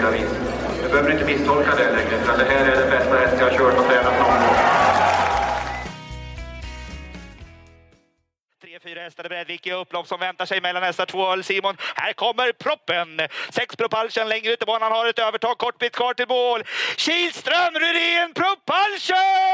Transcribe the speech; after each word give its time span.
olika 0.00 0.10
vis. 0.10 0.30
Du 0.82 0.88
behöver 0.88 1.12
inte 1.12 1.24
misstolka 1.24 1.74
det 1.74 1.92
längre, 1.92 2.24
för 2.24 2.38
det 2.38 2.44
här 2.44 2.72
är 2.72 2.76
den 2.76 2.90
bästa 2.90 3.16
häst 3.16 3.36
jag 3.38 3.50
har 3.50 3.58
kört 3.58 3.78
och 3.78 3.86
tränat 3.86 4.18
någon 4.18 4.40
gång. 4.40 4.56
Tre, 8.62 8.78
fyra 8.82 9.00
hästar 9.00 9.24
är 9.24 9.28
Brädvik 9.28 9.66
i 9.66 9.72
upplopp 9.72 10.06
som 10.06 10.20
väntar 10.20 10.46
sig 10.46 10.60
mellan 10.60 10.82
hästar 10.82 11.06
två 11.06 11.32
Öl 11.32 11.44
Simon. 11.44 11.76
Här 11.96 12.12
kommer 12.12 12.52
proppen! 12.52 13.20
Sex 13.50 13.76
Propulsion 13.76 14.28
längre 14.28 14.52
ut 14.52 14.62
i 14.62 14.66
banan 14.66 14.92
har 14.92 15.06
ett 15.06 15.18
övertag, 15.18 15.58
kort 15.58 15.78
bit 15.78 15.96
kvar 15.96 16.14
till 16.14 16.28
mål. 16.28 16.62
Kihlström, 16.96 17.74
Rydén, 17.74 18.34
Propulsion! 18.34 19.49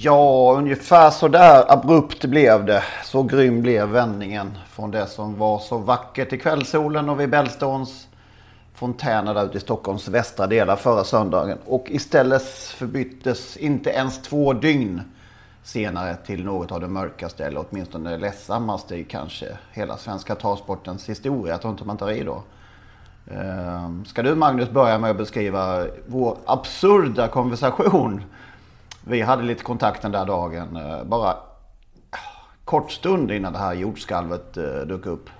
Ja, 0.00 0.54
ungefär 0.58 1.10
så 1.10 1.28
där 1.28 1.72
abrupt 1.72 2.24
blev 2.24 2.64
det. 2.64 2.82
Så 3.04 3.22
grym 3.22 3.62
blev 3.62 3.88
vändningen 3.88 4.58
från 4.70 4.90
det 4.90 5.06
som 5.06 5.38
var 5.38 5.58
så 5.58 5.78
vackert 5.78 6.32
i 6.32 6.38
kvällssolen 6.38 7.08
och 7.08 7.20
vid 7.20 7.30
Bellstons 7.30 8.08
fontäner 8.74 9.34
där 9.34 9.44
ute 9.44 9.56
i 9.56 9.60
Stockholms 9.60 10.08
västra 10.08 10.46
delar 10.46 10.76
förra 10.76 11.04
söndagen. 11.04 11.58
Och 11.66 11.84
istället 11.88 12.42
förbyttes 12.48 13.56
inte 13.56 13.90
ens 13.90 14.22
två 14.22 14.52
dygn 14.52 15.00
senare 15.62 16.16
till 16.16 16.44
något 16.44 16.72
av 16.72 16.80
det 16.80 16.88
mörkaste 16.88 17.46
eller 17.46 17.64
åtminstone 17.70 18.10
det 18.10 18.18
ledsammaste 18.18 18.96
i 18.96 19.04
kanske 19.04 19.46
hela 19.72 19.96
svenska 19.96 20.34
travsportens 20.34 21.08
historia. 21.08 21.54
Jag 21.54 21.60
tror 21.60 21.72
inte 21.72 21.84
man 21.84 21.96
tar 21.96 22.10
i 22.10 22.22
då. 22.22 22.42
Ehm, 23.30 24.04
ska 24.04 24.22
du 24.22 24.34
Magnus 24.34 24.70
börja 24.70 24.98
med 24.98 25.10
att 25.10 25.16
beskriva 25.16 25.86
vår 26.06 26.36
absurda 26.46 27.28
konversation? 27.28 28.22
Vi 29.08 29.20
hade 29.20 29.42
lite 29.42 29.64
kontakt 29.64 30.02
den 30.02 30.12
där 30.12 30.26
dagen. 30.26 30.76
Eh, 30.76 31.04
bara 31.04 31.36
kort 32.64 32.90
stund 32.90 33.30
innan 33.30 33.52
det 33.52 33.58
här 33.58 33.74
jordskalvet 33.74 34.56
eh, 34.56 34.64
dök 34.64 35.06
upp. 35.06 35.30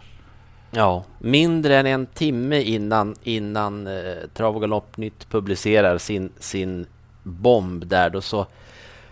Ja, 0.71 1.05
mindre 1.19 1.77
än 1.77 1.87
en 1.87 2.07
timme 2.07 2.61
innan, 2.61 3.15
innan 3.23 3.87
eh, 3.87 4.29
Trav 4.35 4.55
och 4.55 4.61
Galoppnytt 4.61 5.31
publicerar 5.31 5.99
sin, 5.99 6.33
sin 6.39 6.87
bomb 7.23 7.87
där 7.87 8.11
då 8.11 8.21
så 8.21 8.47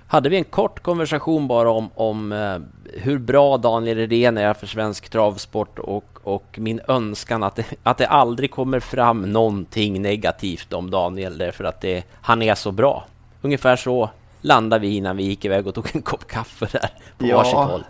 hade 0.07 0.29
vi 0.29 0.37
en 0.37 0.45
kort 0.45 0.83
konversation 0.83 1.49
bara 1.49 1.71
om, 1.71 1.91
om 1.95 2.33
eh, 2.33 2.59
hur 3.01 3.19
bra 3.19 3.57
Daniel 3.57 3.97
Redén 3.97 4.39
är 4.39 4.55
för 4.55 4.67
svensk 4.67 5.09
travsport 5.09 5.79
och, 5.79 6.05
och 6.23 6.59
min 6.59 6.81
önskan 6.89 7.43
att 7.43 7.57
det, 7.57 7.65
att 7.83 7.99
det 7.99 8.07
aldrig 8.07 8.51
kommer 8.51 8.81
fram 8.81 9.33
någonting 9.33 10.03
negativt 10.03 10.73
om 10.73 10.91
Daniel 10.91 11.39
därför 11.39 11.65
att 11.65 11.81
det, 11.81 12.05
han 12.21 12.43
är 12.43 12.55
så 12.55 12.73
bra. 12.73 13.05
Ungefär 13.43 13.77
så 13.77 14.11
landade 14.41 14.81
vi 14.83 14.97
innan 14.97 15.17
vi 15.17 15.23
gick 15.23 15.45
iväg 15.45 15.67
och 15.67 15.75
tog 15.75 15.91
en 15.97 16.03
kopp 16.03 16.27
kaffe 16.27 16.67
där 16.73 16.91
på 17.19 17.27
Ja. 17.27 17.37
varsitt 17.37 17.55
håll. 17.55 17.85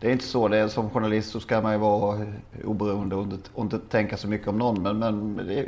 Det 0.00 0.06
är 0.08 0.12
inte 0.12 0.24
så. 0.24 0.48
Det 0.48 0.58
är, 0.58 0.68
som 0.68 0.90
journalist 0.90 1.30
så 1.32 1.40
ska 1.40 1.60
man 1.60 1.72
ju 1.72 1.78
vara 1.78 2.26
oberoende 2.64 3.16
och 3.16 3.22
inte, 3.22 3.50
och 3.54 3.64
inte 3.64 3.78
tänka 3.78 4.16
så 4.16 4.28
mycket 4.28 4.48
om 4.48 4.58
någon. 4.58 4.82
Men, 4.82 4.98
men 4.98 5.36
det, 5.46 5.66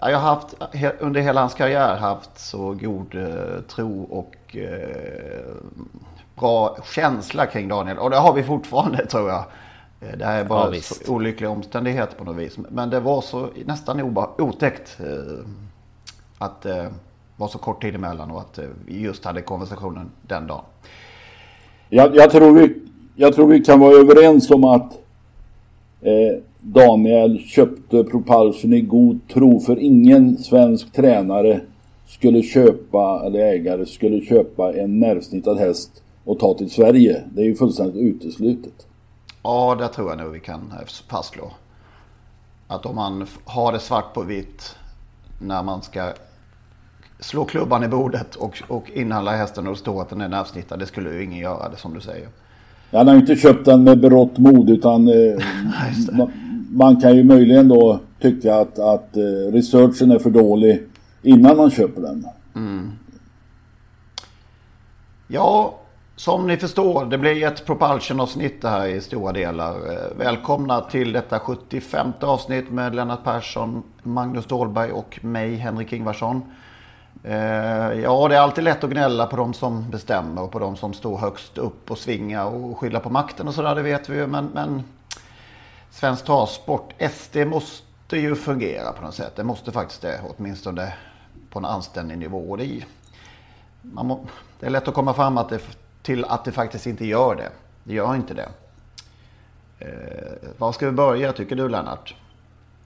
ja, 0.00 0.10
jag 0.10 0.18
har 0.18 0.34
haft 0.34 0.54
under 1.00 1.20
hela 1.20 1.40
hans 1.40 1.54
karriär 1.54 1.96
haft 1.96 2.38
så 2.38 2.72
god 2.80 3.14
eh, 3.14 3.60
tro 3.68 4.02
och 4.02 4.56
eh, 4.56 5.54
bra 6.34 6.76
känsla 6.94 7.46
kring 7.46 7.68
Daniel. 7.68 7.98
Och 7.98 8.10
det 8.10 8.16
har 8.16 8.32
vi 8.32 8.42
fortfarande 8.42 9.06
tror 9.06 9.28
jag. 9.30 9.44
Eh, 10.00 10.18
Det 10.18 10.24
här 10.24 10.40
är 10.40 10.44
bara 10.44 10.74
Ja, 10.76 10.82
olyckliga 11.08 11.50
omständigheter 11.50 12.16
på 12.16 12.24
något 12.24 12.36
vis. 12.36 12.58
Men 12.70 12.90
det 12.90 13.00
var 13.00 13.20
så 13.20 13.48
nästan 13.64 14.00
oba, 14.00 14.30
otäckt 14.38 14.98
eh, 15.00 15.44
att 16.38 16.66
eh, 16.66 16.86
var 17.38 17.48
så 17.48 17.58
kort 17.58 17.82
tid 17.82 17.94
emellan 17.94 18.30
och 18.30 18.40
att 18.40 18.58
eh, 18.58 18.64
vi 18.86 19.00
just 19.00 19.24
hade 19.24 19.42
konversationen 19.42 20.10
den 20.22 20.46
dagen. 20.46 20.64
Jag, 21.88 22.16
jag, 22.16 22.30
tror 22.30 22.52
vi, 22.52 22.74
jag 23.16 23.34
tror 23.34 23.46
vi 23.46 23.60
kan 23.60 23.80
vara 23.80 23.94
överens 23.94 24.50
om 24.50 24.64
att 24.64 24.92
eh, 26.00 26.42
Daniel 26.60 27.38
köpte 27.38 28.04
Propulsion 28.04 28.72
i 28.72 28.80
god 28.80 29.20
tro 29.28 29.60
för 29.60 29.78
ingen 29.78 30.36
svensk 30.36 30.92
tränare 30.92 31.60
skulle 32.06 32.42
köpa, 32.42 33.22
eller 33.26 33.38
ägare 33.38 33.86
skulle 33.86 34.24
köpa 34.24 34.72
en 34.72 35.00
nervsnittad 35.00 35.58
häst 35.58 36.02
och 36.24 36.38
ta 36.38 36.54
till 36.54 36.70
Sverige. 36.70 37.24
Det 37.34 37.40
är 37.40 37.46
ju 37.46 37.56
fullständigt 37.56 37.96
uteslutet. 37.96 38.86
Ja, 39.42 39.74
det 39.74 39.88
tror 39.88 40.08
jag 40.08 40.18
nog 40.18 40.32
vi 40.32 40.40
kan 40.40 40.72
eh, 40.80 40.86
fastslå. 41.08 41.50
Att 42.66 42.86
om 42.86 42.96
man 42.96 43.26
har 43.44 43.72
det 43.72 43.80
svart 43.80 44.14
på 44.14 44.22
vitt 44.22 44.76
när 45.40 45.62
man 45.62 45.82
ska 45.82 46.12
slå 47.20 47.44
klubban 47.44 47.84
i 47.84 47.88
bordet 47.88 48.34
och, 48.34 48.62
och 48.68 48.90
inhandla 48.90 49.30
hästen 49.36 49.66
och 49.66 49.78
står 49.78 50.02
att 50.02 50.08
den 50.08 50.20
är 50.20 50.28
nervsnittad. 50.28 50.78
Det 50.78 50.86
skulle 50.86 51.14
ju 51.14 51.24
ingen 51.24 51.38
göra 51.38 51.68
det 51.68 51.76
som 51.76 51.94
du 51.94 52.00
säger. 52.00 52.28
Han 52.92 53.06
har 53.06 53.14
ju 53.14 53.20
inte 53.20 53.36
köpt 53.36 53.64
den 53.64 53.84
med 53.84 54.00
berått 54.00 54.38
mod 54.38 54.70
utan 54.70 55.08
eh, 55.08 55.14
man, 56.12 56.32
man 56.70 57.00
kan 57.00 57.16
ju 57.16 57.24
möjligen 57.24 57.68
då 57.68 58.00
tycka 58.20 58.54
att, 58.56 58.78
att 58.78 59.16
eh, 59.16 59.52
researchen 59.52 60.10
är 60.10 60.18
för 60.18 60.30
dålig 60.30 60.82
innan 61.22 61.56
man 61.56 61.70
köper 61.70 62.02
den. 62.02 62.26
Ja, 65.30 65.78
som 66.16 66.46
ni 66.46 66.56
förstår, 66.56 67.04
det 67.04 67.18
blir 67.18 67.44
ett 67.46 67.66
propulsion-avsnitt 67.66 68.62
det 68.62 68.68
här 68.68 68.86
i 68.86 69.00
stora 69.00 69.32
delar. 69.32 69.74
Eh, 69.74 70.16
Välkomna 70.18 70.80
till 70.80 71.12
detta 71.12 71.38
75 71.38 72.12
avsnitt 72.20 72.70
med 72.70 72.94
Lennart 72.94 73.24
Persson, 73.24 73.82
Magnus 74.02 74.46
Dahlberg 74.46 74.92
och 74.92 75.18
mig, 75.24 75.54
Henrik 75.54 75.92
Ingvarsson. 75.92 76.42
Eh, 77.24 77.92
Ja, 78.00 78.28
det 78.28 78.36
är 78.36 78.40
alltid 78.40 78.64
lätt 78.64 78.84
att 78.84 78.90
gnälla 78.90 79.26
på 79.26 79.36
de 79.36 79.54
som 79.54 79.90
bestämmer 79.90 80.42
och 80.42 80.50
på 80.52 80.58
de 80.58 80.76
som 80.76 80.94
står 80.94 81.18
högst 81.18 81.58
upp 81.58 81.90
och 81.90 81.98
svinga 81.98 82.44
och 82.44 82.78
skylla 82.78 83.00
på 83.00 83.10
makten 83.10 83.48
och 83.48 83.54
sådär, 83.54 83.74
det 83.74 83.82
vet 83.82 84.08
vi 84.08 84.16
ju. 84.16 84.26
Men, 84.26 84.46
men 84.54 84.82
svensk 85.90 86.24
travsport, 86.24 86.92
SD 87.12 87.36
måste 87.46 88.16
ju 88.18 88.34
fungera 88.34 88.92
på 88.92 89.02
något 89.02 89.14
sätt. 89.14 89.36
Det 89.36 89.44
måste 89.44 89.72
faktiskt 89.72 90.02
det, 90.02 90.20
åtminstone 90.36 90.92
på 91.50 91.58
en 91.58 91.64
anständig 91.64 92.18
nivå. 92.18 92.38
Och 92.50 92.58
det, 92.58 92.64
är- 92.66 92.86
man 93.82 94.06
må, 94.06 94.20
det 94.60 94.66
är 94.66 94.70
lätt 94.70 94.88
att 94.88 94.94
komma 94.94 95.14
fram 95.14 95.38
att 95.38 95.48
det, 95.48 95.60
till 96.02 96.24
att 96.24 96.44
det 96.44 96.52
faktiskt 96.52 96.86
inte 96.86 97.06
gör 97.06 97.34
det. 97.36 97.48
Det 97.84 97.94
gör 97.94 98.14
inte 98.14 98.34
det. 98.34 98.48
Eh, 99.78 100.48
var 100.58 100.72
ska 100.72 100.86
vi 100.86 100.92
börja 100.92 101.32
tycker 101.32 101.56
du 101.56 101.68
Lennart? 101.68 102.14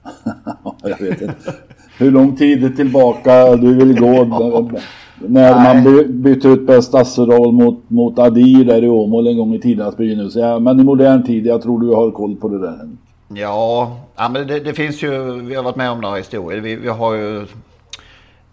Jag 0.81 0.97
vet 0.99 1.21
inte. 1.21 1.53
Hur 1.97 2.11
lång 2.11 2.35
tid 2.35 2.75
tillbaka 2.75 3.55
du 3.55 3.73
vill 3.73 3.99
gå 3.99 4.23
när 5.27 5.73
man 5.73 5.83
by- 5.83 6.07
bytte 6.07 6.47
ut 6.47 6.67
bästa 6.67 6.99
Asseroll 6.99 7.51
mot, 7.51 7.89
mot 7.89 8.19
Adir 8.19 8.65
där 8.65 8.83
i 8.83 8.89
Åmål 8.89 9.27
en 9.27 9.37
gång 9.37 9.53
i 9.53 9.59
tidernas 9.59 9.97
begynnelse. 9.97 10.39
Ja, 10.39 10.59
men 10.59 10.79
i 10.79 10.83
modern 10.83 11.23
tid, 11.23 11.45
jag 11.45 11.61
tror 11.61 11.79
du 11.81 11.87
har 11.95 12.11
koll 12.11 12.35
på 12.35 12.49
det 12.49 12.59
där. 12.59 12.89
Ja, 13.27 13.97
ja 14.15 14.29
men 14.29 14.47
det, 14.47 14.59
det 14.59 14.73
finns 14.73 15.03
ju, 15.03 15.41
vi 15.41 15.55
har 15.55 15.63
varit 15.63 15.75
med 15.75 15.91
om 15.91 16.01
några 16.01 16.15
historier. 16.15 16.61
Vi, 16.61 16.75
vi 16.75 16.87
har 16.89 17.13
ju, 17.13 17.39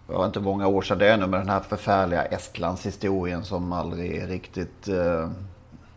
det 0.07 0.13
var 0.13 0.25
inte 0.25 0.39
många 0.39 0.67
år 0.67 0.81
sedan 0.81 0.97
det 0.97 1.07
är 1.07 1.17
nu, 1.17 1.27
med 1.27 1.39
den 1.39 1.49
här 1.49 1.59
förfärliga 1.59 2.23
Estlandshistorien 2.23 3.43
som 3.43 3.73
aldrig 3.73 4.23
riktigt 4.29 4.87
eh, 4.87 5.29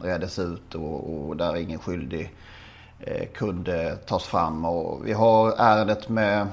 reddes 0.03 0.39
ut 0.39 0.75
och, 0.75 1.29
och 1.29 1.37
där 1.37 1.57
ingen 1.57 1.79
skyldig 1.79 2.31
eh, 3.01 3.27
kunde 3.35 3.97
tas 3.97 4.25
fram. 4.25 4.65
Och 4.65 5.01
vi 5.07 5.13
har 5.13 5.53
ärendet 5.59 6.09
med 6.09 6.47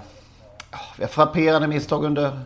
ja, 0.71 0.79
vi 0.97 1.03
har 1.03 1.09
frapperande 1.09 1.67
misstag 1.67 2.03
under 2.05 2.39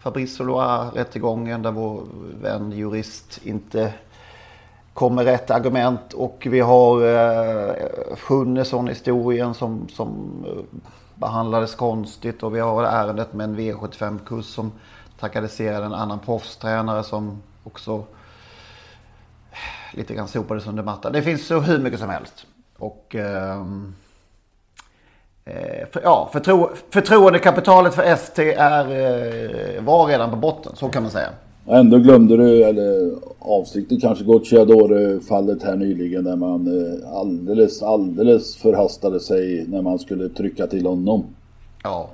Fabrice 0.00 0.42
Loire-rättegången 0.42 1.62
där 1.62 1.70
vår 1.70 2.02
vän 2.42 2.72
jurist 2.72 3.40
inte 3.42 3.92
kom 4.94 5.14
med 5.14 5.24
rätt 5.24 5.50
argument. 5.50 6.12
Och 6.12 6.46
vi 6.50 6.60
har 6.60 7.02
eh, 7.04 7.74
Sjunnesson-historien 8.16 9.54
som, 9.54 9.88
som 9.88 10.08
eh, 10.46 10.80
behandlades 11.14 11.74
konstigt. 11.74 12.42
Och 12.42 12.54
vi 12.54 12.60
har 12.60 12.84
ärendet 12.84 13.32
med 13.32 13.44
en 13.44 13.56
V75-kurs 13.56 14.44
som 14.44 14.72
trakasserade 15.20 15.86
en 15.86 15.94
annan 15.94 16.18
proffstränare 16.18 17.02
som 17.02 17.42
också 17.64 18.04
eh, 19.50 19.96
lite 19.96 20.14
grann 20.14 20.28
sopades 20.28 20.66
under 20.66 20.82
mattan. 20.82 21.12
Det 21.12 21.22
finns 21.22 21.46
så 21.46 21.60
hur 21.60 21.78
mycket 21.78 22.00
som 22.00 22.10
helst. 22.10 22.46
Och 22.78 23.14
eh, 23.14 23.64
för, 25.92 26.00
ja, 26.02 26.28
förtro, 26.32 26.70
förtroendekapitalet 26.90 27.94
för 27.94 28.02
ST 28.02 28.52
är, 28.52 28.84
eh, 28.84 29.82
var 29.82 30.06
redan 30.06 30.30
på 30.30 30.36
botten, 30.36 30.72
så 30.76 30.88
kan 30.88 31.02
man 31.02 31.12
säga. 31.12 31.28
Ändå 31.66 31.98
glömde 31.98 32.36
du, 32.36 32.64
eller 32.64 33.10
avsiktligt 33.38 34.02
kanske, 34.02 34.24
Gocciadore-fallet 34.24 35.62
här 35.62 35.76
nyligen 35.76 36.24
när 36.24 36.36
man 36.36 36.66
eh, 36.66 37.16
alldeles, 37.16 37.82
alldeles 37.82 38.56
förhastade 38.56 39.20
sig 39.20 39.64
när 39.68 39.82
man 39.82 39.98
skulle 39.98 40.28
trycka 40.28 40.66
till 40.66 40.86
honom. 40.86 41.24
Ja. 41.82 42.08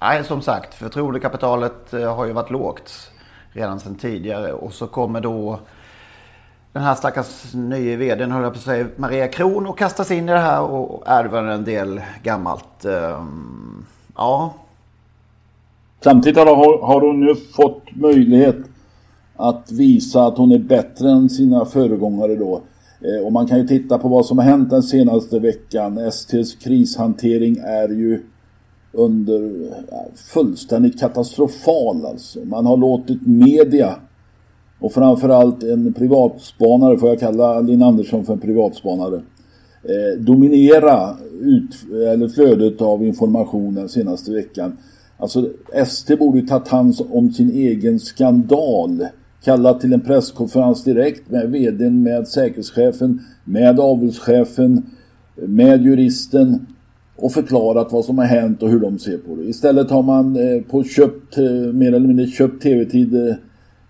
Nej, 0.00 0.24
som 0.24 0.42
sagt, 0.42 0.74
förtroendekapitalet 0.74 1.94
eh, 1.94 2.14
har 2.16 2.26
ju 2.26 2.32
varit 2.32 2.50
lågt 2.50 3.10
redan 3.52 3.80
sedan 3.80 3.94
tidigare. 3.94 4.52
Och 4.52 4.72
så 4.72 4.86
kommer 4.86 5.20
då 5.20 5.58
den 6.72 6.82
här 6.82 6.94
stackars 6.94 7.54
nye 7.54 7.96
vdn, 7.96 8.30
höll 8.30 8.42
jag 8.42 8.52
på 8.52 8.58
att 8.58 8.64
säga, 8.64 8.86
Maria 8.96 9.28
Kron 9.28 9.66
och 9.66 9.78
kastas 9.78 10.10
in 10.10 10.28
i 10.28 10.32
det 10.32 10.38
här 10.38 10.62
och 10.62 11.02
ärver 11.06 11.42
en 11.42 11.64
del 11.64 12.00
gammalt. 12.22 12.84
Ehm, 12.84 13.84
ja. 14.16 14.54
Samtidigt 16.04 16.38
har, 16.38 16.86
har 16.86 17.00
hon 17.00 17.20
nu 17.20 17.34
fått 17.34 17.82
möjlighet 17.94 18.56
att 19.36 19.72
visa 19.72 20.26
att 20.26 20.38
hon 20.38 20.52
är 20.52 20.58
bättre 20.58 21.10
än 21.10 21.30
sina 21.30 21.64
föregångare 21.64 22.36
då. 22.36 22.60
Eh, 23.00 23.26
och 23.26 23.32
man 23.32 23.46
kan 23.46 23.58
ju 23.58 23.66
titta 23.66 23.98
på 23.98 24.08
vad 24.08 24.26
som 24.26 24.38
har 24.38 24.44
hänt 24.44 24.70
den 24.70 24.82
senaste 24.82 25.38
veckan. 25.38 26.12
STs 26.12 26.54
krishantering 26.54 27.56
är 27.56 27.88
ju 27.88 28.22
under 28.92 29.70
fullständigt 30.32 31.00
katastrofal 31.00 32.06
alltså. 32.06 32.38
Man 32.44 32.66
har 32.66 32.76
låtit 32.76 33.26
media 33.26 33.96
och 34.82 34.92
framförallt 34.92 35.62
en 35.62 35.92
privatspanare, 35.92 36.98
får 36.98 37.08
jag 37.08 37.20
kalla 37.20 37.60
Linn 37.60 37.82
Andersson 37.82 38.24
för 38.24 38.32
en 38.32 38.38
privatspanare, 38.38 39.16
eh, 39.82 40.20
dominera 40.20 41.16
ut, 41.40 41.76
eller 42.12 42.28
flödet 42.28 42.82
av 42.82 43.04
information 43.04 43.74
den 43.74 43.88
senaste 43.88 44.32
veckan. 44.32 44.76
Alltså 45.18 45.50
ST 45.72 46.16
borde 46.16 46.38
ju 46.38 46.46
tagit 46.46 46.68
hand 46.68 46.94
om 47.10 47.32
sin 47.32 47.50
egen 47.50 48.00
skandal. 48.00 49.06
Kallat 49.44 49.80
till 49.80 49.92
en 49.92 50.00
presskonferens 50.00 50.84
direkt 50.84 51.30
med 51.30 51.50
vdn, 51.50 52.02
med 52.02 52.28
säkerhetschefen, 52.28 53.20
med 53.44 53.80
avelschefen, 53.80 54.86
med 55.36 55.82
juristen 55.82 56.66
och 57.16 57.32
förklarat 57.32 57.92
vad 57.92 58.04
som 58.04 58.18
har 58.18 58.24
hänt 58.24 58.62
och 58.62 58.70
hur 58.70 58.80
de 58.80 58.98
ser 58.98 59.18
på 59.18 59.36
det. 59.36 59.42
Istället 59.42 59.90
har 59.90 60.02
man 60.02 60.36
eh, 60.36 60.62
på 60.62 60.84
köpt, 60.84 61.38
eh, 61.38 61.44
mer 61.72 61.92
eller 61.92 62.06
mindre 62.06 62.26
köpt 62.26 62.62
tv-tid 62.62 63.28
eh, 63.28 63.34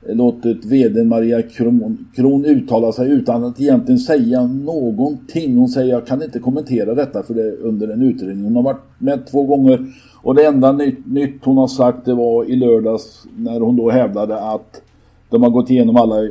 låtit 0.07 0.65
VD 0.65 1.05
Maria 1.05 1.43
Kron, 1.43 2.07
Kron 2.15 2.45
uttala 2.45 2.93
sig 2.93 3.11
utan 3.11 3.45
att 3.45 3.61
egentligen 3.61 3.99
säga 3.99 4.47
någonting. 4.47 5.57
Hon 5.57 5.69
säger 5.69 5.93
jag 5.93 6.07
kan 6.07 6.23
inte 6.23 6.39
kommentera 6.39 6.95
detta 6.95 7.23
för 7.23 7.35
det 7.35 7.43
är 7.43 7.57
under 7.61 7.89
en 7.89 8.03
utredning. 8.03 8.45
Hon 8.45 8.57
har 8.57 8.63
varit 8.63 8.83
med 8.99 9.27
två 9.27 9.43
gånger 9.43 9.87
och 10.23 10.35
det 10.35 10.47
enda 10.47 10.73
nytt, 10.73 11.07
nytt 11.07 11.45
hon 11.45 11.57
har 11.57 11.69
sagt 11.69 12.05
det 12.05 12.15
var 12.15 12.45
i 12.45 12.57
lördags 12.57 13.25
när 13.37 13.61
hon 13.61 13.77
då 13.77 13.91
hävdade 13.91 14.41
att 14.41 14.83
de 15.31 15.43
har 15.43 15.51
gått 15.51 15.71
igenom 15.71 15.97
alla 15.97 16.23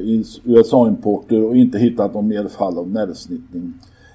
USA-importer 0.44 1.44
och 1.44 1.58
inte 1.58 1.78
hittat 1.78 2.14
någon 2.14 2.28
mer 2.28 2.48
fall 2.48 2.78
av 2.78 2.90
nervsnittning. 2.90 3.74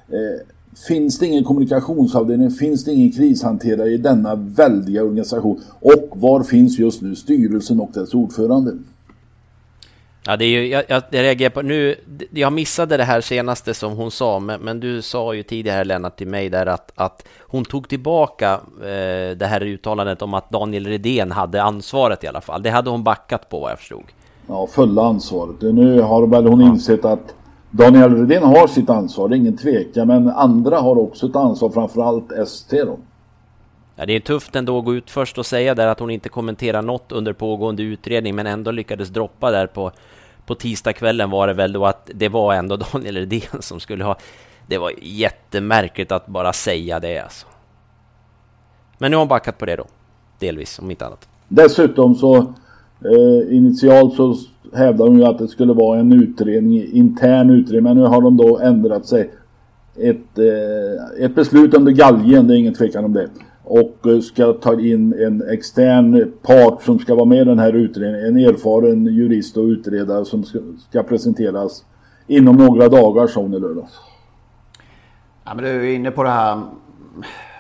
Eh, 0.08 0.46
finns 0.88 1.18
det 1.18 1.26
ingen 1.26 1.44
kommunikationsavdelning, 1.44 2.50
finns 2.50 2.84
det 2.84 2.92
ingen 2.92 3.12
krishanterare 3.12 3.88
i 3.88 3.98
denna 3.98 4.34
väldiga 4.34 5.02
organisation 5.02 5.60
och 5.80 6.20
var 6.20 6.42
finns 6.42 6.78
just 6.78 7.02
nu 7.02 7.14
styrelsen 7.14 7.80
och 7.80 7.90
dess 7.94 8.14
ordförande? 8.14 8.72
Ja, 10.26 10.36
det 10.36 10.44
är 10.44 10.48
ju, 10.48 10.66
jag, 10.66 10.84
jag, 10.88 11.02
jag 11.10 11.22
reagerar 11.22 11.50
på 11.50 11.62
nu, 11.62 11.94
jag 12.30 12.52
missade 12.52 12.96
det 12.96 13.04
här 13.04 13.20
senaste 13.20 13.74
som 13.74 13.96
hon 13.96 14.10
sa, 14.10 14.38
men, 14.38 14.60
men 14.60 14.80
du 14.80 15.02
sa 15.02 15.34
ju 15.34 15.42
tidigare 15.42 15.84
Lennart 15.84 16.16
till 16.16 16.26
mig 16.26 16.48
där 16.48 16.66
att, 16.66 16.92
att 16.94 17.26
hon 17.40 17.64
tog 17.64 17.88
tillbaka 17.88 18.52
eh, 18.80 19.36
det 19.36 19.46
här 19.46 19.62
uttalandet 19.62 20.22
om 20.22 20.34
att 20.34 20.50
Daniel 20.50 20.86
Redén 20.86 21.30
hade 21.32 21.62
ansvaret 21.62 22.24
i 22.24 22.26
alla 22.26 22.40
fall. 22.40 22.62
Det 22.62 22.70
hade 22.70 22.90
hon 22.90 23.04
backat 23.04 23.48
på 23.48 23.60
vad 23.60 23.70
jag 23.70 23.78
förstod. 23.78 24.04
Ja, 24.46 24.66
fulla 24.66 25.06
ansvaret. 25.06 25.60
Nu 25.60 26.00
har 26.00 26.26
väl 26.26 26.46
hon 26.46 26.60
insett 26.60 27.04
att 27.04 27.34
Daniel 27.70 28.16
Redén 28.16 28.42
har 28.42 28.66
sitt 28.66 28.90
ansvar, 28.90 29.28
det 29.28 29.34
är 29.34 29.38
ingen 29.38 29.56
tvekan, 29.56 30.08
men 30.08 30.28
andra 30.28 30.78
har 30.78 30.98
också 30.98 31.26
ett 31.26 31.36
ansvar, 31.36 31.70
framförallt 31.70 32.32
ST 32.32 32.84
då. 32.84 32.98
Ja, 33.96 34.06
det 34.06 34.12
är 34.12 34.20
tufft 34.20 34.56
ändå 34.56 34.78
att 34.78 34.84
gå 34.84 34.94
ut 34.94 35.10
först 35.10 35.38
och 35.38 35.46
säga 35.46 35.74
där 35.74 35.86
att 35.86 36.00
hon 36.00 36.10
inte 36.10 36.28
kommenterar 36.28 36.82
något 36.82 37.12
under 37.12 37.32
pågående 37.32 37.82
utredning, 37.82 38.34
men 38.34 38.46
ändå 38.46 38.70
lyckades 38.70 39.08
droppa 39.08 39.50
där 39.50 39.66
på 39.66 39.92
på 40.46 40.54
tisdagskvällen 40.54 41.30
var 41.30 41.46
det 41.46 41.52
väl 41.52 41.72
då 41.72 41.86
att 41.86 42.10
det 42.14 42.28
var 42.28 42.54
ändå 42.54 42.76
Daniel 42.92 43.16
Redén 43.16 43.60
som 43.60 43.80
skulle 43.80 44.04
ha... 44.04 44.16
Det 44.68 44.78
var 44.78 44.92
jättemärkligt 45.02 46.12
att 46.12 46.26
bara 46.26 46.52
säga 46.52 47.00
det 47.00 47.18
alltså. 47.18 47.46
Men 48.98 49.10
nu 49.10 49.16
har 49.16 49.20
hon 49.20 49.28
backat 49.28 49.58
på 49.58 49.66
det 49.66 49.76
då. 49.76 49.84
Delvis, 50.38 50.78
om 50.78 50.90
inte 50.90 51.06
annat. 51.06 51.28
Dessutom 51.48 52.14
så 52.14 52.36
eh, 52.36 53.56
initialt 53.56 54.14
så 54.14 54.36
hävdade 54.74 55.10
hon 55.10 55.18
ju 55.18 55.24
att 55.24 55.38
det 55.38 55.48
skulle 55.48 55.72
vara 55.72 55.98
en 55.98 56.12
utredning, 56.12 56.92
intern 56.92 57.50
utredning. 57.50 57.82
Men 57.82 57.96
nu 57.96 58.02
har 58.02 58.22
de 58.22 58.36
då 58.36 58.58
ändrat 58.58 59.06
sig. 59.06 59.30
Ett, 59.96 60.38
eh, 60.38 61.24
ett 61.24 61.34
beslut 61.34 61.74
under 61.74 61.92
galgen, 61.92 62.46
det 62.46 62.54
är 62.54 62.58
ingen 62.58 62.74
tvekan 62.74 63.04
om 63.04 63.12
det 63.12 63.28
och 63.66 64.06
eh, 64.06 64.20
ska 64.20 64.52
ta 64.52 64.80
in 64.80 65.12
en 65.12 65.50
extern 65.50 66.32
part 66.42 66.82
som 66.82 66.98
ska 66.98 67.14
vara 67.14 67.24
med 67.24 67.38
i 67.38 67.44
den 67.44 67.58
här 67.58 67.72
utredningen. 67.72 68.26
En 68.26 68.36
erfaren 68.36 69.06
jurist 69.06 69.56
och 69.56 69.64
utredare 69.64 70.24
som 70.24 70.44
ska, 70.44 70.58
ska 70.90 71.02
presenteras 71.02 71.84
inom 72.26 72.56
några 72.56 72.88
dagar, 72.88 73.26
sa 73.26 73.40
hon 73.40 73.54
i 73.54 73.58
lördags. 73.58 73.92
Ja, 75.44 75.54
men 75.54 75.64
du 75.64 75.70
är 75.70 75.94
inne 75.94 76.10
på 76.10 76.22
det 76.22 76.30
här 76.30 76.62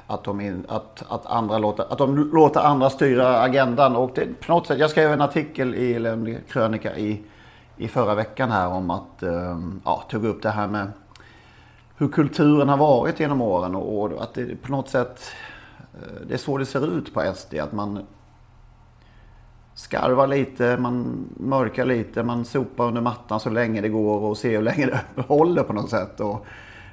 att 0.06 0.24
de, 0.24 0.40
in, 0.40 0.64
att, 0.68 1.04
att, 1.08 1.26
andra 1.26 1.58
låter, 1.58 1.92
att 1.92 1.98
de 1.98 2.30
låter 2.32 2.60
andra 2.60 2.90
styra 2.90 3.40
agendan. 3.40 3.96
Och 3.96 4.10
det, 4.14 4.40
på 4.46 4.52
något 4.52 4.66
sätt, 4.66 4.78
jag 4.78 4.90
skrev 4.90 5.12
en 5.12 5.20
artikel 5.20 5.74
i 5.74 5.94
en 5.94 6.38
krönika 6.48 6.96
i, 6.96 7.22
i 7.76 7.88
förra 7.88 8.14
veckan 8.14 8.50
här 8.50 8.68
om 8.68 8.90
att, 8.90 9.22
ehm, 9.22 9.80
ja, 9.84 10.04
tog 10.10 10.24
upp 10.24 10.42
det 10.42 10.50
här 10.50 10.68
med 10.68 10.86
hur 11.96 12.08
kulturen 12.08 12.68
har 12.68 12.76
varit 12.76 13.20
genom 13.20 13.42
åren 13.42 13.74
och, 13.74 14.02
och 14.02 14.22
att 14.22 14.34
det 14.34 14.62
på 14.62 14.72
något 14.72 14.88
sätt 14.88 15.20
det 16.26 16.34
är 16.34 16.38
så 16.38 16.58
det 16.58 16.66
ser 16.66 16.98
ut 16.98 17.14
på 17.14 17.32
SD. 17.34 17.54
Att 17.54 17.72
man 17.72 18.06
skarvar 19.76 20.26
lite, 20.26 20.76
man 20.76 21.26
mörkar 21.36 21.84
lite, 21.84 22.22
man 22.22 22.44
sopar 22.44 22.86
under 22.86 23.00
mattan 23.00 23.40
så 23.40 23.50
länge 23.50 23.80
det 23.80 23.88
går 23.88 24.20
och 24.20 24.38
ser 24.38 24.50
hur 24.50 24.62
länge 24.62 24.86
det 24.86 25.22
håller 25.22 25.62
på 25.62 25.72
något 25.72 25.90
sätt. 25.90 26.20
Och, 26.20 26.46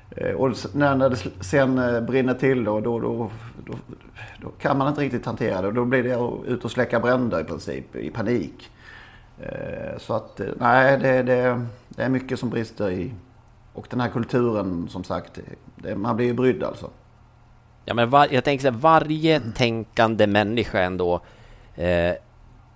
eh, 0.09 0.35
och 0.35 0.51
när, 0.73 0.95
när 0.95 1.09
det 1.09 1.15
sen 1.39 1.77
eh, 1.77 2.01
brinner 2.01 2.33
till 2.33 2.63
då, 2.63 2.79
då, 2.79 2.99
då, 2.99 3.29
då, 3.65 3.73
då 4.41 4.49
kan 4.49 4.77
man 4.77 4.87
inte 4.87 5.01
riktigt 5.01 5.25
hantera 5.25 5.61
det. 5.61 5.71
Då 5.71 5.85
blir 5.85 6.03
det 6.03 6.51
ut 6.51 6.65
och 6.65 6.71
släcka 6.71 6.99
bränder 6.99 7.41
i 7.41 7.43
princip, 7.43 7.95
i 7.95 8.09
panik. 8.09 8.69
Eh, 9.39 9.97
så 9.97 10.13
att 10.13 10.41
nej, 10.59 10.97
det, 10.97 11.23
det, 11.23 11.65
det 11.89 12.03
är 12.03 12.09
mycket 12.09 12.39
som 12.39 12.49
brister 12.49 12.91
i... 12.91 13.13
Och 13.73 13.87
den 13.89 13.99
här 13.99 14.09
kulturen 14.09 14.87
som 14.89 15.03
sagt, 15.03 15.39
det, 15.75 15.95
man 15.95 16.15
blir 16.15 16.25
ju 16.25 16.33
brydd 16.33 16.63
alltså. 16.63 16.89
Ja, 17.85 17.93
men 17.93 18.09
var, 18.09 18.27
jag 18.31 18.43
tänker 18.43 18.61
så 18.61 18.71
här, 18.71 18.77
varje 18.77 19.39
tänkande 19.39 20.27
människa 20.27 20.79
ändå 20.79 21.21
eh, 21.75 22.13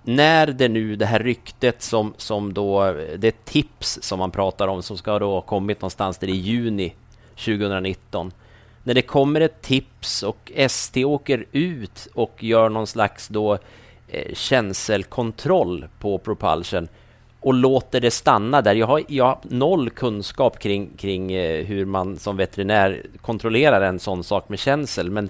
när 0.03 0.47
det 0.47 0.67
nu 0.67 0.95
det 0.95 1.05
här 1.05 1.19
ryktet 1.19 1.81
som, 1.81 2.13
som 2.17 2.53
då, 2.53 2.93
det 3.17 3.45
tips 3.45 3.99
som 4.01 4.19
man 4.19 4.31
pratar 4.31 4.67
om 4.67 4.83
som 4.83 4.97
ska 4.97 5.19
då 5.19 5.31
ha 5.31 5.41
kommit 5.41 5.81
någonstans 5.81 6.17
där 6.17 6.27
i 6.27 6.35
juni 6.35 6.95
2019. 7.35 8.31
När 8.83 8.93
det 8.93 9.01
kommer 9.01 9.41
ett 9.41 9.61
tips 9.61 10.23
och 10.23 10.51
ST 10.55 11.05
åker 11.05 11.45
ut 11.51 12.07
och 12.13 12.43
gör 12.43 12.69
någon 12.69 12.87
slags 12.87 13.27
då 13.27 13.57
eh, 14.07 14.33
känselkontroll 14.33 15.87
på 15.99 16.17
Propulsion 16.17 16.87
och 17.47 17.53
låter 17.53 18.01
det 18.01 18.11
stanna 18.11 18.61
där. 18.61 18.75
Jag 18.75 18.87
har, 18.87 19.03
jag 19.07 19.25
har 19.25 19.39
noll 19.41 19.89
kunskap 19.89 20.59
kring, 20.59 20.89
kring 20.97 21.31
eh, 21.31 21.65
hur 21.65 21.85
man 21.85 22.17
som 22.17 22.37
veterinär 22.37 23.01
kontrollerar 23.21 23.81
en 23.81 23.99
sån 23.99 24.23
sak 24.23 24.49
med 24.49 24.59
känsel. 24.59 25.11
Men 25.11 25.29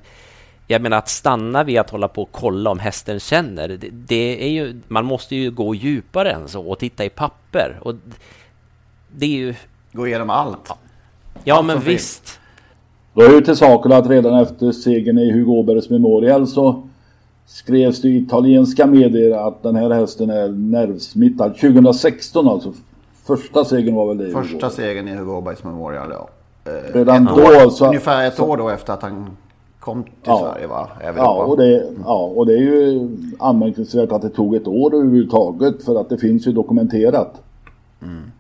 jag 0.67 0.81
menar 0.81 0.97
att 0.97 1.09
stanna 1.09 1.63
vid 1.63 1.79
att 1.79 1.89
hålla 1.89 2.07
på 2.07 2.21
och 2.21 2.31
kolla 2.31 2.69
om 2.69 2.79
hästen 2.79 3.19
känner. 3.19 3.67
Det, 3.67 3.89
det 3.91 4.45
är 4.45 4.49
ju, 4.49 4.81
man 4.87 5.05
måste 5.05 5.35
ju 5.35 5.51
gå 5.51 5.75
djupare 5.75 6.31
än 6.31 6.47
så 6.47 6.67
och 6.67 6.79
titta 6.79 7.05
i 7.05 7.09
papper. 7.09 7.79
Och 7.81 7.95
det 9.15 9.25
är 9.25 9.29
ju... 9.29 9.55
Gå 9.91 10.07
igenom 10.07 10.29
allt. 10.29 10.71
Ja, 11.43 11.57
allt 11.57 11.67
men 11.67 11.79
visst. 11.79 12.39
Då 13.13 13.21
är 13.21 13.31
ju 13.31 13.41
till 13.41 13.55
saken 13.55 13.91
att 13.91 14.09
redan 14.09 14.41
efter 14.41 14.71
segern 14.71 15.17
i 15.17 15.31
Hugo 15.31 15.51
Åbergs 15.51 15.89
Memorial 15.89 16.47
så 16.47 16.86
skrevs 17.47 18.01
det 18.01 18.07
i 18.07 18.17
italienska 18.17 18.87
medier 18.87 19.47
att 19.47 19.63
den 19.63 19.75
här 19.75 19.89
hästen 19.89 20.29
är 20.29 20.49
nervsmittad. 20.49 21.55
2016 21.55 22.47
alltså. 22.47 22.73
Första 23.23 23.65
segern 23.65 23.95
var 23.95 24.07
väl 24.07 24.17
det? 24.17 24.31
Första 24.31 24.69
segern 24.69 25.07
i 25.07 25.15
Hugo 25.15 25.31
Åbergs 25.31 25.63
Memorial, 25.63 26.07
ja. 26.11 26.29
Eh, 26.71 26.93
Redan 26.93 27.25
då 27.25 27.33
år, 27.33 27.69
så... 27.69 27.85
Ungefär 27.85 28.27
ett 28.27 28.35
så, 28.35 28.45
år 28.45 28.57
då 28.57 28.69
efter 28.69 28.93
att 28.93 29.01
han 29.01 29.29
kom 29.79 30.03
till 30.03 30.11
ja, 30.23 30.53
Sverige 30.53 30.67
va? 30.67 30.87
Ja 31.17 31.43
och, 31.43 31.57
det, 31.57 31.87
ja, 32.05 32.23
och 32.35 32.45
det 32.45 32.53
är 32.53 32.61
ju 32.61 33.09
anmärkningsvärt 33.39 34.11
att 34.11 34.21
det 34.21 34.29
tog 34.29 34.55
ett 34.55 34.67
år 34.67 34.95
överhuvudtaget 34.95 35.83
för 35.83 36.01
att 36.01 36.09
det 36.09 36.17
finns 36.17 36.47
ju 36.47 36.51
dokumenterat. 36.51 37.41
Mm. 38.01 38.31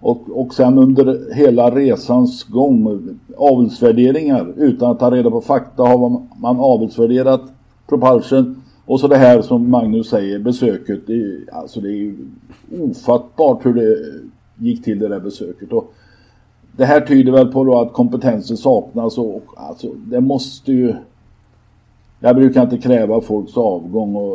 Och, 0.00 0.22
och 0.40 0.54
sen 0.54 0.78
under 0.78 1.34
hela 1.34 1.70
resans 1.70 2.44
gång 2.44 3.00
avelsvärderingar 3.36 4.52
utan 4.56 4.90
att 4.90 4.98
ta 4.98 5.10
reda 5.10 5.30
på 5.30 5.40
fakta 5.40 5.82
har 5.82 6.22
man 6.36 6.60
avelsvärderat 6.60 7.42
Propulsion 7.88 8.62
och 8.84 9.00
så 9.00 9.08
det 9.08 9.16
här 9.16 9.42
som 9.42 9.70
Magnus 9.70 10.08
säger 10.08 10.38
besöket. 10.38 11.06
Det 11.06 11.12
är, 11.12 11.38
alltså 11.52 11.80
det 11.80 11.88
är 11.88 11.96
ju 11.96 12.16
ofattbart 12.80 13.66
hur 13.66 13.74
det 13.74 13.96
gick 14.66 14.84
till 14.84 14.98
det 14.98 15.08
där 15.08 15.20
besöket. 15.20 15.72
Och 15.72 15.92
det 16.76 16.84
här 16.84 17.00
tyder 17.00 17.32
väl 17.32 17.52
på 17.52 17.64
då 17.64 17.80
att 17.80 17.92
kompetensen 17.92 18.56
saknas 18.56 19.18
och 19.18 19.44
alltså 19.56 19.88
det 19.94 20.20
måste 20.20 20.72
ju 20.72 20.94
jag 22.20 22.36
brukar 22.36 22.62
inte 22.62 22.78
kräva 22.78 23.20
folks 23.20 23.56
avgång 23.56 24.16
och, 24.16 24.32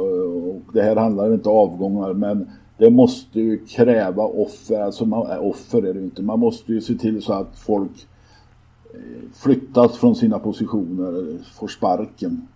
och 0.50 0.62
det 0.74 0.82
här 0.82 0.96
handlar 0.96 1.34
inte 1.34 1.50
om 1.50 1.58
avgångar 1.58 2.14
men 2.14 2.50
det 2.78 2.90
måste 2.90 3.40
ju 3.40 3.66
kräva 3.66 4.24
offer, 4.24 4.82
alltså 4.82 5.06
man, 5.06 5.32
äh, 5.32 5.46
offer 5.46 5.86
är 5.86 5.94
det 5.94 6.00
inte, 6.00 6.22
man 6.22 6.40
måste 6.40 6.74
ju 6.74 6.82
se 6.82 6.94
till 6.94 7.22
så 7.22 7.34
att 7.34 7.60
folk 7.60 8.08
eh, 8.94 9.30
flyttas 9.34 9.98
från 9.98 10.16
sina 10.16 10.40
positioner, 10.40 11.38
får 11.60 11.68
sparken. 11.68 12.48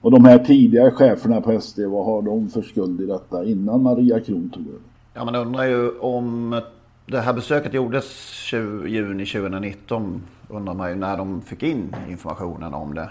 Och 0.00 0.10
de 0.10 0.24
här 0.24 0.38
tidigare 0.38 0.90
cheferna 0.90 1.40
på 1.40 1.60
SD, 1.60 1.80
vad 1.80 2.06
har 2.06 2.22
de 2.22 2.50
för 2.50 2.62
skuld 2.62 3.00
i 3.00 3.06
detta 3.06 3.44
innan 3.44 3.82
Maria 3.82 4.20
Kron 4.20 4.50
tog 4.50 4.68
över? 4.68 4.80
Ja, 5.14 5.24
man 5.24 5.34
undrar 5.34 5.64
ju 5.64 5.98
om 5.98 6.60
det 7.06 7.20
här 7.20 7.32
besöket 7.32 7.74
gjordes 7.74 8.30
20, 8.30 8.86
juni 8.88 9.26
2019. 9.26 10.22
Undrar 10.48 10.74
man 10.74 10.90
ju 10.90 10.96
när 10.96 11.16
de 11.16 11.42
fick 11.42 11.62
in 11.62 11.96
informationen 12.08 12.74
om 12.74 12.94
det 12.94 13.10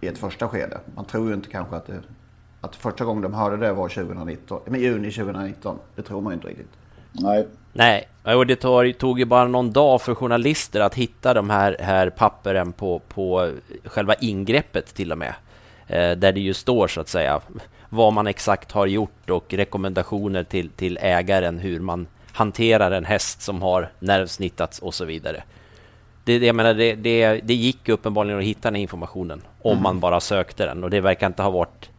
i 0.00 0.06
ett 0.06 0.18
första 0.18 0.48
skede. 0.48 0.80
Man 0.94 1.04
tror 1.04 1.28
ju 1.28 1.34
inte 1.34 1.48
kanske 1.48 1.76
att 1.76 1.86
det 1.86 2.00
att 2.60 2.76
första 2.76 3.04
gången 3.04 3.22
de 3.22 3.34
hörde 3.34 3.56
det 3.56 3.72
var 3.72 3.88
2019, 3.88 4.60
men 4.66 4.80
juni 4.80 5.10
2019. 5.10 5.78
Det 5.96 6.02
tror 6.02 6.20
man 6.20 6.32
ju 6.32 6.34
inte 6.34 6.48
riktigt. 6.48 6.70
Nej. 7.12 7.46
Nej, 7.72 8.08
och 8.22 8.46
det 8.46 8.56
tog, 8.56 8.98
tog 8.98 9.18
ju 9.18 9.24
bara 9.24 9.48
någon 9.48 9.72
dag 9.72 10.02
för 10.02 10.14
journalister 10.14 10.80
att 10.80 10.94
hitta 10.94 11.34
de 11.34 11.50
här, 11.50 11.76
här 11.80 12.10
papperen 12.10 12.72
på, 12.72 12.98
på 12.98 13.50
själva 13.84 14.14
ingreppet 14.14 14.94
till 14.94 15.12
och 15.12 15.18
med. 15.18 15.34
Eh, 15.88 16.12
där 16.12 16.32
det 16.32 16.40
ju 16.40 16.54
står 16.54 16.88
så 16.88 17.00
att 17.00 17.08
säga 17.08 17.40
vad 17.88 18.12
man 18.12 18.26
exakt 18.26 18.72
har 18.72 18.86
gjort 18.86 19.30
och 19.30 19.54
rekommendationer 19.54 20.44
till, 20.44 20.68
till 20.68 20.98
ägaren 21.00 21.58
hur 21.58 21.80
man 21.80 22.06
hanterar 22.32 22.90
en 22.90 23.04
häst 23.04 23.42
som 23.42 23.62
har 23.62 23.90
nervsnittats 23.98 24.78
och 24.78 24.94
så 24.94 25.04
vidare. 25.04 25.42
Det, 26.24 26.36
jag 26.38 26.56
menar, 26.56 26.74
det, 26.74 26.94
det, 26.94 27.40
det 27.44 27.54
gick 27.54 27.88
uppenbarligen 27.88 28.38
att 28.38 28.44
hitta 28.44 28.70
den 28.70 28.80
informationen 28.80 29.42
om 29.62 29.72
mm. 29.72 29.82
man 29.82 30.00
bara 30.00 30.20
sökte 30.20 30.66
den 30.66 30.84
och 30.84 30.90
det 30.90 31.00
verkar 31.00 31.26
inte 31.26 31.42
ha 31.42 31.50
varit 31.50 31.90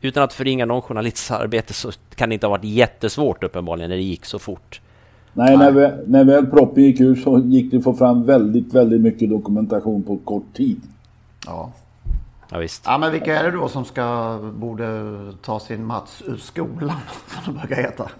utan 0.00 0.22
att 0.22 0.32
förringa 0.32 0.66
någon 0.66 0.82
journalists 0.82 1.30
arbete 1.30 1.72
så 1.72 1.90
kan 2.14 2.28
det 2.28 2.32
inte 2.32 2.46
ha 2.46 2.50
varit 2.50 2.64
jättesvårt 2.64 3.44
uppenbarligen 3.44 3.90
när 3.90 3.96
det 3.96 4.02
gick 4.02 4.24
så 4.24 4.38
fort. 4.38 4.80
Nej, 5.32 5.56
när, 5.56 5.72
vi, 5.72 5.90
när 6.06 6.24
väl 6.24 6.46
proppen 6.46 6.82
gick 6.82 7.00
ur 7.00 7.14
så 7.14 7.38
gick 7.38 7.70
det 7.70 7.76
att 7.76 7.84
få 7.84 7.94
fram 7.94 8.24
väldigt, 8.24 8.74
väldigt 8.74 9.00
mycket 9.00 9.30
dokumentation 9.30 10.02
på 10.02 10.16
kort 10.16 10.54
tid. 10.54 10.80
Ja. 11.46 11.72
Ja, 12.50 12.58
visst. 12.58 12.82
Ja, 12.86 12.98
men 12.98 13.12
vilka 13.12 13.40
är 13.40 13.44
det 13.44 13.56
då 13.56 13.68
som 13.68 13.84
ska, 13.84 14.38
borde 14.54 14.86
ta 15.42 15.60
sin 15.60 15.84
Mats 15.84 16.22
ur 16.26 16.36
skolan, 16.36 16.96
som 17.44 17.54
det 17.54 17.60
brukar 17.60 17.82
heta? 17.82 18.10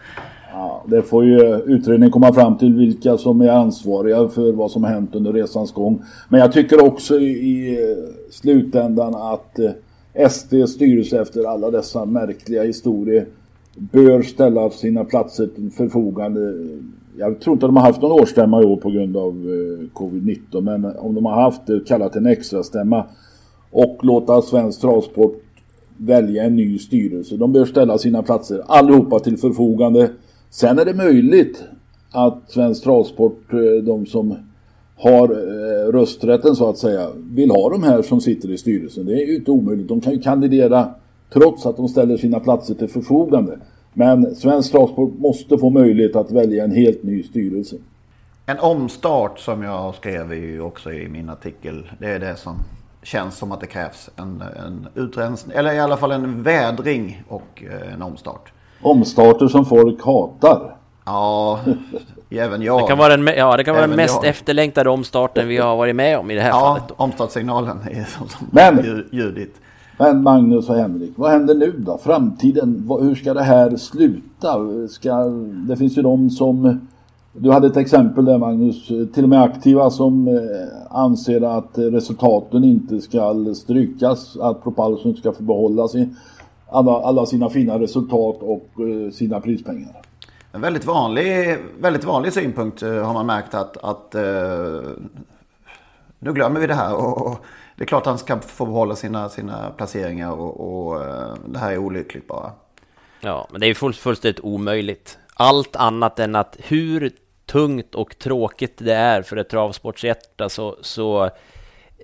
Ja, 0.53 0.85
det 0.87 1.03
får 1.03 1.25
ju 1.25 1.63
utredningen 1.67 2.11
komma 2.11 2.33
fram 2.33 2.59
till 2.59 2.75
vilka 2.75 3.19
som 3.19 3.41
är 3.41 3.49
ansvariga 3.49 4.29
för 4.29 4.53
vad 4.53 4.71
som 4.71 4.85
har 4.85 4.91
hänt 4.91 5.15
under 5.15 5.33
resans 5.33 5.73
gång. 5.73 6.03
Men 6.29 6.41
jag 6.41 6.53
tycker 6.53 6.85
också 6.85 7.19
i, 7.19 7.29
i 7.29 7.79
slutändan 8.31 9.15
att 9.15 9.59
eh, 9.59 10.29
SDs 10.29 10.73
styrelse 10.73 11.21
efter 11.21 11.45
alla 11.45 11.71
dessa 11.71 12.05
märkliga 12.05 12.63
historier 12.63 13.27
bör 13.75 14.23
ställa 14.23 14.71
sina 14.71 15.05
platser 15.05 15.47
till 15.47 15.71
förfogande. 15.71 16.41
Jag 17.19 17.41
tror 17.41 17.55
inte 17.55 17.67
de 17.67 17.77
har 17.77 17.85
haft 17.85 18.03
någon 18.03 18.21
årsstämma 18.21 18.63
i 18.63 18.65
år 18.65 18.77
på 18.77 18.91
grund 18.91 19.17
av 19.17 19.33
eh, 19.33 19.99
covid-19 20.01 20.61
men 20.61 20.85
om 20.85 21.15
de 21.15 21.25
har 21.25 21.43
haft 21.43 21.67
det, 21.67 21.87
kallat 21.89 22.17
en 22.17 22.27
extra 22.27 22.63
stämma 22.63 23.05
och 23.71 23.99
låta 24.03 24.43
Svensk 24.43 24.81
Travsport 24.81 25.43
välja 25.97 26.45
en 26.45 26.57
ny 26.57 26.79
styrelse. 26.79 27.37
De 27.37 27.53
bör 27.53 27.65
ställa 27.65 27.99
sina 27.99 28.23
platser 28.23 28.63
allihopa 28.67 29.19
till 29.19 29.37
förfogande. 29.37 30.11
Sen 30.51 30.79
är 30.79 30.85
det 30.85 30.95
möjligt 30.95 31.63
att 32.13 32.43
Svensk 32.47 32.85
Travsport, 32.85 33.53
eh, 33.53 33.85
de 33.85 34.07
som 34.07 34.35
har 34.97 35.29
eh, 35.29 35.93
rösträtten 35.93 36.57
så 36.57 36.69
att 36.69 36.79
säga 36.79 37.09
vill 37.17 37.51
ha 37.51 37.71
de 37.71 37.83
här 37.83 38.03
som 38.03 38.21
sitter 38.21 38.51
i 38.51 38.59
styrelsen. 38.59 39.07
Det 39.07 39.13
är 39.13 39.27
ju 39.27 39.37
inte 39.37 39.51
omöjligt. 39.51 39.89
De 39.89 40.01
kan 40.01 40.13
ju 40.13 40.21
kandidera 40.21 40.89
trots 41.33 41.67
att 41.67 41.77
de 41.77 41.89
ställer 41.89 42.17
sina 42.17 42.41
platser 42.41 42.75
till 42.75 42.89
förfogande. 42.89 43.59
Men 43.95 44.35
Svensk 44.35 44.73
Travsport 44.73 45.19
måste 45.19 45.59
få 45.59 45.71
möjlighet 45.71 46.17
att 46.17 46.31
välja 46.31 46.65
en 46.65 46.73
helt 46.73 47.03
ny 47.03 47.23
styrelse. 47.23 47.77
En 48.47 48.59
omstart 48.59 49.39
som 49.39 49.63
jag 49.63 49.95
skrev 49.95 50.35
ju 50.35 50.61
också 50.61 50.93
i 50.93 51.09
min 51.09 51.29
artikel. 51.29 51.91
Det 52.01 52.07
är 52.07 52.19
det 52.19 52.37
som 52.37 52.55
känns 53.09 53.39
som 53.39 53.53
att 53.53 53.61
det 53.61 53.67
krävs. 53.67 54.11
En, 54.17 54.43
en 54.67 54.89
utrensning, 54.95 55.57
eller 55.57 55.73
i 55.73 55.81
alla 55.81 55.97
fall 55.97 56.13
en 56.13 56.43
vädring 56.43 57.23
och 57.29 57.65
eh, 57.71 57.95
en 57.95 58.03
omstart. 58.03 58.53
Omstarter 58.83 59.49
som 59.49 59.67
folk 59.67 60.05
hatar. 60.05 60.77
Ja, 61.05 61.61
även 62.31 62.63
jag. 62.63 62.83
Det 62.83 62.87
kan 62.87 62.99
vara 62.99 63.17
den, 63.17 63.27
ja, 63.37 63.57
det 63.57 63.65
kan 63.65 63.75
vara 63.75 63.87
den 63.87 63.97
mest 63.97 64.15
jag. 64.23 64.27
efterlängtade 64.27 64.91
omstarten 64.91 65.49
vi 65.49 65.57
har 65.57 65.77
varit 65.77 65.97
med 65.97 66.19
om 66.19 66.31
i 66.31 66.35
det 66.35 66.41
här 66.41 66.49
ja, 66.49 66.61
fallet. 66.61 66.85
Ja, 66.89 66.95
omstartssignalen 66.97 67.79
är 67.91 68.05
som, 68.05 68.29
som 68.29 68.47
men, 68.51 69.05
ljudit. 69.13 69.61
Men 69.99 70.23
Magnus 70.23 70.69
och 70.69 70.77
Henrik, 70.77 71.13
vad 71.17 71.31
händer 71.31 71.55
nu 71.55 71.75
då? 71.79 71.99
Framtiden, 71.99 72.91
hur 73.01 73.15
ska 73.15 73.35
det 73.35 73.43
här 73.43 73.77
sluta? 73.77 74.57
Ska, 74.89 75.25
det 75.69 75.77
finns 75.77 75.99
ju 75.99 76.03
de 76.03 76.31
som, 76.31 76.89
du 77.41 77.51
hade 77.51 77.67
ett 77.67 77.77
exempel 77.77 78.25
där 78.25 78.39
Magnus, 78.39 78.87
till 78.87 79.23
och 79.23 79.29
med 79.29 79.43
aktiva 79.43 79.91
som 79.91 80.29
eh, 80.29 80.97
anser 80.97 81.59
att 81.59 81.71
resultaten 81.75 82.65
inte 82.65 83.01
ska 83.01 83.55
strykas, 83.55 84.37
att 84.37 84.63
Propulsion 84.63 85.17
ska 85.17 85.33
få 85.33 85.43
behålla 85.43 85.89
sin, 85.89 86.17
alla, 86.71 86.93
alla 86.93 87.27
sina 87.27 87.51
fina 87.51 87.79
resultat 87.79 88.37
och 88.41 88.69
eh, 88.81 89.11
sina 89.11 89.41
prispengar. 89.41 90.03
En 90.53 90.61
väldigt 90.61 90.85
vanlig, 90.85 91.59
väldigt 91.81 92.05
vanlig 92.05 92.33
synpunkt 92.33 92.83
eh, 92.83 92.91
har 92.91 93.15
man 93.15 93.27
märkt 93.27 93.55
att, 93.55 93.77
att 93.77 94.15
nu 96.19 96.33
glömmer 96.33 96.61
vi 96.61 96.67
det 96.67 96.75
här. 96.75 96.95
Och, 96.95 97.37
det 97.77 97.85
är 97.85 97.87
klart 97.87 98.03
att 98.03 98.07
han 98.07 98.19
ska 98.19 98.39
få 98.39 98.67
behålla 98.67 98.97
sina, 98.97 99.29
sina 99.29 99.71
placeringar 99.77 100.33
och, 100.33 100.89
och 100.91 101.01
det 101.47 101.59
här 101.59 101.73
är 101.73 101.79
olyckligt 101.79 102.27
bara. 102.27 102.51
Ja, 103.21 103.49
men 103.51 103.61
det 103.61 103.67
är 103.67 103.75
full, 103.75 103.95
fullständigt 103.95 104.45
omöjligt. 104.45 105.19
Allt 105.35 105.77
annat 105.77 106.19
än 106.19 106.37
att 106.37 106.57
hur 106.59 107.13
tungt 107.49 107.95
och 107.95 108.19
tråkigt 108.19 108.75
det 108.79 108.95
är 108.95 109.23
för 109.23 109.37
ett 109.37 109.49
travsportshjärta 109.49 110.49
så, 110.49 110.77
så 110.81 111.31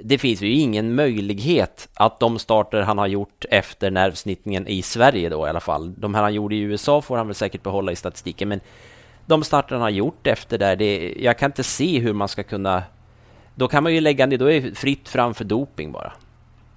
det 0.03 0.19
finns 0.19 0.43
ju 0.43 0.53
ingen 0.53 0.95
möjlighet 0.95 1.89
att 1.95 2.21
de 2.21 2.39
starter 2.39 2.81
han 2.81 2.99
har 2.99 3.07
gjort 3.07 3.45
efter 3.51 3.91
nervsnittningen 3.91 4.67
i 4.67 4.83
Sverige 4.83 5.29
då 5.29 5.47
i 5.47 5.51
alla 5.51 5.61
fall. 5.61 5.95
De 5.97 6.15
här 6.15 6.23
han 6.23 6.35
gjorde 6.35 6.55
i 6.55 6.59
USA 6.59 7.03
får 7.03 7.17
han 7.17 7.27
väl 7.27 7.35
säkert 7.35 7.63
behålla 7.63 7.93
i 7.93 7.97
statistiken, 7.97 8.49
men 8.49 8.61
de 9.27 9.43
starter 9.43 9.75
han 9.75 9.83
har 9.83 9.91
gjort 9.91 10.27
efter 10.27 10.59
där, 10.59 10.77
det, 10.77 11.15
jag 11.19 11.39
kan 11.39 11.49
inte 11.49 11.63
se 11.63 11.99
hur 11.99 12.13
man 12.13 12.29
ska 12.29 12.43
kunna... 12.43 12.83
Då 13.55 13.69
kan 13.69 13.83
man 13.83 13.95
ju 13.95 14.01
lägga 14.01 14.27
ner, 14.27 14.39
då 14.39 14.51
är 14.51 14.61
det 14.61 14.79
fritt 14.79 15.09
fram 15.09 15.35
för 15.35 15.45
doping 15.45 15.93
bara. 15.93 16.13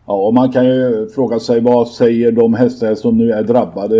Ja, 0.05 0.13
och 0.13 0.33
man 0.33 0.51
kan 0.51 0.65
ju 0.65 1.09
fråga 1.15 1.39
sig 1.39 1.61
vad 1.61 1.87
säger 1.87 2.31
de 2.31 2.53
hästar 2.53 2.95
som 2.95 3.17
nu 3.17 3.31
är 3.31 3.43
drabbade? 3.43 3.99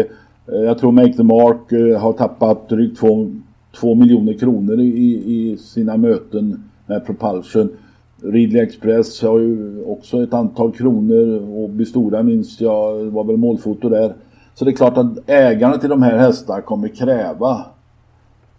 Eh, 0.52 0.60
jag 0.60 0.80
tror 0.80 0.92
Make 0.92 1.14
the 1.14 1.24
Mark 1.24 1.72
eh, 1.72 2.02
har 2.02 2.14
tappat 2.14 2.70
drygt 2.70 3.00
2 3.76 3.96
miljoner 3.96 4.34
kronor 4.34 4.80
i, 4.80 5.24
i 5.26 5.58
sina 5.58 5.98
möten 5.98 6.64
med 6.86 7.06
Propulsion. 7.06 7.70
Ridley 8.22 8.62
Express 8.62 9.22
har 9.22 9.40
ju 9.40 9.84
också 9.84 10.24
ett 10.24 10.34
antal 10.34 10.72
kronor 10.72 11.42
och 11.64 11.70
Bistora 11.70 12.24
minns 12.24 12.62
jag 12.62 13.04
var 13.06 13.24
väl 13.24 13.38
målfoto 13.38 13.90
där. 13.90 14.14
Så 14.56 14.66
det 14.66 14.72
är 14.72 14.76
klart 14.76 14.98
att 14.98 15.30
ägarna 15.30 15.78
till 15.78 15.90
de 15.90 16.02
här 16.02 16.18
hästarna 16.18 16.62
kommer 16.62 16.88
kräva 16.88 17.66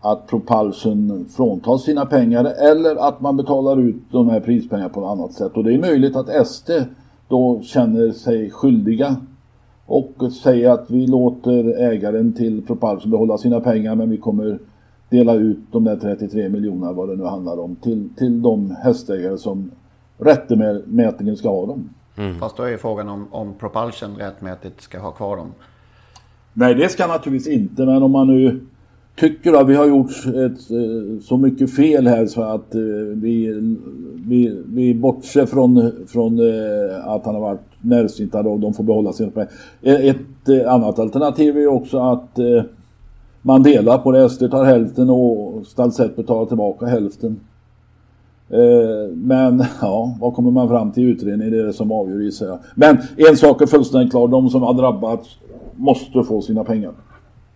att 0.01 0.27
Propulsion 0.27 1.27
fråntas 1.37 1.83
sina 1.83 2.07
pengar 2.07 2.45
eller 2.45 3.09
att 3.09 3.21
man 3.21 3.37
betalar 3.37 3.81
ut 3.81 3.97
de 4.11 4.31
här 4.31 4.41
prispengarna 4.41 4.89
på 4.89 5.01
något 5.01 5.19
annat 5.19 5.33
sätt. 5.33 5.53
Och 5.57 5.65
det 5.65 5.75
är 5.75 5.79
möjligt 5.79 6.17
att 6.17 6.47
SD 6.47 6.71
då 7.29 7.61
känner 7.63 8.13
sig 8.13 8.51
skyldiga 8.51 9.17
och 9.87 10.33
säger 10.43 10.71
att 10.71 10.91
vi 10.91 11.07
låter 11.07 11.81
ägaren 11.81 12.33
till 12.33 12.63
Propulsion 12.63 13.11
behålla 13.11 13.39
sina 13.39 13.61
pengar 13.61 13.95
men 13.95 14.11
vi 14.11 14.17
kommer 14.17 14.59
dela 15.11 15.35
ut 15.35 15.59
de 15.73 15.85
där 15.85 15.97
33 15.97 16.49
miljonerna 16.49 16.93
vad 16.93 17.09
det 17.09 17.17
nu 17.17 17.25
handlar 17.25 17.61
om 17.61 17.77
till, 17.77 18.09
till 18.17 18.43
de 18.43 18.71
hästägare 18.71 19.39
som 19.39 19.71
rättemätningen 20.19 21.37
ska 21.37 21.49
ha 21.49 21.67
dem. 21.67 21.91
Mm. 22.17 22.39
Fast 22.39 22.57
då 22.57 22.63
är 22.63 22.77
frågan 22.77 23.09
om, 23.09 23.27
om 23.31 23.55
Propulsion 23.55 24.17
rättmätigt 24.17 24.81
ska 24.81 24.99
ha 24.99 25.11
kvar 25.11 25.37
dem. 25.37 25.53
Nej, 26.53 26.75
det 26.75 26.89
ska 26.89 27.07
naturligtvis 27.07 27.55
inte. 27.55 27.87
Men 27.87 28.03
om 28.03 28.11
man 28.11 28.27
nu 28.27 28.61
tycker 29.17 29.53
att 29.53 29.69
vi 29.69 29.75
har 29.75 29.87
gjort 29.87 30.11
ett, 30.27 30.71
eh, 30.71 31.21
så 31.23 31.37
mycket 31.37 31.77
fel 31.77 32.07
här 32.07 32.27
så 32.27 32.43
att 32.43 32.75
eh, 32.75 32.81
vi, 33.15 33.61
vi, 34.27 34.63
vi 34.67 34.95
bortser 34.95 35.47
från, 35.47 35.93
från 36.07 36.39
eh, 36.39 37.09
att 37.09 37.25
han 37.25 37.35
har 37.35 37.43
varit 37.43 37.61
närsnittad 37.81 38.47
och 38.47 38.61
de 38.61 38.75
får 38.75 38.85
behålla 38.85 39.13
sin 39.13 39.31
pengar. 39.31 39.49
Ett 39.83 40.67
annat 40.67 40.99
alternativ 40.99 41.59
är 41.59 41.67
också 41.67 41.99
att 41.99 42.39
man 43.49 43.63
delar 43.63 43.99
på 43.99 44.13
det. 44.13 44.25
Ester 44.25 44.49
tar 44.49 44.65
hälften 44.65 45.11
och 45.11 45.67
Stalsett 45.67 46.17
betalar 46.17 46.47
tillbaka 46.47 46.87
hälften. 46.87 47.41
Eh, 48.51 49.15
men 49.15 49.65
ja, 49.81 50.17
vad 50.21 50.35
kommer 50.35 50.51
man 50.51 50.69
fram 50.69 50.93
till 50.93 51.03
i 51.03 51.07
utredningen? 51.07 51.53
Det 51.53 51.63
är 51.63 51.67
det 51.67 51.73
som 51.73 51.93
avgör 51.93 52.21
gissar 52.21 52.47
jag. 52.47 52.59
Men 52.75 52.99
en 53.17 53.37
sak 53.37 53.63
är 53.63 53.67
fullständigt 53.67 54.11
klar. 54.11 54.29
De 54.29 54.51
som 54.51 54.63
har 54.63 54.75
drabbats 54.75 55.29
måste 55.77 56.25
få 56.25 56.43
sina 56.43 56.65
pengar. 56.65 56.93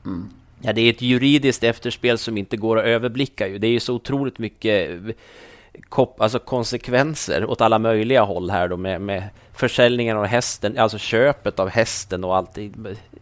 Mm. 0.06 0.24
Ja, 0.62 0.72
det 0.72 0.80
är 0.80 0.90
ett 0.90 1.02
juridiskt 1.02 1.64
efterspel 1.64 2.18
som 2.18 2.38
inte 2.38 2.56
går 2.56 2.78
att 2.78 2.84
överblicka. 2.84 3.48
Ju. 3.48 3.58
Det 3.58 3.66
är 3.66 3.72
ju 3.72 3.80
så 3.80 3.94
otroligt 3.94 4.38
mycket 4.38 4.90
eh, 4.90 6.06
alltså 6.18 6.38
konsekvenser 6.38 7.50
åt 7.50 7.60
alla 7.60 7.78
möjliga 7.78 8.22
håll 8.22 8.50
här 8.50 8.68
då 8.68 8.76
med, 8.76 9.00
med 9.00 9.22
försäljningen 9.52 10.16
av 10.16 10.24
hästen, 10.24 10.78
alltså 10.78 10.98
köpet 10.98 11.58
av 11.58 11.68
hästen 11.68 12.24
och 12.24 12.36
allt. 12.36 12.58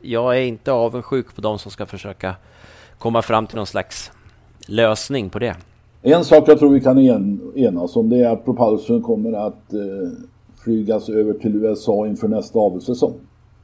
Jag 0.00 0.36
är 0.36 0.42
inte 0.42 0.72
avundsjuk 0.72 1.34
på 1.34 1.40
de 1.40 1.58
som 1.58 1.70
ska 1.70 1.86
försöka 1.86 2.34
komma 3.00 3.22
fram 3.22 3.46
till 3.46 3.56
någon 3.56 3.66
slags 3.66 4.10
lösning 4.66 5.30
på 5.30 5.38
det. 5.38 5.56
En 6.02 6.24
sak 6.24 6.48
jag 6.48 6.58
tror 6.58 6.70
vi 6.70 6.80
kan 6.80 6.98
en, 6.98 7.52
enas 7.56 7.96
om 7.96 8.08
det 8.08 8.16
är 8.16 8.30
att 8.30 8.44
Propulsion 8.44 9.02
kommer 9.02 9.46
att 9.46 9.72
eh, 9.72 9.80
flygas 10.64 11.08
över 11.08 11.32
till 11.32 11.56
USA 11.56 12.06
inför 12.06 12.28
nästa 12.28 12.58
avelssäsong. 12.58 13.14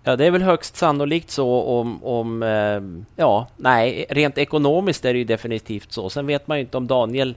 Ja, 0.05 0.17
det 0.17 0.27
är 0.27 0.31
väl 0.31 0.43
högst 0.43 0.77
sannolikt 0.77 1.31
så 1.31 1.63
om, 1.63 2.05
om 2.05 2.43
eh, 2.43 3.07
ja, 3.17 3.47
nej, 3.57 4.07
rent 4.09 4.39
ekonomiskt 4.39 5.05
är 5.05 5.13
det 5.13 5.19
ju 5.19 5.25
definitivt 5.25 5.93
så. 5.93 6.11
Sen 6.11 6.27
vet 6.27 6.47
man 6.47 6.59
ju 6.59 6.65
inte 6.65 6.77
om 6.77 6.87
Daniel 6.87 7.35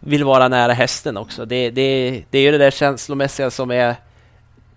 vill 0.00 0.24
vara 0.24 0.48
nära 0.48 0.72
hästen 0.72 1.16
också. 1.16 1.44
Det, 1.44 1.70
det, 1.70 2.22
det 2.30 2.38
är 2.38 2.42
ju 2.42 2.50
det 2.50 2.58
där 2.58 2.70
känslomässiga 2.70 3.50
som 3.50 3.70
är 3.70 3.94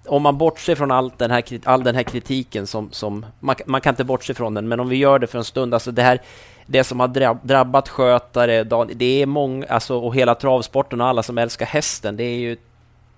om 0.10 0.22
man 0.22 0.38
bortser 0.38 0.75
från 0.75 0.92
all 0.92 1.12
den 1.18 1.32
här, 1.32 1.44
all 1.63 1.84
den 1.84 1.96
här 1.96 2.04
kritiken 2.04 2.68
som, 2.68 2.92
som 2.92 3.25
man, 3.39 3.56
man, 3.66 3.82
kan 3.82 3.92
inte 3.92 4.04
bortse 4.04 4.34
från 4.34 4.54
den, 4.54 4.68
men 4.68 4.80
om 4.80 4.89
vi 4.89 4.96
gör 4.96 5.20
det 5.20 5.28
för 5.28 5.38
en 5.38 5.44
stund, 5.44 5.74
alltså 5.74 5.92
det 5.92 6.01
här, 6.01 6.22
det 6.66 6.84
som 6.84 7.00
har 7.00 7.08
drabbat 7.48 7.89
skötare, 7.89 8.63
det 8.94 9.22
är 9.22 9.25
många, 9.25 9.66
alltså 9.66 10.00
och 10.00 10.16
hela 10.16 10.36
travsporten 10.36 11.01
och 11.01 11.08
alla 11.08 11.24
som 11.24 11.38
älskar 11.38 11.66
hästen, 11.66 12.18
det 12.18 12.24
är 12.24 12.38
ju 12.38 12.58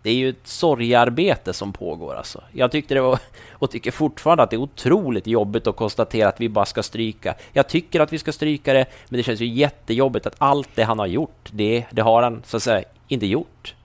det 0.03 0.09
är 0.09 0.13
ju 0.13 0.29
ett 0.29 0.47
sorgearbete 0.47 1.53
som 1.53 1.73
pågår 1.73 2.15
alltså. 2.15 2.43
Jag 2.51 2.71
tyckte 2.71 2.93
det 2.93 3.01
var, 3.01 3.19
och 3.51 3.71
tycker 3.71 3.91
fortfarande 3.91 4.43
att 4.43 4.49
det 4.49 4.55
är 4.55 4.61
otroligt 4.61 5.27
jobbigt 5.27 5.67
att 5.67 5.75
konstatera 5.75 6.29
att 6.29 6.41
vi 6.41 6.49
bara 6.49 6.65
ska 6.65 6.83
stryka. 6.83 7.35
Jag 7.53 7.67
tycker 7.67 7.99
att 7.99 8.13
vi 8.13 8.19
ska 8.19 8.31
stryka 8.31 8.73
det, 8.73 8.85
men 9.09 9.17
det 9.17 9.23
känns 9.23 9.41
ju 9.41 9.45
jättejobbigt 9.45 10.25
att 10.25 10.35
allt 10.37 10.69
det 10.75 10.83
han 10.83 10.99
har 10.99 11.07
gjort, 11.07 11.49
det, 11.51 11.85
det 11.91 12.01
har 12.01 12.23
han 12.23 12.41
så 12.45 12.57
att 12.57 12.63
säga 12.63 12.83
inte 13.07 13.25
gjort. 13.25 13.75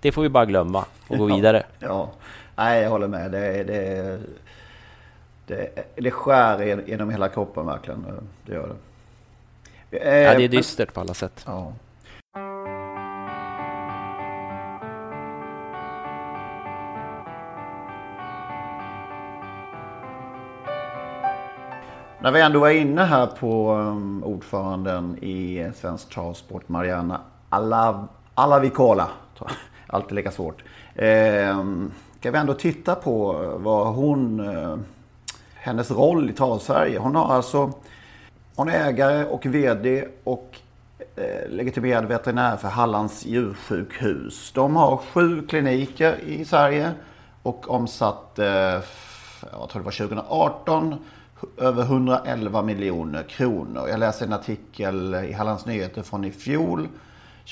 Det 0.00 0.12
får 0.12 0.22
vi 0.22 0.28
bara 0.28 0.44
glömma 0.44 0.84
och 1.08 1.18
gå 1.18 1.24
vidare. 1.24 1.62
Ja, 1.78 1.86
ja. 1.88 2.10
nej 2.56 2.82
jag 2.82 2.90
håller 2.90 3.08
med. 3.08 3.30
Det, 3.30 3.64
det, 3.64 4.18
det, 5.46 5.84
det 5.94 6.10
skär 6.10 6.82
genom 6.86 7.10
hela 7.10 7.28
kroppen 7.28 7.66
verkligen. 7.66 8.06
Det 8.46 8.54
gör 8.54 8.68
det. 8.68 10.22
Ja, 10.22 10.34
det 10.34 10.44
är 10.44 10.48
dystert 10.48 10.92
på 10.94 11.00
alla 11.00 11.14
sätt. 11.14 11.44
Ja. 11.46 11.72
När 22.20 22.32
vi 22.32 22.40
ändå 22.40 22.60
var 22.60 22.70
inne 22.70 23.02
här 23.02 23.26
på 23.26 23.72
um, 23.72 24.24
ordföranden 24.24 25.18
i 25.22 25.70
Svensk 25.74 26.10
Travsport, 26.10 26.68
Mariana 26.68 27.20
Alav 27.48 28.08
Alavikola. 28.34 29.08
Alltid 29.86 30.12
lika 30.12 30.30
svårt. 30.30 30.62
Eh, 30.94 31.64
ska 32.26 32.30
vi 32.30 32.38
ändå 32.38 32.54
titta 32.54 32.94
på 32.94 33.32
vad 33.56 33.94
hon, 33.94 34.40
eh, 34.40 34.76
hennes 35.54 35.90
roll 35.90 36.30
i 36.30 36.32
Travsverige. 36.32 36.98
Hon 36.98 37.14
har 37.14 37.34
alltså, 37.34 37.72
hon 38.54 38.68
är 38.68 38.88
ägare 38.88 39.24
och 39.24 39.46
VD 39.46 40.04
och 40.24 40.58
eh, 41.16 41.50
legitimerad 41.50 42.04
veterinär 42.04 42.56
för 42.56 42.68
Hallands 42.68 43.26
djursjukhus. 43.26 44.52
De 44.52 44.76
har 44.76 44.96
sju 44.96 45.46
kliniker 45.46 46.20
i 46.20 46.44
Sverige 46.44 46.92
och 47.42 47.70
omsatt, 47.70 48.38
eh, 48.38 48.46
jag 48.46 49.68
tror 49.68 49.74
det 49.74 49.80
var 49.80 49.92
2018, 49.92 50.94
över 51.56 51.82
111 51.82 52.62
miljoner 52.62 53.22
kronor. 53.22 53.88
Jag 53.88 54.00
läste 54.00 54.24
en 54.24 54.32
artikel 54.32 55.14
i 55.14 55.32
Hallands 55.32 55.66
Nyheter 55.66 56.02
från 56.02 56.24
i 56.24 56.30
fjol, 56.30 56.88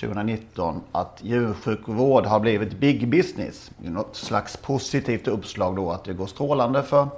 2019, 0.00 0.80
att 0.92 1.18
djursjukvård 1.22 2.26
har 2.26 2.40
blivit 2.40 2.80
big 2.80 3.09
business. 3.09 3.70
Något 3.78 4.16
slags 4.16 4.57
positivt 4.57 5.28
uppslag 5.28 5.76
då 5.76 5.90
att 5.90 6.04
det 6.04 6.12
går 6.12 6.26
strålande 6.26 6.83
för 6.83 7.09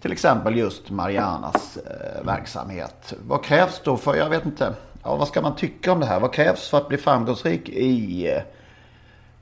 till 0.00 0.12
exempel 0.12 0.56
just 0.56 0.90
Marianas 0.90 1.76
eh, 1.76 2.26
verksamhet. 2.26 3.14
Vad 3.26 3.44
krävs 3.44 3.80
då 3.84 3.96
för, 3.96 4.14
jag 4.14 4.30
vet 4.30 4.44
inte, 4.44 4.74
ja, 5.02 5.16
vad 5.16 5.28
ska 5.28 5.42
man 5.42 5.56
tycka 5.56 5.92
om 5.92 6.00
det 6.00 6.06
här? 6.06 6.20
Vad 6.20 6.32
krävs 6.32 6.68
för 6.68 6.78
att 6.78 6.88
bli 6.88 6.98
framgångsrik 6.98 7.68
i 7.68 8.28
eh, 8.32 8.42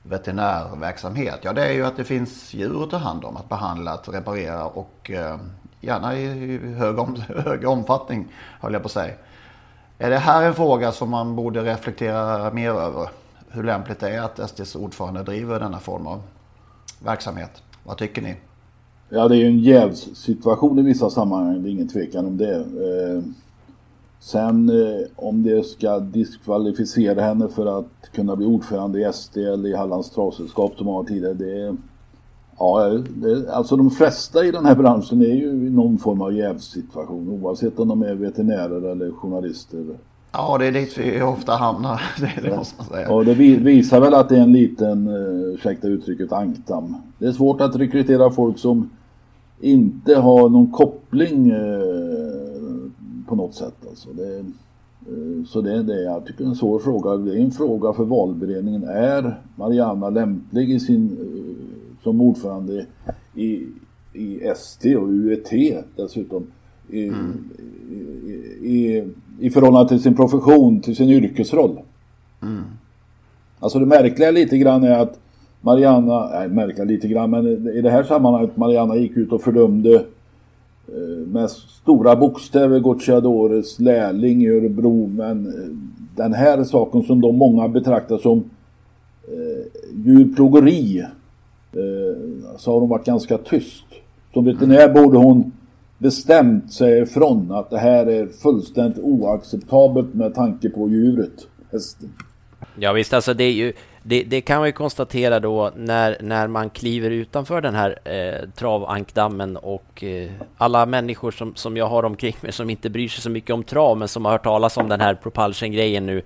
veterinärverksamhet? 0.03 1.39
Ja, 1.41 1.53
det 1.53 1.65
är 1.65 1.73
ju 1.73 1.85
att 1.85 1.97
det 1.97 2.03
finns 2.03 2.53
djur 2.53 2.83
att 2.83 2.89
ta 2.89 2.97
hand 2.97 3.25
om, 3.25 3.37
att 3.37 3.49
behandla, 3.49 3.91
att 3.91 4.09
reparera 4.09 4.65
och 4.65 5.11
eh, 5.11 5.37
gärna 5.81 6.17
i 6.17 6.57
hög, 6.57 6.99
om, 6.99 7.15
hög 7.45 7.67
omfattning, 7.67 8.27
höll 8.61 8.73
jag 8.73 8.81
på 8.81 8.87
att 8.87 8.91
säga. 8.91 9.13
Är 10.01 10.09
det 10.09 10.17
här 10.17 10.47
en 10.47 10.53
fråga 10.53 10.91
som 10.91 11.09
man 11.09 11.35
borde 11.35 11.63
reflektera 11.63 12.53
mer 12.53 12.69
över? 12.69 13.09
Hur 13.49 13.63
lämpligt 13.63 13.99
det 13.99 14.09
är 14.09 14.21
att 14.21 14.49
SDs 14.49 14.75
ordförande 14.75 15.23
driver 15.23 15.59
denna 15.59 15.79
form 15.79 16.07
av 16.07 16.21
verksamhet? 17.03 17.51
Vad 17.83 17.97
tycker 17.97 18.21
ni? 18.21 18.35
Ja, 19.09 19.27
det 19.27 19.35
är 19.35 19.37
ju 19.37 19.45
en 19.45 19.59
jävssituation 19.59 20.79
i 20.79 20.81
vissa 20.81 21.09
sammanhang, 21.09 21.63
det 21.63 21.69
är 21.69 21.71
ingen 21.71 21.87
tvekan 21.87 22.25
om 22.25 22.37
det. 22.37 22.55
Eh, 22.55 23.23
sen 24.19 24.69
eh, 24.69 25.07
om 25.15 25.43
det 25.43 25.65
ska 25.65 25.99
diskvalificera 25.99 27.21
henne 27.21 27.47
för 27.47 27.79
att 27.79 28.11
kunna 28.11 28.35
bli 28.35 28.45
ordförande 28.45 28.99
i 28.99 29.13
SD 29.13 29.37
eller 29.37 29.69
i 29.69 29.75
Hallands 29.75 30.09
travsällskap 30.09 30.77
som 30.77 30.87
har 30.87 31.03
tidigare, 31.03 31.33
det 31.33 31.77
Ja, 32.59 33.01
det, 33.09 33.51
alltså 33.53 33.75
de 33.75 33.91
flesta 33.91 34.45
i 34.45 34.51
den 34.51 34.65
här 34.65 34.75
branschen 34.75 35.21
är 35.21 35.35
ju 35.35 35.47
i 35.67 35.69
någon 35.69 35.97
form 35.97 36.21
av 36.21 36.33
jävssituation 36.33 37.29
oavsett 37.41 37.79
om 37.79 37.87
de 37.87 38.01
är 38.01 38.15
veterinärer 38.15 38.91
eller 38.91 39.11
journalister. 39.11 39.85
Ja, 40.31 40.57
det 40.57 40.65
är 40.65 40.71
dit 40.71 40.97
vi 40.97 41.21
ofta 41.21 41.51
hamnar, 41.51 42.01
det, 42.19 42.49
det 42.49 42.55
måste 42.57 42.75
man 42.77 42.87
säga. 42.87 43.11
Och 43.11 43.25
det 43.25 43.33
visar 43.33 43.99
väl 43.99 44.13
att 44.13 44.29
det 44.29 44.37
är 44.37 44.41
en 44.41 44.51
liten, 44.51 45.07
eh, 45.07 45.53
ursäkta 45.53 45.87
uttrycket, 45.87 46.33
ankdamm. 46.33 46.95
Det 47.17 47.25
är 47.25 47.31
svårt 47.31 47.61
att 47.61 47.75
rekrytera 47.75 48.31
folk 48.31 48.57
som 48.59 48.89
inte 49.59 50.15
har 50.15 50.49
någon 50.49 50.71
koppling 50.71 51.49
eh, 51.49 52.89
på 53.27 53.35
något 53.35 53.55
sätt. 53.55 53.75
Alltså 53.89 54.09
det, 54.09 54.37
eh, 54.37 55.45
så 55.47 55.61
det 55.61 55.73
är 55.73 55.83
det 55.83 56.03
jag 56.03 56.25
tycker 56.25 56.43
är 56.43 56.47
en 56.47 56.55
svår 56.55 56.79
fråga. 56.79 57.17
Det 57.17 57.37
är 57.37 57.41
en 57.41 57.51
fråga 57.51 57.93
för 57.93 58.03
valberedningen. 58.03 58.83
Är 58.83 59.39
Mariana 59.55 60.09
lämplig 60.09 60.71
i 60.71 60.79
sin 60.79 61.17
som 62.03 62.21
ordförande 62.21 62.85
i, 63.35 63.67
i 64.13 64.41
ST 64.43 64.95
och 64.95 65.07
UET 65.07 65.49
dessutom. 65.95 66.47
I, 66.89 67.07
mm. 67.07 67.49
i, 68.61 68.67
i, 68.67 69.07
i 69.39 69.49
förhållande 69.49 69.89
till 69.89 70.01
sin 70.01 70.15
profession, 70.15 70.81
till 70.81 70.95
sin 70.95 71.09
yrkesroll. 71.09 71.79
Mm. 72.41 72.63
Alltså 73.59 73.79
det 73.79 73.85
märkliga 73.85 74.31
lite 74.31 74.57
grann 74.57 74.83
är 74.83 74.99
att 74.99 75.19
Mariana, 75.61 76.29
nej 76.29 76.47
märkliga 76.47 76.85
lite 76.85 77.07
grann, 77.07 77.29
men 77.29 77.67
i 77.67 77.81
det 77.81 77.89
här 77.89 78.03
sammanhanget 78.03 78.57
Mariana 78.57 78.95
gick 78.95 79.17
ut 79.17 79.31
och 79.31 79.41
fördömde 79.41 79.95
eh, 80.87 81.27
med 81.27 81.49
stora 81.49 82.15
bokstäver 82.15 82.79
Gocciadores 82.79 83.79
lärling 83.79 84.43
i 84.43 84.49
Örebro, 84.49 85.07
men 85.07 85.47
eh, 85.47 85.53
den 86.15 86.33
här 86.33 86.63
saken 86.63 87.03
som 87.03 87.21
de 87.21 87.35
många 87.35 87.67
betraktar 87.67 88.17
som 88.17 88.37
eh, 89.27 89.81
djurplågeri 90.05 91.05
eh, 91.73 92.57
så 92.57 92.73
har 92.73 92.79
hon 92.79 92.89
varit 92.89 93.05
ganska 93.05 93.37
tyst. 93.37 93.85
Som 94.33 94.45
veterinär 94.45 94.89
borde 94.89 95.17
hon 95.17 95.51
bestämt 95.97 96.73
säga 96.73 97.03
ifrån 97.03 97.51
att 97.51 97.69
det 97.69 97.77
här 97.77 98.05
är 98.05 98.27
fullständigt 98.27 99.03
oacceptabelt 99.03 100.13
med 100.13 100.35
tanke 100.35 100.69
på 100.69 100.89
djuret, 100.89 101.47
hästen. 101.71 102.13
Ja 102.75 102.93
visst, 102.93 103.13
alltså 103.13 103.33
det 103.33 103.43
är 103.43 103.51
ju 103.51 103.73
det, 104.03 104.23
det, 104.23 104.41
kan 104.41 104.59
man 104.59 104.67
ju 104.67 104.71
konstatera 104.71 105.39
då 105.39 105.71
när, 105.75 106.17
när 106.21 106.47
man 106.47 106.69
kliver 106.69 107.09
utanför 107.09 107.61
den 107.61 107.75
här 107.75 107.99
eh, 108.03 108.49
travankdammen 108.49 109.57
och 109.57 110.03
eh, 110.03 110.31
alla 110.57 110.85
människor 110.85 111.31
som, 111.31 111.55
som 111.55 111.77
jag 111.77 111.85
har 111.85 112.03
omkring 112.03 112.35
mig 112.41 112.51
som 112.51 112.69
inte 112.69 112.89
bryr 112.89 113.07
sig 113.07 113.21
så 113.21 113.29
mycket 113.29 113.53
om 113.53 113.63
trav 113.63 113.97
men 113.97 114.07
som 114.07 114.25
har 114.25 114.31
hört 114.31 114.43
talas 114.43 114.77
om 114.77 114.89
den 114.89 115.01
här 115.01 115.15
propulsion-grejen 115.15 116.05
nu 116.05 116.21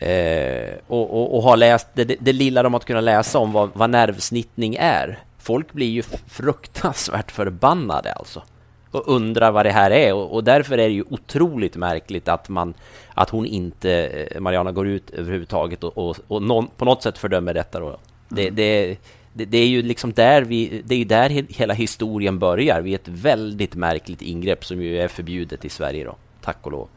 Eh, 0.00 0.74
och, 0.86 1.10
och, 1.10 1.36
och 1.36 1.42
har 1.42 1.56
läst 1.56 1.86
det, 1.94 2.04
det, 2.04 2.32
lilla 2.32 2.62
de 2.62 2.72
har 2.72 2.80
kunnat 2.80 3.04
läsa 3.04 3.38
om 3.38 3.52
vad, 3.52 3.70
vad 3.74 3.90
nervsnittning 3.90 4.76
är. 4.80 5.18
Folk 5.38 5.72
blir 5.72 5.90
ju 5.90 6.02
fruktansvärt 6.28 7.30
förbannade 7.30 8.12
alltså 8.12 8.42
och 8.90 9.08
undrar 9.08 9.50
vad 9.50 9.66
det 9.66 9.70
här 9.70 9.90
är 9.90 10.14
och, 10.14 10.34
och, 10.34 10.44
därför 10.44 10.78
är 10.78 10.88
det 10.88 10.94
ju 10.94 11.04
otroligt 11.10 11.76
märkligt 11.76 12.28
att 12.28 12.48
man 12.48 12.74
att 13.14 13.30
hon 13.30 13.46
inte, 13.46 13.92
eh, 14.06 14.40
Mariana, 14.40 14.72
går 14.72 14.86
ut 14.86 15.10
överhuvudtaget 15.10 15.84
och, 15.84 15.98
och, 15.98 16.16
och 16.28 16.42
någon, 16.42 16.66
på 16.76 16.84
något 16.84 17.02
sätt 17.02 17.18
fördömer 17.18 17.54
detta. 17.54 17.80
Då. 17.80 17.96
Det, 18.28 18.42
mm. 18.42 18.54
det, 18.54 18.96
det, 19.32 19.44
det, 19.44 19.58
är 19.58 19.66
ju 19.66 19.82
liksom 19.82 20.12
där 20.12 20.42
vi, 20.42 20.82
det 20.84 20.94
är 20.94 21.04
där 21.04 21.28
hela 21.28 21.74
historien 21.74 22.38
börjar, 22.38 22.80
vid 22.80 22.94
ett 22.94 23.08
väldigt 23.08 23.74
märkligt 23.74 24.22
ingrepp 24.22 24.64
som 24.64 24.82
ju 24.82 25.00
är 25.00 25.08
förbjudet 25.08 25.64
i 25.64 25.68
Sverige 25.68 26.04
då, 26.04 26.16
tack 26.40 26.66
och 26.66 26.72
lov. 26.72 26.88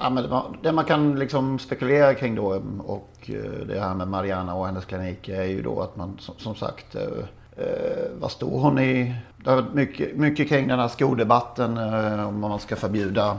Ja, 0.00 0.10
men 0.10 0.24
det 0.62 0.72
man 0.72 0.84
kan 0.84 1.18
liksom 1.18 1.58
spekulera 1.58 2.14
kring 2.14 2.34
då 2.34 2.62
och 2.78 3.30
eh, 3.30 3.66
det 3.66 3.80
här 3.80 3.94
med 3.94 4.08
Mariana 4.08 4.54
och 4.54 4.66
hennes 4.66 4.84
klinik 4.84 5.28
är 5.28 5.44
ju 5.44 5.62
då 5.62 5.80
att 5.80 5.96
man 5.96 6.16
som, 6.18 6.34
som 6.38 6.54
sagt 6.54 6.94
eh, 6.94 7.02
eh 7.64 8.10
vad 8.20 8.30
står 8.30 8.60
hon 8.60 8.78
i? 8.78 9.14
Det 9.44 9.50
har 9.50 9.62
varit 9.62 9.74
mycket, 9.74 10.16
mycket 10.16 10.48
kring 10.48 10.68
den 10.68 10.78
här 10.78 10.88
skodebatten 10.88 11.76
eh, 11.76 12.28
om 12.28 12.40
man 12.40 12.60
ska 12.60 12.76
förbjuda 12.76 13.38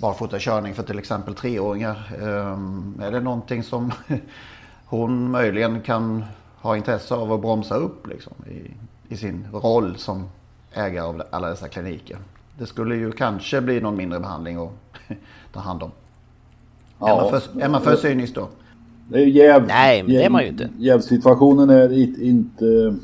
barfotakörning 0.00 0.74
för 0.74 0.82
till 0.82 0.98
exempel 0.98 1.34
treåringar. 1.34 2.10
Eh, 2.20 3.06
är 3.06 3.10
det 3.10 3.20
någonting 3.20 3.62
som 3.62 3.92
hon 4.86 5.30
möjligen 5.30 5.80
kan 5.80 6.24
ha 6.60 6.76
intresse 6.76 7.14
av 7.14 7.32
att 7.32 7.40
bromsa 7.40 7.74
upp 7.74 8.06
liksom, 8.06 8.32
i, 8.46 8.70
i 9.14 9.16
sin 9.16 9.46
roll 9.52 9.96
som 9.96 10.28
ägare 10.72 11.06
av 11.06 11.22
alla 11.30 11.48
dessa 11.48 11.68
kliniker? 11.68 12.18
Det 12.58 12.66
skulle 12.66 12.96
ju 12.96 13.12
kanske 13.12 13.60
bli 13.60 13.80
någon 13.80 13.96
mindre 13.96 14.20
behandling 14.20 14.58
och 14.58 14.72
ta 15.52 15.60
hand 15.60 15.82
om. 15.82 15.90
Ja, 16.98 17.08
är, 17.08 17.16
man 17.22 17.40
för, 17.40 17.60
är 17.60 17.68
man 17.68 17.82
för 17.82 17.96
cynisk 17.96 18.34
då? 18.34 18.48
Det 19.08 19.18
är 19.18 19.26
jäv, 19.26 19.66
Nej, 19.66 20.02
det 20.02 20.24
är 20.24 20.30
man 20.30 20.42
ju 20.42 20.48
inte. 20.48 20.68
Jävsituationen 20.78 21.70
är 21.70 22.22
inte 22.22 22.94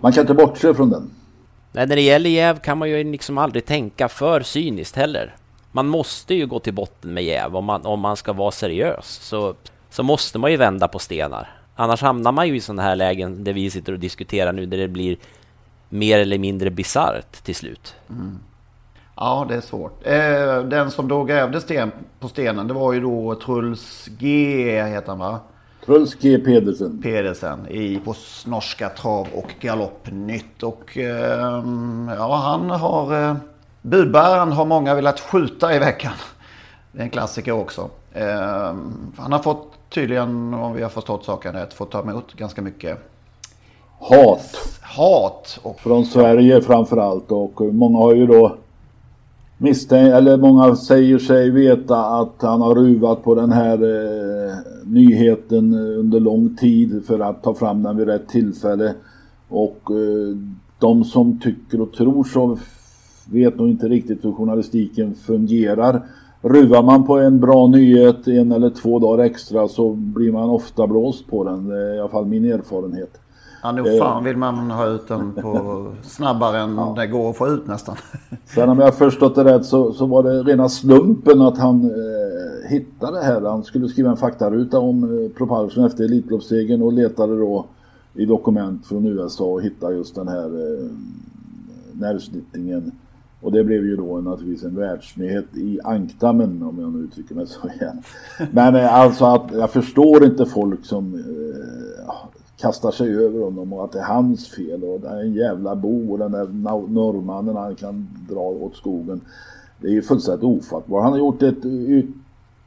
man 0.00 0.12
kan 0.12 0.20
inte 0.20 0.34
bortse 0.34 0.74
från 0.74 0.90
den. 0.90 1.10
Nej, 1.72 1.86
när 1.86 1.96
det 1.96 2.02
gäller 2.02 2.30
jäv 2.30 2.58
kan 2.58 2.78
man 2.78 2.90
ju 2.90 3.04
liksom 3.04 3.38
aldrig 3.38 3.64
tänka 3.64 4.08
för 4.08 4.40
cyniskt 4.40 4.96
heller. 4.96 5.34
Man 5.72 5.86
måste 5.86 6.34
ju 6.34 6.46
gå 6.46 6.58
till 6.58 6.74
botten 6.74 7.14
med 7.14 7.24
jäv 7.24 7.56
om 7.56 7.64
man, 7.64 7.86
om 7.86 8.00
man 8.00 8.16
ska 8.16 8.32
vara 8.32 8.50
seriös. 8.50 9.06
Så, 9.06 9.54
så 9.90 10.02
måste 10.02 10.38
man 10.38 10.50
ju 10.50 10.56
vända 10.56 10.88
på 10.88 10.98
stenar. 10.98 11.48
Annars 11.74 12.02
hamnar 12.02 12.32
man 12.32 12.48
ju 12.48 12.56
i 12.56 12.60
sådana 12.60 12.82
här 12.82 12.96
lägen 12.96 13.44
där 13.44 13.52
vi 13.52 13.70
sitter 13.70 13.92
och 13.92 13.98
diskuterar 13.98 14.52
nu, 14.52 14.66
där 14.66 14.78
det 14.78 14.88
blir 14.88 15.16
mer 15.88 16.18
eller 16.18 16.38
mindre 16.38 16.70
bisarrt 16.70 17.32
till 17.44 17.54
slut. 17.54 17.94
Mm. 18.10 18.38
Ja, 19.22 19.46
det 19.48 19.54
är 19.54 19.60
svårt. 19.60 20.06
Eh, 20.06 20.64
den 20.68 20.90
som 20.90 21.08
då 21.08 21.24
grävde 21.24 21.60
sten 21.60 21.92
på 22.20 22.28
stenen, 22.28 22.68
det 22.68 22.74
var 22.74 22.92
ju 22.92 23.00
då 23.00 23.34
Truls 23.34 24.08
G, 24.18 24.82
heter 24.82 25.08
han 25.08 25.18
va? 25.18 25.38
Truls 25.86 26.14
G 26.14 26.38
Pedersen. 26.38 27.02
Pedersen 27.02 27.68
i, 27.68 28.00
på 28.04 28.14
norska 28.46 28.88
trav 28.88 29.26
och 29.34 29.54
galoppnytt. 29.60 30.62
Och 30.62 30.98
eh, 30.98 31.64
ja, 32.16 32.36
han 32.36 32.70
har... 32.70 33.22
Eh, 33.22 33.36
budbäraren 33.82 34.52
har 34.52 34.64
många 34.64 34.94
velat 34.94 35.20
skjuta 35.20 35.74
i 35.74 35.78
veckan. 35.78 36.12
Det 36.92 36.98
är 36.98 37.04
en 37.04 37.10
klassiker 37.10 37.52
också. 37.52 37.90
Eh, 38.12 38.74
han 39.16 39.32
har 39.32 39.38
fått 39.38 39.72
tydligen, 39.88 40.54
om 40.54 40.74
vi 40.74 40.82
har 40.82 40.90
förstått 40.90 41.24
saken 41.24 41.52
rätt, 41.52 41.74
fått 41.74 41.90
ta 41.90 42.00
emot 42.00 42.34
ganska 42.34 42.62
mycket 42.62 42.98
hat. 43.98 44.80
Hat. 44.82 45.58
Och, 45.62 45.80
Från 45.80 46.04
Sverige 46.04 46.62
framförallt. 46.62 47.32
Och 47.32 47.60
många 47.60 47.98
har 47.98 48.14
ju 48.14 48.26
då 48.26 48.56
Misstänker, 49.62 50.16
eller 50.16 50.36
många 50.36 50.76
säger 50.76 51.18
sig 51.18 51.50
veta 51.50 51.96
att 51.96 52.34
han 52.38 52.60
har 52.60 52.74
ruvat 52.74 53.24
på 53.24 53.34
den 53.34 53.52
här 53.52 53.74
eh, 53.74 54.54
nyheten 54.84 55.74
under 55.74 56.20
lång 56.20 56.56
tid 56.56 57.02
för 57.06 57.20
att 57.20 57.42
ta 57.42 57.54
fram 57.54 57.82
den 57.82 57.96
vid 57.96 58.06
rätt 58.06 58.28
tillfälle. 58.28 58.94
Och 59.48 59.90
eh, 59.90 60.36
de 60.78 61.04
som 61.04 61.40
tycker 61.40 61.80
och 61.80 61.92
tror 61.92 62.24
så 62.24 62.58
vet 63.32 63.58
nog 63.58 63.68
inte 63.68 63.88
riktigt 63.88 64.24
hur 64.24 64.32
journalistiken 64.32 65.14
fungerar. 65.14 66.02
Ruvar 66.42 66.82
man 66.82 67.04
på 67.04 67.18
en 67.18 67.40
bra 67.40 67.66
nyhet 67.66 68.28
en 68.28 68.52
eller 68.52 68.70
två 68.70 68.98
dagar 68.98 69.24
extra 69.24 69.68
så 69.68 69.92
blir 69.92 70.32
man 70.32 70.50
ofta 70.50 70.86
blåst 70.86 71.26
på 71.26 71.44
den. 71.44 71.68
Det 71.68 71.90
är 71.90 71.94
i 71.94 72.00
alla 72.00 72.08
fall 72.08 72.26
min 72.26 72.44
erfarenhet. 72.44 73.19
Ja, 73.62 73.72
nog 73.72 73.98
fan 73.98 74.24
vill 74.24 74.36
man 74.36 74.70
ha 74.70 74.86
ut 74.86 75.08
den 75.08 75.32
på 75.32 75.86
snabbare 76.02 76.58
än 76.58 76.76
ja. 76.76 76.94
det 76.96 77.06
går 77.06 77.30
att 77.30 77.36
få 77.36 77.48
ut 77.48 77.66
nästan. 77.66 77.96
Sen 78.54 78.68
om 78.68 78.78
jag 78.78 78.94
förstått 78.94 79.34
det 79.34 79.44
rätt 79.44 79.66
så, 79.66 79.92
så 79.92 80.06
var 80.06 80.22
det 80.22 80.42
rena 80.42 80.68
slumpen 80.68 81.40
att 81.40 81.58
han 81.58 81.84
eh, 81.84 82.70
hittade 82.70 83.18
det 83.18 83.24
här. 83.24 83.40
Han 83.40 83.64
skulle 83.64 83.88
skriva 83.88 84.10
en 84.10 84.16
faktaruta 84.16 84.78
om 84.78 85.04
eh, 85.04 85.36
Propulsion 85.36 85.84
efter 85.84 86.04
Elitloppssegern 86.04 86.82
och 86.82 86.92
letade 86.92 87.38
då 87.38 87.66
i 88.14 88.24
dokument 88.26 88.86
från 88.86 89.06
USA 89.06 89.44
och 89.44 89.62
hittade 89.62 89.94
just 89.94 90.14
den 90.14 90.28
här 90.28 90.46
eh, 90.46 90.86
nervsnittningen. 91.92 92.92
Och 93.40 93.52
det 93.52 93.64
blev 93.64 93.84
ju 93.84 93.96
då 93.96 94.20
naturligtvis 94.20 94.64
en 94.64 94.76
världsnyhet 94.76 95.56
i 95.56 95.80
ankdammen 95.84 96.62
om 96.62 96.78
jag 96.80 96.92
nu 96.92 96.98
uttrycker 96.98 97.34
mig 97.34 97.46
så 97.46 97.68
igen. 97.68 98.02
Men 98.52 98.76
eh, 98.76 98.94
alltså 98.94 99.24
att 99.24 99.50
jag 99.52 99.70
förstår 99.70 100.24
inte 100.24 100.46
folk 100.46 100.84
som 100.84 101.14
eh, 101.14 102.14
kastar 102.60 102.90
sig 102.90 103.16
över 103.16 103.40
honom 103.40 103.72
och 103.72 103.84
att 103.84 103.92
det 103.92 103.98
är 103.98 104.04
hans 104.04 104.48
fel 104.48 104.84
och 104.84 105.00
det 105.00 105.08
är 105.08 105.20
en 105.20 105.34
jävla 105.34 105.76
bo 105.76 106.12
och 106.12 106.18
den 106.18 106.32
där 106.32 106.46
norrmannen 106.88 107.56
han 107.56 107.74
kan 107.74 108.08
dra 108.30 108.40
åt 108.40 108.76
skogen. 108.76 109.20
Det 109.80 109.88
är 109.88 109.92
ju 109.92 110.02
fullständigt 110.02 110.44
ofattbart. 110.44 111.02
Han 111.02 111.12
har 111.12 111.18
gjort 111.18 111.42
ett 111.42 111.64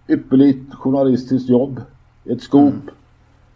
ypperligt 0.08 0.74
journalistiskt 0.74 1.50
jobb. 1.50 1.82
Ett 2.26 2.42
skop 2.42 2.74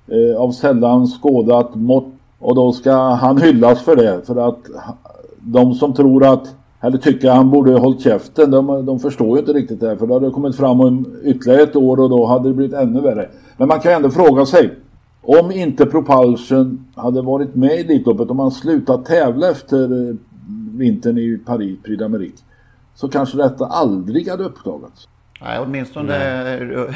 mm. 0.08 0.32
eh, 0.32 0.42
av 0.42 0.52
sällan 0.52 1.08
skådat 1.08 1.76
mått 1.76 2.14
och 2.40 2.56
då 2.56 2.72
ska 2.72 2.94
han 2.96 3.42
hyllas 3.42 3.82
för 3.82 3.96
det 3.96 4.22
för 4.28 4.50
att 4.50 4.60
de 5.40 5.74
som 5.74 5.94
tror 5.94 6.26
att 6.26 6.56
eller 6.82 6.98
tycker 6.98 7.32
han 7.32 7.50
borde 7.50 7.80
hållit 7.80 8.02
käften. 8.02 8.52
De, 8.52 8.86
de 8.86 9.00
förstår 9.00 9.38
ju 9.38 9.40
inte 9.40 9.54
riktigt 9.54 9.80
det 9.80 9.88
här 9.88 9.96
för 9.96 10.08
då 10.08 10.14
hade 10.14 10.26
det 10.26 10.32
kommit 10.32 10.56
fram 10.56 10.82
om 10.82 11.06
ytterligare 11.24 11.62
ett 11.62 11.76
år 11.76 12.00
och 12.00 12.10
då 12.10 12.26
hade 12.26 12.50
det 12.50 12.54
blivit 12.54 12.76
ännu 12.76 13.02
värre. 13.02 13.30
Men 13.58 13.68
man 13.68 13.80
kan 13.80 13.92
ändå 13.92 14.10
fråga 14.10 14.46
sig 14.46 14.76
om 15.28 15.52
inte 15.52 15.86
Propulsion 15.86 16.86
hade 16.96 17.22
varit 17.22 17.56
med 17.56 17.72
i 17.72 17.80
Elitloppet, 17.80 18.30
om 18.30 18.38
man 18.38 18.52
slutat 18.52 19.06
tävla 19.06 19.52
efter 19.52 20.10
eh, 20.10 20.16
vintern 20.78 21.18
i 21.18 21.40
Paris, 21.46 21.80
Prix 21.84 22.02
d'Amérique, 22.02 22.44
så 22.96 23.08
kanske 23.08 23.38
detta 23.38 23.66
aldrig 23.66 24.30
hade 24.30 24.44
uppdagats. 24.44 25.08
Nej, 25.42 25.60
åtminstone 25.60 26.08
Nej. 26.08 26.54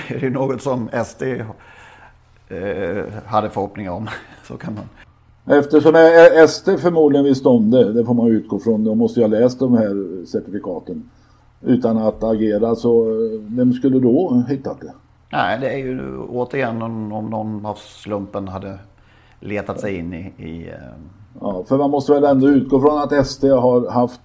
är 0.08 0.20
det 0.22 0.30
något 0.30 0.62
som 0.62 0.90
SD 1.06 1.24
eh, 1.24 3.06
hade 3.26 3.50
förhoppningar 3.50 3.92
om. 3.92 4.08
Så 4.48 4.58
kan 4.58 4.74
man. 4.74 5.58
Eftersom 5.60 5.94
SD 6.48 6.70
förmodligen 6.82 7.26
visste 7.26 7.50
om 7.50 7.72
det, 7.72 7.94
det 7.94 8.06
får 8.06 8.14
man 8.14 8.28
utgå 8.28 8.60
från, 8.60 8.84
de 8.84 8.98
måste 8.98 9.20
ju 9.20 9.24
ha 9.24 9.40
läst 9.40 9.60
de 9.60 9.74
här 9.74 10.26
certifikaten 10.26 11.10
utan 11.62 11.98
att 11.98 12.24
agera, 12.24 12.76
så 12.76 13.06
eh, 13.06 13.42
vem 13.48 13.74
skulle 13.74 14.00
då 14.00 14.44
hittat 14.50 14.82
det? 14.82 14.94
Nej, 15.32 15.60
det 15.60 15.70
är 15.70 15.78
ju 15.78 16.18
återigen 16.18 16.82
om, 16.82 17.10
någon 17.10 17.66
av 17.66 17.76
slumpen 17.76 18.48
hade 18.48 18.80
letat 19.40 19.80
sig 19.80 19.96
in 19.96 20.14
i... 20.14 20.34
i 20.38 20.70
eh... 20.70 20.76
Ja, 21.42 21.64
för 21.68 21.78
man 21.78 21.90
måste 21.90 22.14
väl 22.14 22.24
ändå 22.24 22.50
utgå 22.50 22.82
från 22.82 23.02
att 23.02 23.28
SD 23.28 23.46
har 23.46 23.92
haft 23.92 24.22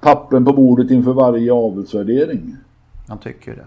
pappen 0.00 0.44
på 0.44 0.52
bordet 0.52 0.90
inför 0.90 1.12
varje 1.12 1.52
avelsvärdering. 1.52 2.56
Man 3.08 3.18
tycker 3.18 3.56
det. 3.56 3.66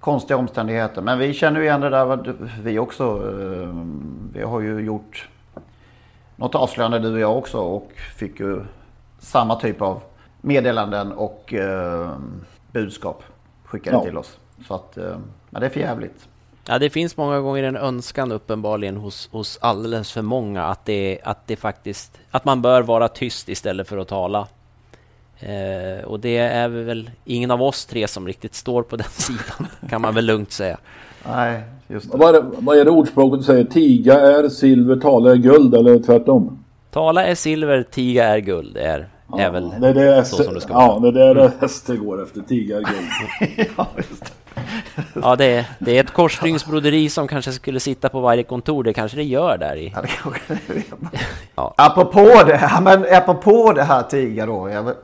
Konstiga 0.00 0.36
omständigheter. 0.36 1.02
Men 1.02 1.18
vi 1.18 1.34
känner 1.34 1.60
ju 1.60 1.66
igen 1.66 1.80
det 1.80 1.90
där 1.90 2.34
vi 2.62 2.78
också. 2.78 3.04
Eh, 3.04 3.74
vi 4.32 4.42
har 4.42 4.60
ju 4.60 4.80
gjort 4.80 5.28
något 6.36 6.54
avslöjande 6.54 6.98
du 6.98 7.12
och 7.12 7.20
jag 7.20 7.38
också 7.38 7.58
och 7.58 7.92
fick 8.16 8.40
ju 8.40 8.60
samma 9.18 9.56
typ 9.56 9.82
av 9.82 10.02
meddelanden 10.40 11.12
och 11.12 11.54
eh, 11.54 12.12
budskap 12.72 13.22
skickade 13.64 13.96
ja. 13.96 14.04
till 14.04 14.18
oss. 14.18 14.38
Så 14.66 14.74
att, 14.74 14.98
men 15.50 15.60
det 15.60 15.66
är 15.66 15.70
för 15.70 15.80
jävligt. 15.80 16.28
Ja, 16.70 16.78
det 16.78 16.90
finns 16.90 17.16
många 17.16 17.40
gånger 17.40 17.62
en 17.62 17.76
önskan 17.76 18.32
uppenbarligen 18.32 18.96
hos, 18.96 19.28
hos 19.32 19.58
alldeles 19.60 20.12
för 20.12 20.22
många 20.22 20.64
att 20.64 20.84
det, 20.84 21.18
att 21.24 21.46
det 21.46 21.56
faktiskt, 21.56 22.18
att 22.30 22.44
man 22.44 22.62
bör 22.62 22.82
vara 22.82 23.08
tyst 23.08 23.48
istället 23.48 23.88
för 23.88 23.98
att 23.98 24.08
tala. 24.08 24.46
Eh, 25.40 26.04
och 26.04 26.20
det 26.20 26.36
är 26.36 26.68
väl 26.68 27.10
ingen 27.24 27.50
av 27.50 27.62
oss 27.62 27.86
tre 27.86 28.08
som 28.08 28.26
riktigt 28.26 28.54
står 28.54 28.82
på 28.82 28.96
den 28.96 29.08
sidan, 29.10 29.66
kan 29.88 30.00
man 30.00 30.14
väl 30.14 30.24
lugnt 30.24 30.52
säga. 30.52 30.78
Nej, 31.26 31.62
just 31.88 32.12
det. 32.12 32.18
Vad 32.18 32.28
är 32.36 32.42
det, 32.42 32.48
vad 32.58 32.78
är 32.78 32.84
det 32.84 32.90
ordspråket 32.90 33.46
säger? 33.46 33.64
Tiga 33.64 34.20
är 34.20 34.48
silver, 34.48 34.96
tala 34.96 35.30
är 35.30 35.36
guld, 35.36 35.74
eller 35.74 35.98
tvärtom? 35.98 36.64
Tala 36.90 37.26
är 37.26 37.34
silver, 37.34 37.82
tiga 37.82 38.24
är 38.24 38.38
guld. 38.38 38.74
Det 38.74 38.82
är, 38.82 39.08
ja, 39.28 39.40
är 39.40 39.50
väl 39.50 39.70
det 39.80 39.88
är 39.88 39.94
det 39.94 40.24
så 40.24 40.42
som 40.42 40.54
det 40.54 40.60
ska 40.60 40.74
vara. 40.74 40.84
Ja, 41.04 41.10
det 41.10 41.24
är 41.24 41.34
det 41.34 41.52
hästen 41.60 42.04
går 42.04 42.22
efter, 42.22 42.40
tiga 42.40 42.76
är 42.76 42.82
guld. 42.82 43.68
ja, 43.76 43.86
just 43.96 44.24
det. 44.24 44.30
Ja, 45.22 45.36
det 45.36 45.44
är, 45.44 45.66
det 45.78 45.96
är 45.96 46.00
ett 46.00 46.12
korsstygnsbroderi 46.12 47.08
som 47.08 47.28
kanske 47.28 47.52
skulle 47.52 47.80
sitta 47.80 48.08
på 48.08 48.20
varje 48.20 48.42
kontor. 48.42 48.84
Det 48.84 48.92
kanske 48.92 49.16
det 49.16 49.24
gör 49.24 49.58
där 49.58 49.76
i. 49.76 49.92
Ja, 49.94 50.02
det 50.02 50.08
kanske 50.08 50.58
det 50.66 50.82
ja. 51.54 51.74
Apropå 51.76 52.42
det, 52.46 52.70
men 52.82 53.06
apropå 53.12 53.72
det 53.72 53.82
här 53.82 54.02
Tiga 54.02 54.46
då. 54.46 54.70
Jag, 54.70 54.94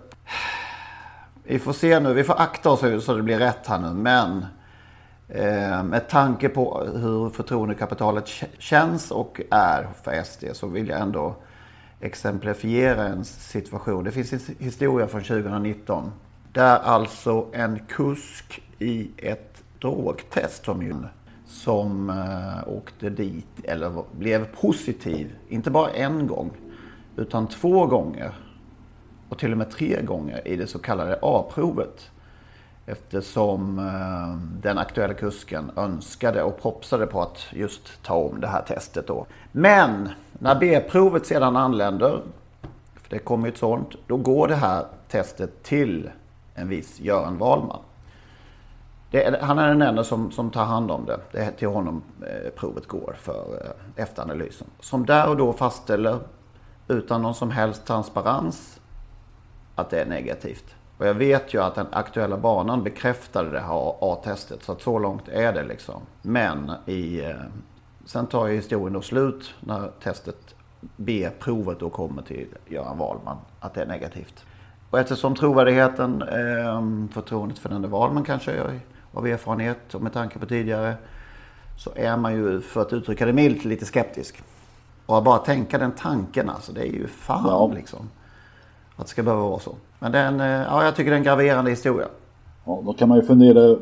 vi 1.44 1.58
får 1.58 1.72
se 1.72 2.00
nu, 2.00 2.14
vi 2.14 2.24
får 2.24 2.40
akta 2.40 2.70
oss 2.70 3.04
så 3.04 3.14
det 3.14 3.22
blir 3.22 3.38
rätt 3.38 3.66
här 3.66 3.78
nu. 3.78 3.90
Men 3.90 4.46
Eh, 5.28 5.82
med 5.82 6.08
tanke 6.08 6.48
på 6.48 6.84
hur 6.94 7.30
förtroendekapitalet 7.30 8.28
känns 8.58 9.10
och 9.10 9.40
är 9.50 9.88
för 10.02 10.22
SD 10.22 10.44
så 10.52 10.66
vill 10.66 10.88
jag 10.88 11.00
ändå 11.00 11.34
exemplifiera 12.00 13.06
en 13.06 13.24
situation. 13.24 14.04
Det 14.04 14.10
finns 14.10 14.32
en 14.32 14.40
historia 14.58 15.06
från 15.06 15.22
2019 15.22 16.12
där 16.52 16.78
alltså 16.78 17.46
en 17.52 17.80
kusk 17.88 18.62
i 18.78 19.10
ett 19.16 19.62
drogtest 19.80 20.64
som 20.64 20.82
ju 20.82 20.94
som 21.46 22.12
åkte 22.66 23.10
dit 23.10 23.64
eller 23.64 24.04
blev 24.12 24.46
positiv, 24.46 25.34
inte 25.48 25.70
bara 25.70 25.90
en 25.90 26.26
gång 26.26 26.50
utan 27.16 27.48
två 27.48 27.86
gånger 27.86 28.32
och 29.28 29.38
till 29.38 29.52
och 29.52 29.58
med 29.58 29.70
tre 29.70 30.02
gånger 30.02 30.48
i 30.48 30.56
det 30.56 30.66
så 30.66 30.78
kallade 30.78 31.18
A-provet. 31.22 32.10
Eftersom 32.86 33.78
eh, 33.78 34.60
den 34.62 34.78
aktuella 34.78 35.14
kusken 35.14 35.70
önskade 35.76 36.42
och 36.42 36.62
propsade 36.62 37.06
på 37.06 37.22
att 37.22 37.46
just 37.52 38.02
ta 38.02 38.14
om 38.14 38.40
det 38.40 38.46
här 38.46 38.62
testet 38.62 39.06
då. 39.06 39.26
Men 39.52 40.08
när 40.32 40.54
B-provet 40.60 41.26
sedan 41.26 41.56
anländer, 41.56 42.22
för 42.94 43.10
det 43.10 43.18
kommer 43.18 43.46
ju 43.46 43.52
ett 43.52 43.58
sånt, 43.58 43.88
då 44.06 44.16
går 44.16 44.48
det 44.48 44.54
här 44.54 44.84
testet 45.08 45.62
till 45.62 46.10
en 46.54 46.68
viss 46.68 47.00
Göran 47.00 47.38
Wahlman. 47.38 47.80
Det, 49.14 49.38
han 49.42 49.58
är 49.58 49.68
den 49.68 49.82
enda 49.82 50.04
som, 50.04 50.30
som 50.30 50.50
tar 50.50 50.64
hand 50.64 50.90
om 50.90 51.06
det. 51.06 51.20
Det 51.32 51.38
är 51.38 51.50
till 51.50 51.68
honom 51.68 52.02
eh, 52.20 52.50
provet 52.50 52.86
går 52.86 53.16
för 53.18 53.60
eh, 53.60 54.02
efteranalysen. 54.02 54.66
Som 54.80 55.06
där 55.06 55.28
och 55.28 55.36
då 55.36 55.52
fastställer 55.52 56.18
utan 56.88 57.22
någon 57.22 57.34
som 57.34 57.50
helst 57.50 57.86
transparens 57.86 58.80
att 59.74 59.90
det 59.90 60.00
är 60.00 60.06
negativt. 60.06 60.74
Och 60.98 61.06
jag 61.06 61.14
vet 61.14 61.54
ju 61.54 61.62
att 61.62 61.74
den 61.74 61.86
aktuella 61.92 62.36
banan 62.36 62.82
bekräftade 62.82 63.50
det 63.50 63.60
här 63.60 63.94
A-testet. 64.00 64.62
Så 64.62 64.72
att 64.72 64.82
så 64.82 64.98
långt 64.98 65.28
är 65.28 65.52
det 65.52 65.64
liksom. 65.64 66.02
Men 66.22 66.72
i, 66.86 67.24
eh, 67.24 67.30
sen 68.04 68.26
tar 68.26 68.46
ju 68.46 68.56
historien 68.56 68.92
då 68.92 69.00
slut 69.00 69.54
när 69.60 69.90
testet 70.02 70.54
B-provet 70.96 71.80
då 71.80 71.90
kommer 71.90 72.22
till 72.22 72.48
Göran 72.66 72.98
Wahlman. 72.98 73.36
Att 73.60 73.74
det 73.74 73.82
är 73.82 73.86
negativt. 73.86 74.44
Och 74.90 74.98
eftersom 74.98 75.34
trovärdigheten, 75.34 76.22
eh, 76.22 77.12
förtroendet 77.12 77.58
för 77.58 77.68
denne 77.68 77.88
Wahlman 77.88 78.24
kanske 78.24 78.80
av 79.14 79.26
erfarenhet 79.26 79.94
och 79.94 80.02
med 80.02 80.12
tanke 80.12 80.38
på 80.38 80.46
tidigare. 80.46 80.94
Så 81.76 81.90
är 81.96 82.16
man 82.16 82.34
ju, 82.34 82.60
för 82.60 82.82
att 82.82 82.92
uttrycka 82.92 83.26
det 83.26 83.32
milt, 83.32 83.64
lite 83.64 83.84
skeptisk. 83.84 84.42
Och 85.06 85.18
att 85.18 85.24
bara 85.24 85.38
tänka 85.38 85.78
den 85.78 85.92
tanken 85.92 86.50
alltså, 86.50 86.72
det 86.72 86.80
är 86.80 86.92
ju 86.92 87.06
fan 87.06 87.44
ja. 87.46 87.72
liksom. 87.74 88.08
Att 88.96 89.06
det 89.06 89.10
ska 89.10 89.22
behöva 89.22 89.42
vara 89.42 89.60
så. 89.60 89.74
Men 89.98 90.12
den, 90.12 90.40
eh, 90.40 90.46
ja, 90.46 90.84
jag 90.84 90.96
tycker 90.96 91.10
det 91.10 91.16
är 91.16 91.18
en 91.18 91.24
graverande 91.24 91.70
historia. 91.70 92.06
Ja, 92.64 92.82
då 92.84 92.92
kan 92.92 93.08
man 93.08 93.18
ju 93.18 93.24
fundera 93.26 93.76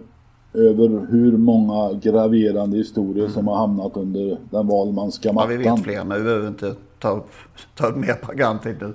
över 0.55 1.07
hur 1.11 1.37
många 1.37 1.92
graverande 1.92 2.77
historier 2.77 3.25
mm. 3.25 3.33
som 3.35 3.49
har 3.49 3.57
hamnat 3.57 3.97
under 3.97 4.38
den 4.51 4.66
valmanska 4.66 5.33
mattan. 5.33 5.51
Ja, 5.51 5.59
vi 5.59 5.64
vet 5.64 5.83
fler, 5.83 6.05
men 6.05 6.18
vi 6.18 6.25
behöver 6.25 6.49
inte 6.49 6.75
ta 6.99 7.11
upp, 7.11 7.31
ta 7.75 7.87
upp 7.87 7.97
mer 7.97 8.14
pagantik 8.23 8.77
nu. 8.81 8.92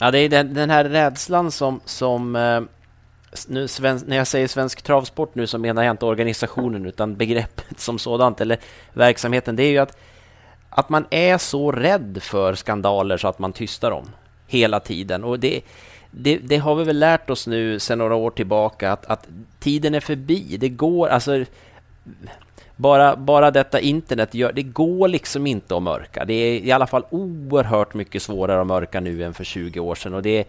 Ja, 0.00 0.10
det 0.10 0.18
är 0.18 0.28
den, 0.28 0.54
den 0.54 0.70
här 0.70 0.84
rädslan 0.84 1.50
som, 1.50 1.80
som 1.84 2.36
eh, 2.36 2.60
nu, 3.48 3.68
svensk, 3.68 4.06
när 4.06 4.16
jag 4.16 4.26
säger 4.26 4.48
svensk 4.48 4.82
travsport 4.82 5.34
nu 5.34 5.46
så 5.46 5.58
menar 5.58 5.82
jag 5.82 5.90
inte 5.90 6.04
organisationen 6.04 6.86
utan 6.86 7.16
begreppet 7.16 7.80
som 7.80 7.98
sådant 7.98 8.40
eller 8.40 8.58
verksamheten. 8.92 9.56
Det 9.56 9.62
är 9.62 9.70
ju 9.70 9.78
att, 9.78 9.98
att 10.70 10.88
man 10.88 11.06
är 11.10 11.38
så 11.38 11.72
rädd 11.72 12.18
för 12.22 12.54
skandaler 12.54 13.16
så 13.16 13.28
att 13.28 13.38
man 13.38 13.52
tystar 13.52 13.90
dem 13.90 14.10
hela 14.46 14.80
tiden. 14.80 15.24
Och 15.24 15.38
det, 15.38 15.60
det, 16.10 16.36
det, 16.36 16.56
har 16.56 16.74
vi 16.74 16.84
väl 16.84 16.98
lärt 16.98 17.30
oss 17.30 17.46
nu 17.46 17.78
sedan 17.78 17.98
några 17.98 18.14
år 18.14 18.30
tillbaka 18.30 18.92
att, 18.92 19.06
att 19.06 19.28
tiden 19.58 19.94
är 19.94 20.00
förbi. 20.00 20.56
Det 20.56 20.68
går, 20.68 21.08
alltså 21.08 21.44
bara, 22.76 23.16
bara 23.16 23.50
detta 23.50 23.80
internet, 23.80 24.34
gör, 24.34 24.52
det 24.52 24.62
går 24.62 25.08
liksom 25.08 25.46
inte 25.46 25.76
att 25.76 25.82
mörka. 25.82 26.24
Det 26.24 26.34
är 26.34 26.60
i 26.60 26.72
alla 26.72 26.86
fall 26.86 27.04
oerhört 27.10 27.94
mycket 27.94 28.22
svårare 28.22 28.60
att 28.60 28.66
mörka 28.66 29.00
nu 29.00 29.24
än 29.24 29.34
för 29.34 29.44
20 29.44 29.80
år 29.80 29.94
sedan. 29.94 30.14
Och 30.14 30.22
det, 30.22 30.48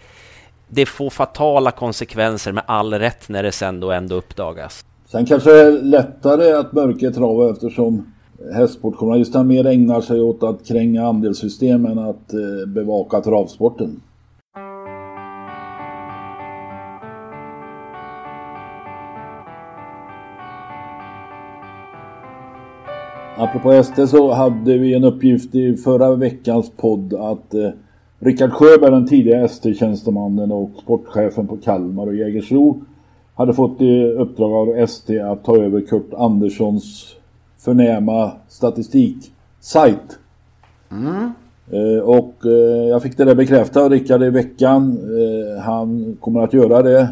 det 0.70 0.86
får 0.86 1.10
fatala 1.10 1.72
konsekvenser 1.72 2.52
med 2.52 2.64
all 2.68 2.94
rätt 2.94 3.30
när 3.30 3.44
det 3.44 3.52
sen 3.52 3.80
då 3.80 3.92
ändå 3.92 4.16
uppdagas. 4.16 4.86
Sen 5.06 5.26
kanske 5.26 5.50
det 5.52 5.62
är 5.62 5.72
lättare 5.72 6.52
att 6.52 6.74
mörka 6.74 7.12
trav 7.12 7.50
eftersom 7.50 8.14
hästsportjournalisterna 8.54 9.44
mer 9.44 9.66
ägnar 9.66 10.02
sig 10.02 10.22
åt 10.22 10.44
att 10.44 10.68
kränga 10.68 11.08
andelssystem 11.08 11.86
än 11.86 12.00
att 12.00 12.34
eh, 12.34 12.68
bevaka 12.68 13.22
travsporten. 13.22 14.02
Apropå 23.38 23.84
SD 23.84 24.10
så 24.10 24.32
hade 24.32 24.78
vi 24.78 24.94
en 24.94 25.04
uppgift 25.04 25.56
i 25.56 25.78
förra 25.78 26.16
veckans 26.16 26.72
podd 26.78 27.14
att 27.14 27.54
eh, 27.54 27.70
Rickard 28.22 28.52
Sjöberg, 28.52 28.92
den 28.92 29.08
tidigare 29.08 29.46
ST-tjänstemannen 29.46 30.52
och 30.52 30.72
sportchefen 30.84 31.48
på 31.48 31.58
Kalmar 31.58 32.08
och 32.08 32.16
Jägersro 32.16 32.82
hade 33.36 33.54
fått 33.54 33.82
i 33.82 34.04
uppdrag 34.04 34.54
av 34.54 34.78
ST 34.78 35.20
att 35.20 35.44
ta 35.44 35.58
över 35.58 35.82
Kurt 35.82 36.14
Anderssons 36.14 37.16
förnäma 37.58 38.32
statistiksajt. 38.48 40.20
Mm. 40.92 41.32
Eh, 41.72 42.04
och 42.04 42.46
eh, 42.46 42.88
jag 42.90 43.02
fick 43.04 43.18
det 43.18 43.26
där 43.26 43.36
bekräftat 43.36 43.84
av 43.84 43.90
Rickard 43.90 44.24
i 44.24 44.30
veckan. 44.30 44.98
Eh, 44.98 45.62
han 45.62 46.18
kommer 46.20 46.40
att 46.40 46.54
göra 46.54 46.82
det. 46.82 47.08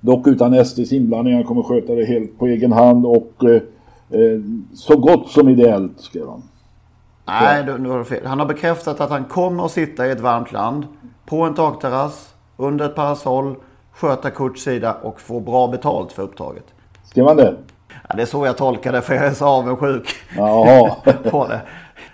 Dock 0.00 0.26
utan 0.26 0.64
STs 0.64 0.92
inblandning. 0.92 1.34
Han 1.34 1.44
kommer 1.44 1.62
sköta 1.62 1.94
det 1.94 2.04
helt 2.04 2.38
på 2.38 2.46
egen 2.46 2.72
hand 2.72 3.06
och 3.06 3.44
så 4.74 4.96
gott 4.96 5.28
som 5.28 5.48
ideellt 5.48 6.00
skrev 6.00 6.26
han. 6.26 6.42
Nej, 7.26 7.64
har 7.64 7.98
du 7.98 8.04
fel. 8.04 8.26
Han 8.26 8.38
har 8.38 8.46
bekräftat 8.46 9.00
att 9.00 9.10
han 9.10 9.24
kommer 9.24 9.64
att 9.64 9.72
sitta 9.72 10.06
i 10.06 10.10
ett 10.10 10.20
varmt 10.20 10.52
land. 10.52 10.86
På 11.26 11.42
en 11.42 11.54
takterrass, 11.54 12.34
under 12.56 12.84
ett 12.84 12.94
parasoll, 12.94 13.56
sköta 13.92 14.30
Kurts 14.30 14.62
sida 14.62 14.96
och 15.02 15.20
få 15.20 15.40
bra 15.40 15.68
betalt 15.68 16.12
för 16.12 16.22
uppdraget. 16.22 16.64
Skrev 17.04 17.26
han 17.26 17.36
det? 17.36 17.54
Ja, 18.08 18.16
det 18.16 18.22
är 18.22 18.26
så 18.26 18.46
jag 18.46 18.56
tolkar 18.56 18.92
det 18.92 19.02
för 19.02 19.14
jag 19.14 19.26
är 19.26 19.32
så 19.32 19.44
avundsjuk 19.46 20.16
Jaha. 20.36 20.90
på 21.30 21.48
det. 21.48 21.60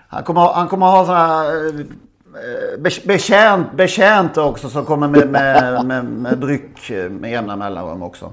Han 0.08 0.22
kommer, 0.22 0.40
han 0.40 0.68
kommer 0.68 0.86
ha 0.86 1.06
sådana 1.06 1.26
här 1.26 1.80
eh, 1.80 3.06
betjänt, 3.06 3.72
betjänt 3.72 4.36
också 4.36 4.68
som 4.68 4.84
kommer 4.84 5.08
med, 5.08 5.28
med, 5.28 5.86
med, 5.86 6.04
med 6.04 6.38
dryck 6.38 6.90
med 7.10 7.30
jämna 7.30 7.56
mellanrum 7.56 8.02
också. 8.02 8.32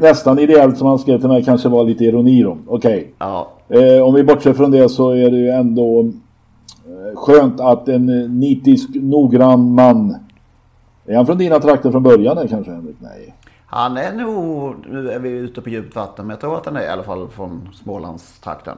Nästan 0.00 0.38
ideellt 0.38 0.78
som 0.78 0.86
han 0.86 0.98
skrev 0.98 1.18
till 1.18 1.28
mig 1.28 1.44
kanske 1.44 1.68
var 1.68 1.84
lite 1.84 2.04
ironi 2.04 2.42
då. 2.42 2.56
Okej. 2.66 2.98
Okay. 2.98 3.06
Ja. 3.18 3.48
Eh, 3.68 4.02
om 4.02 4.14
vi 4.14 4.24
bortser 4.24 4.52
från 4.52 4.70
det 4.70 4.88
så 4.88 5.10
är 5.10 5.30
det 5.30 5.36
ju 5.36 5.50
ändå 5.50 6.00
eh, 6.00 7.16
skönt 7.16 7.60
att 7.60 7.88
en 7.88 8.06
nitisk, 8.40 8.88
noggrann 8.94 9.74
man 9.74 10.16
är 11.10 11.16
han 11.16 11.26
från 11.26 11.38
dina 11.38 11.60
trakter 11.60 11.90
från 11.90 12.02
början 12.02 12.48
kanske 12.48 12.72
Henrik? 12.72 12.96
Nej. 12.98 13.34
Han 13.66 13.96
är 13.96 14.12
nog, 14.12 14.74
nu 14.90 15.10
är 15.10 15.18
vi 15.18 15.28
ute 15.28 15.60
på 15.60 15.68
djupt 15.70 15.96
vatten, 15.96 16.26
men 16.26 16.34
jag 16.34 16.40
tror 16.40 16.56
att 16.56 16.66
han 16.66 16.76
är 16.76 16.82
i 16.82 16.88
alla 16.88 17.02
fall 17.02 17.28
från 17.28 17.68
Smålandstrakten. 17.82 18.76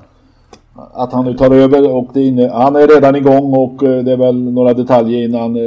Att 0.74 1.12
han 1.12 1.24
nu 1.24 1.34
tar 1.34 1.50
över 1.50 1.90
och 1.90 2.10
det 2.14 2.22
inne, 2.22 2.48
han 2.48 2.76
är 2.76 2.86
redan 2.86 3.16
igång 3.16 3.54
och 3.54 3.82
eh, 3.82 4.04
det 4.04 4.12
är 4.12 4.16
väl 4.16 4.52
några 4.52 4.74
detaljer 4.74 5.24
innan 5.24 5.56
eh, 5.56 5.62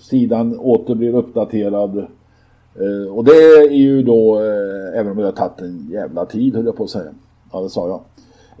sidan 0.00 0.58
åter 0.58 0.94
blir 0.94 1.14
uppdaterad. 1.14 2.06
Eh, 2.74 3.14
och 3.14 3.24
det 3.24 3.32
är 3.32 3.70
ju 3.70 4.02
då, 4.02 4.38
även 4.94 5.10
om 5.12 5.16
det 5.16 5.24
har 5.24 5.32
tagit 5.32 5.60
en 5.60 5.88
jävla 5.90 6.24
tid 6.24 6.56
höll 6.56 6.64
jag 6.64 6.76
på 6.76 6.84
att 6.84 6.90
säga. 6.90 7.10
Ja, 7.52 7.60
det 7.60 7.70
sa 7.70 7.88
jag. 7.88 8.00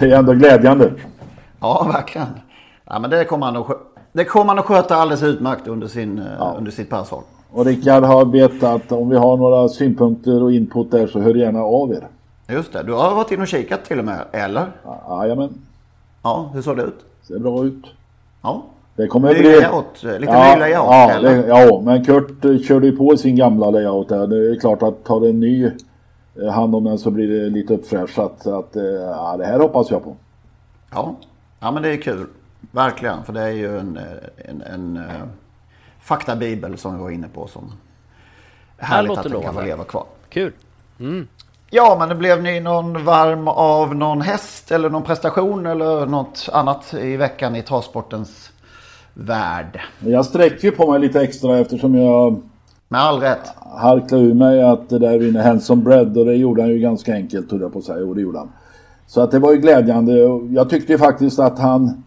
Det 0.00 0.12
är 0.12 0.18
ändå 0.18 0.32
glädjande. 0.32 0.92
Ja, 1.60 1.90
verkligen. 1.92 2.26
Ja, 2.84 2.98
men 2.98 3.10
det 3.10 3.24
kommer 3.24 3.46
han 3.46 3.56
att, 3.56 3.66
det 4.12 4.24
kommer 4.24 4.48
han 4.48 4.58
att 4.58 4.64
sköta 4.64 4.96
alldeles 4.96 5.22
utmärkt 5.22 5.68
under, 5.68 5.86
sin, 5.86 6.22
ja. 6.38 6.54
under 6.58 6.70
sitt 6.70 6.90
parasoll. 6.90 7.22
Och 7.50 7.64
Rickard 7.64 8.04
har 8.04 8.24
bett 8.24 8.62
att 8.62 8.92
om 8.92 9.08
vi 9.08 9.16
har 9.16 9.36
några 9.36 9.68
synpunkter 9.68 10.42
och 10.42 10.52
input 10.52 10.90
där 10.90 11.06
så 11.06 11.20
hör 11.20 11.34
gärna 11.34 11.62
av 11.62 11.92
er. 11.92 12.08
Just 12.48 12.72
det, 12.72 12.82
du 12.82 12.92
har 12.92 13.14
varit 13.14 13.30
inne 13.30 13.42
och 13.42 13.48
kikat 13.48 13.84
till 13.84 13.98
och 13.98 14.04
med, 14.04 14.24
eller? 14.32 14.66
Jajamän. 15.08 15.54
Ja, 16.22 16.50
hur 16.54 16.62
såg 16.62 16.76
det 16.76 16.82
ut? 16.82 17.04
Ser 17.22 17.38
bra 17.38 17.64
ut. 17.64 17.84
Ja. 18.42 18.62
Det 18.96 19.06
kommer 19.06 19.34
ny 19.34 19.40
bli... 19.40 19.60
layout, 19.60 20.02
lite 20.02 20.32
ja, 20.32 20.54
ny 20.54 20.60
layout, 20.60 20.86
ja, 20.86 21.10
eller? 21.10 21.36
Det, 21.36 21.48
ja, 21.48 21.80
men 21.80 22.04
Kurt 22.04 22.44
eh, 22.44 22.58
körde 22.58 22.86
ju 22.86 22.96
på 22.96 23.16
sin 23.16 23.36
gamla 23.36 23.70
layout 23.70 24.08
där. 24.08 24.26
Det 24.26 24.36
är 24.36 24.60
klart 24.60 24.82
att 24.82 25.04
tar 25.04 25.20
det 25.20 25.28
en 25.28 25.40
ny 25.40 25.70
eh, 26.42 26.50
hand 26.52 26.74
om 26.74 26.84
den 26.84 26.98
så 26.98 27.10
blir 27.10 27.28
det 27.28 27.50
lite 27.50 27.74
uppfräschat. 27.74 28.42
Så 28.42 28.58
att, 28.58 28.76
eh, 28.76 28.84
ja, 28.84 29.36
det 29.38 29.46
här 29.46 29.58
hoppas 29.58 29.90
jag 29.90 30.04
på. 30.04 30.16
Ja, 30.90 31.14
ja 31.60 31.70
men 31.70 31.82
det 31.82 31.88
är 31.88 31.96
kul. 31.96 32.26
Verkligen, 32.70 33.24
för 33.24 33.32
det 33.32 33.40
är 33.40 33.50
ju 33.50 33.78
en, 33.78 33.98
en, 34.36 34.62
en, 34.62 35.00
faktabibel 36.00 36.78
som 36.78 36.96
vi 36.96 37.02
var 37.02 37.10
inne 37.10 37.28
på 37.34 37.46
som 37.46 37.72
härligt 38.78 39.18
att 39.18 39.22
den 39.22 39.42
kan 39.42 39.54
få 39.54 39.62
leva 39.62 39.84
kvar. 39.84 40.04
Kul. 40.28 40.52
Mm. 41.00 41.28
Ja, 41.70 41.96
men 41.98 42.08
det 42.08 42.14
blev 42.14 42.42
ni 42.42 42.60
någon 42.60 43.04
varm 43.04 43.48
av 43.48 43.94
någon 43.94 44.20
häst 44.20 44.72
eller 44.72 44.90
någon 44.90 45.02
prestation 45.02 45.66
eller 45.66 46.06
något 46.06 46.48
annat 46.52 46.94
i 46.94 47.16
veckan 47.16 47.56
i 47.56 47.62
travsportens 47.62 48.50
värld? 49.14 49.80
Jag 50.06 50.24
sträcker 50.24 50.70
på 50.70 50.90
mig 50.90 51.00
lite 51.00 51.20
extra 51.20 51.58
eftersom 51.58 51.94
jag 51.94 52.42
Med 52.88 53.00
all 53.00 53.20
rätt. 53.20 53.50
Harkla 53.76 54.18
ur 54.18 54.34
mig 54.34 54.62
att 54.62 54.88
det 54.88 54.98
där 54.98 55.18
vinner 55.18 55.42
Hanson 55.42 55.84
Bread 55.84 56.18
och 56.18 56.24
det 56.24 56.34
gjorde 56.34 56.62
han 56.62 56.70
ju 56.70 56.78
ganska 56.78 57.14
enkelt, 57.14 57.48
tror 57.48 57.62
jag 57.62 57.72
på 57.72 57.78
att 57.78 57.84
säga. 57.84 58.06
Och 58.06 58.14
det 58.14 58.20
gjorde 58.20 58.38
han. 58.38 58.48
Så 59.06 59.20
att 59.20 59.30
det 59.30 59.38
var 59.38 59.52
ju 59.52 59.58
glädjande. 59.58 60.12
Jag 60.50 60.70
tyckte 60.70 60.92
ju 60.92 60.98
faktiskt 60.98 61.38
att 61.38 61.58
han 61.58 62.02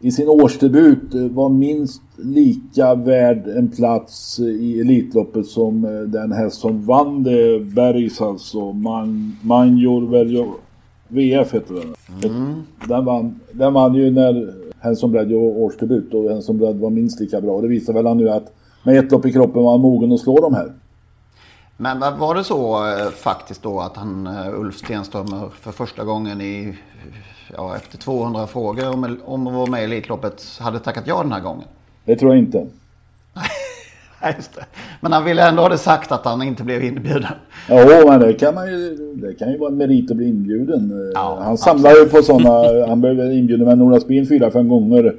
i 0.00 0.10
sin 0.10 0.28
årsdebut 0.28 1.14
var 1.30 1.48
minst 1.48 2.02
lika 2.16 2.94
värd 2.94 3.48
en 3.48 3.68
plats 3.68 4.38
i 4.40 4.80
Elitloppet 4.80 5.46
som 5.46 5.82
den 6.12 6.32
häst 6.32 6.60
som 6.60 6.86
vann 6.86 7.22
det 7.22 7.60
Bergs 7.60 8.20
alltså. 8.20 8.72
Man, 8.72 9.36
Manjor 9.42 10.10
Veljo 10.10 10.54
VF 11.14 11.54
heter 11.54 11.74
den. 11.74 11.94
Mm. 12.30 12.62
Den, 12.88 13.04
vann, 13.04 13.40
den 13.52 13.72
vann 13.72 13.94
ju 13.94 14.10
när 14.10 14.54
Henson 14.80 15.12
Bredd 15.12 15.30
gjorde 15.30 15.60
årsdebut 15.60 16.14
och 16.14 16.30
Henson 16.30 16.58
Bredd 16.58 16.76
var 16.76 16.90
minst 16.90 17.20
lika 17.20 17.40
bra. 17.40 17.60
Det 17.60 17.68
visar 17.68 17.92
väl 17.92 18.06
han 18.06 18.16
nu 18.16 18.30
att 18.30 18.52
med 18.82 18.98
ett 18.98 19.12
lopp 19.12 19.26
i 19.26 19.32
kroppen 19.32 19.62
var 19.62 19.70
han 19.70 19.80
mogen 19.80 20.12
att 20.12 20.20
slå 20.20 20.40
de 20.40 20.54
här. 20.54 20.72
Men 21.76 22.00
var 22.00 22.34
det 22.34 22.44
så 22.44 22.88
eh, 22.88 23.10
faktiskt 23.10 23.62
då 23.62 23.80
att 23.80 23.96
han, 23.96 24.26
eh, 24.26 24.60
Ulf 24.60 24.78
Stenströmer, 24.78 25.48
för 25.60 25.72
första 25.72 26.04
gången 26.04 26.40
i, 26.40 26.76
ja, 27.56 27.76
efter 27.76 27.98
200 27.98 28.46
frågor 28.46 28.88
om, 28.88 29.18
om 29.24 29.46
att 29.46 29.54
vara 29.54 29.70
med 29.70 29.80
i 29.80 29.84
Elitloppet 29.84 30.58
hade 30.60 30.78
tackat 30.78 31.06
ja 31.06 31.22
den 31.22 31.32
här 31.32 31.40
gången? 31.40 31.68
Det 32.04 32.16
tror 32.16 32.34
jag 32.34 32.38
inte. 32.38 32.66
Just 34.36 34.54
det. 34.54 34.64
Men 35.00 35.12
han 35.12 35.24
ville 35.24 35.48
ändå 35.48 35.62
ha 35.62 35.68
det 35.68 35.78
sagt 35.78 36.12
att 36.12 36.24
han 36.24 36.42
inte 36.42 36.62
blev 36.62 36.84
inbjuden. 36.84 37.24
Ja, 37.68 38.02
men 38.06 38.20
det 38.20 38.32
kan, 38.32 38.54
man 38.54 38.66
ju, 38.66 38.96
det 39.14 39.34
kan 39.34 39.52
ju 39.52 39.58
vara 39.58 39.70
en 39.70 39.76
merit 39.76 40.10
att 40.10 40.16
bli 40.16 40.28
inbjuden. 40.28 41.12
Ja, 41.14 41.38
han 41.42 41.58
samlar 41.58 41.90
ju 41.90 42.08
på 42.08 42.22
sådana, 42.22 42.86
han 42.86 43.00
blev 43.00 43.32
inbjuden 43.32 43.66
med 43.66 43.78
Nora 43.78 44.00
Spin 44.00 44.28
fyra, 44.28 44.50
fem 44.50 44.68
gånger. 44.68 45.14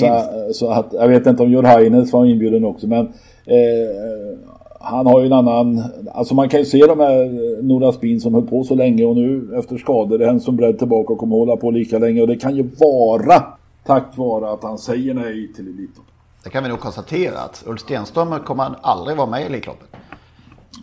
Så, 0.00 0.24
så, 0.52 0.70
att, 0.70 0.92
jag 0.92 1.08
vet 1.08 1.26
inte 1.26 1.42
om 1.42 1.50
Jörg 1.50 1.66
Heines 1.66 2.12
var 2.12 2.24
inbjuden 2.24 2.64
också, 2.64 2.86
men 2.86 3.06
eh, 3.44 4.36
han 4.80 5.06
har 5.06 5.20
ju 5.20 5.26
en 5.26 5.32
annan, 5.32 5.82
alltså 6.12 6.34
man 6.34 6.48
kan 6.48 6.60
ju 6.60 6.66
se 6.66 6.78
de 6.78 7.00
här 7.00 7.24
eh, 7.24 7.64
Nora 7.64 7.92
Spin 7.92 8.20
som 8.20 8.34
höll 8.34 8.46
på 8.46 8.64
så 8.64 8.74
länge 8.74 9.04
och 9.04 9.16
nu 9.16 9.54
efter 9.58 9.76
skador 9.76 10.22
är 10.22 10.28
en 10.28 10.40
som 10.40 10.56
bredd 10.56 10.78
tillbaka 10.78 11.12
och 11.12 11.18
kommer 11.18 11.36
hålla 11.36 11.56
på 11.56 11.70
lika 11.70 11.98
länge 11.98 12.20
och 12.20 12.28
det 12.28 12.36
kan 12.36 12.56
ju 12.56 12.70
vara 12.78 13.42
tack 13.86 14.16
vare 14.16 14.52
att 14.52 14.62
han 14.62 14.78
säger 14.78 15.14
nej 15.14 15.52
till 15.52 15.68
Elitloppet. 15.68 16.11
Det 16.44 16.50
kan 16.50 16.62
vi 16.62 16.68
nog 16.68 16.80
konstatera 16.80 17.38
att 17.38 17.62
Ulf 17.66 17.80
Stenström 17.80 18.40
kommer 18.44 18.74
aldrig 18.82 19.16
vara 19.16 19.30
med 19.30 19.42
i 19.42 19.44
Elitloppet. 19.44 19.88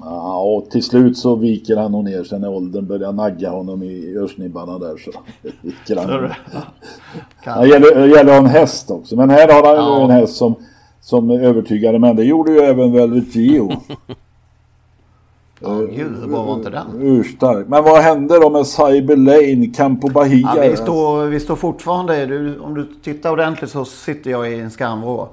Ja, 0.01 0.41
och 0.41 0.69
till 0.69 0.83
slut 0.83 1.17
så 1.17 1.35
viker 1.35 1.77
han 1.77 1.91
nog 1.91 2.03
ner 2.03 2.23
sig 2.23 2.39
när 2.39 2.49
åldern 2.49 2.87
börjar 2.87 3.11
nagga 3.11 3.49
honom 3.49 3.83
i 3.83 4.17
örsnibbarna 4.17 4.79
där. 4.79 4.97
Så 4.97 5.11
viker 5.61 5.95
han. 5.95 7.61
det 7.61 7.67
gäller, 7.67 8.07
gäller 8.07 8.37
en 8.37 8.45
häst 8.45 8.91
också. 8.91 9.15
Men 9.15 9.29
här 9.29 9.47
har 9.47 9.75
han 9.75 9.85
ja. 9.85 9.97
ju 9.97 10.03
en 10.03 10.11
häst 10.11 10.35
som, 10.35 10.55
som 11.01 11.31
övertygade. 11.31 11.99
Men 11.99 12.15
det 12.15 12.23
gjorde 12.23 12.51
ju 12.51 12.59
även 12.59 12.91
Velvet 12.91 13.35
Geo. 13.35 13.71
Ja, 15.61 15.75
gud, 15.79 16.19
hur 16.21 16.27
bra 16.27 16.43
var 16.43 16.53
inte 16.53 16.69
den? 16.69 16.87
Urstark. 17.01 17.67
Men 17.67 17.83
vad 17.83 18.01
hände 18.01 18.39
då 18.39 18.49
med 18.49 18.67
Cyber 18.67 19.15
Lane, 19.15 19.67
Campo 19.67 20.09
Bahia? 20.09 20.53
Ja, 20.55 20.69
vi, 20.69 20.77
står, 20.77 21.25
vi 21.25 21.39
står 21.39 21.55
fortfarande, 21.55 22.25
du, 22.25 22.59
om 22.59 22.73
du 22.73 22.87
tittar 23.03 23.31
ordentligt 23.31 23.71
så 23.71 23.85
sitter 23.85 24.31
jag 24.31 24.51
i 24.51 24.59
en 24.59 24.71
skamvrå. 24.71 25.29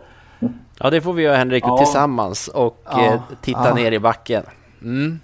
Ja, 0.79 0.91
det 0.91 1.01
får 1.01 1.13
vi 1.13 1.23
göra 1.23 1.37
Henrik 1.37 1.65
ja. 1.67 1.79
tillsammans 1.79 2.49
och 2.49 2.83
ja. 2.85 3.05
eh, 3.05 3.21
titta 3.41 3.69
ja. 3.69 3.75
ner 3.75 3.93
i 3.93 3.99
backen. 3.99 4.43
Mm. 4.83 5.21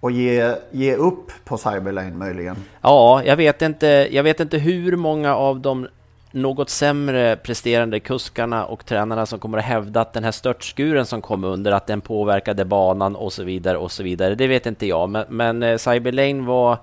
Och 0.00 0.10
ge, 0.10 0.54
ge 0.70 0.94
upp 0.94 1.30
på 1.44 1.58
Cyberlane 1.58 2.10
möjligen? 2.10 2.56
Ja, 2.80 3.22
jag 3.24 3.36
vet, 3.36 3.62
inte, 3.62 4.08
jag 4.10 4.22
vet 4.22 4.40
inte 4.40 4.58
hur 4.58 4.96
många 4.96 5.36
av 5.36 5.60
de 5.60 5.88
något 6.30 6.70
sämre 6.70 7.36
presterande 7.36 8.00
kuskarna 8.00 8.64
och 8.64 8.86
tränarna 8.86 9.26
som 9.26 9.38
kommer 9.38 9.58
att 9.58 9.64
hävda 9.64 10.00
att 10.00 10.12
den 10.12 10.24
här 10.24 10.30
störtskuren 10.30 11.06
som 11.06 11.22
kom 11.22 11.44
under, 11.44 11.72
att 11.72 11.86
den 11.86 12.00
påverkade 12.00 12.64
banan 12.64 13.16
och 13.16 13.32
så 13.32 13.44
vidare 13.44 13.78
och 13.78 13.92
så 13.92 14.02
vidare. 14.02 14.34
Det 14.34 14.46
vet 14.46 14.66
inte 14.66 14.86
jag, 14.86 15.08
men, 15.08 15.24
men 15.28 15.62
eh, 15.62 15.76
Cyberlane 15.76 16.46
var... 16.46 16.78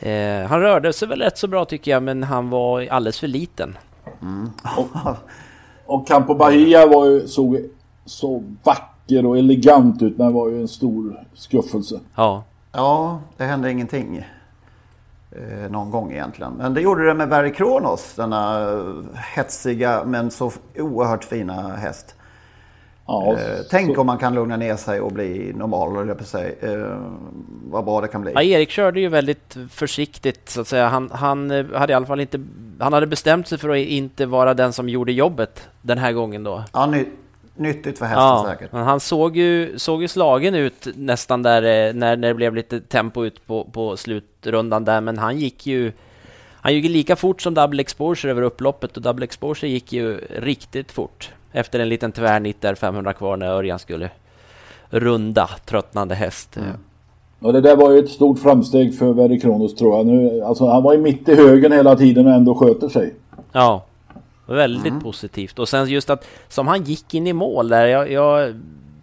Eh, 0.00 0.48
han 0.48 0.60
rörde 0.60 0.92
sig 0.92 1.08
väl 1.08 1.20
rätt 1.20 1.38
så 1.38 1.46
bra 1.46 1.64
tycker 1.64 1.90
jag, 1.90 2.02
men 2.02 2.22
han 2.22 2.50
var 2.50 2.86
alldeles 2.90 3.20
för 3.20 3.26
liten. 3.26 3.78
Mm. 4.22 4.50
Och 5.88 6.06
Campo 6.06 6.34
Bahia 6.34 6.86
var 6.86 7.06
ju, 7.06 7.28
såg 7.28 7.60
så 8.04 8.42
vacker 8.62 9.26
och 9.26 9.38
elegant 9.38 10.02
ut, 10.02 10.18
men 10.18 10.26
det 10.26 10.32
var 10.32 10.48
ju 10.48 10.60
en 10.60 10.68
stor 10.68 11.24
skuffelse. 11.34 12.00
Ja. 12.14 12.44
Ja, 12.72 13.20
det 13.36 13.44
hände 13.44 13.70
ingenting. 13.70 14.26
Eh, 15.30 15.70
någon 15.70 15.90
gång 15.90 16.12
egentligen. 16.12 16.52
Men 16.52 16.74
det 16.74 16.80
gjorde 16.80 17.06
det 17.06 17.14
med 17.14 17.28
Barry 17.28 17.52
Kronos, 17.52 18.14
denna 18.16 18.70
hetsiga 19.14 20.04
men 20.04 20.30
så 20.30 20.52
oerhört 20.76 21.24
fina 21.24 21.76
häst. 21.76 22.14
Ja, 23.08 23.32
eh, 23.32 23.58
tänk 23.70 23.94
så... 23.94 24.00
om 24.00 24.06
man 24.06 24.18
kan 24.18 24.34
lugna 24.34 24.56
ner 24.56 24.76
sig 24.76 25.00
och 25.00 25.12
bli 25.12 25.52
normal, 25.56 25.96
eller 25.96 26.14
på 26.14 26.24
sig. 26.24 26.58
Eh, 26.60 26.96
vad 27.64 27.84
bra 27.84 28.00
det 28.00 28.08
kan 28.08 28.22
bli. 28.22 28.32
Ja, 28.34 28.42
Erik 28.42 28.70
körde 28.70 29.00
ju 29.00 29.08
väldigt 29.08 29.56
försiktigt 29.70 30.48
så 30.48 30.60
att 30.60 30.68
säga. 30.68 30.88
Han, 30.88 31.10
han, 31.12 31.50
eh, 31.50 31.66
hade 31.74 31.92
i 31.92 31.96
alla 31.96 32.06
fall 32.06 32.20
inte... 32.20 32.40
Han 32.78 32.92
hade 32.92 33.06
bestämt 33.06 33.48
sig 33.48 33.58
för 33.58 33.68
att 33.68 33.76
inte 33.76 34.26
vara 34.26 34.54
den 34.54 34.72
som 34.72 34.88
gjorde 34.88 35.12
jobbet 35.12 35.68
den 35.82 35.98
här 35.98 36.12
gången 36.12 36.44
då. 36.44 36.64
Ja, 36.72 36.86
ny, 36.86 37.04
nyttigt 37.56 37.98
för 37.98 38.06
hästen 38.06 38.24
ja, 38.24 38.46
säkert. 38.48 38.72
Men 38.72 38.84
han 38.84 39.00
såg 39.00 39.36
ju, 39.36 39.78
såg 39.78 40.02
ju 40.02 40.08
slagen 40.08 40.54
ut 40.54 40.88
nästan 40.94 41.42
där 41.42 41.62
eh, 41.62 41.94
när, 41.94 42.16
när 42.16 42.28
det 42.28 42.34
blev 42.34 42.54
lite 42.54 42.80
tempo 42.80 43.24
ut 43.24 43.46
på, 43.46 43.64
på 43.64 43.96
slutrundan 43.96 44.84
där, 44.84 45.00
men 45.00 45.18
han 45.18 45.38
gick 45.38 45.66
ju 45.66 45.92
han 46.60 46.74
gick 46.74 46.84
lika 46.84 47.16
fort 47.16 47.42
som 47.42 47.54
Double 47.54 47.80
Exposure 47.80 48.30
över 48.30 48.42
upploppet 48.42 48.96
och 48.96 49.02
Double 49.02 49.24
Exposure 49.24 49.70
gick 49.70 49.92
ju 49.92 50.20
riktigt 50.28 50.92
fort 50.92 51.30
efter 51.52 51.80
en 51.80 51.88
liten 51.88 52.12
tvärnitt 52.12 52.60
där 52.60 52.74
500 52.74 53.12
kvar 53.12 53.36
när 53.36 53.46
Örjan 53.46 53.78
skulle 53.78 54.10
runda 54.90 55.50
tröttnande 55.64 56.14
häst. 56.14 56.56
Mm. 56.56 56.70
Och 57.40 57.52
det 57.52 57.60
där 57.60 57.76
var 57.76 57.90
ju 57.90 57.98
ett 57.98 58.10
stort 58.10 58.38
framsteg 58.38 58.98
för 58.98 59.12
Verry 59.12 59.40
Kronos 59.40 59.74
tror 59.74 59.96
jag. 59.96 60.06
Nu, 60.06 60.42
alltså, 60.42 60.66
han 60.66 60.82
var 60.82 60.92
ju 60.92 61.00
mitt 61.00 61.28
i 61.28 61.34
högen 61.34 61.72
hela 61.72 61.96
tiden 61.96 62.26
och 62.26 62.32
ändå 62.32 62.54
sköter 62.54 62.88
sig. 62.88 63.14
Ja, 63.52 63.84
väldigt 64.46 64.86
mm. 64.86 65.00
positivt. 65.00 65.58
Och 65.58 65.68
sen 65.68 65.88
just 65.88 66.10
att 66.10 66.24
som 66.48 66.68
han 66.68 66.84
gick 66.84 67.14
in 67.14 67.26
i 67.26 67.32
mål 67.32 67.68
där. 67.68 67.86
Jag, 67.86 68.12
jag, 68.12 68.54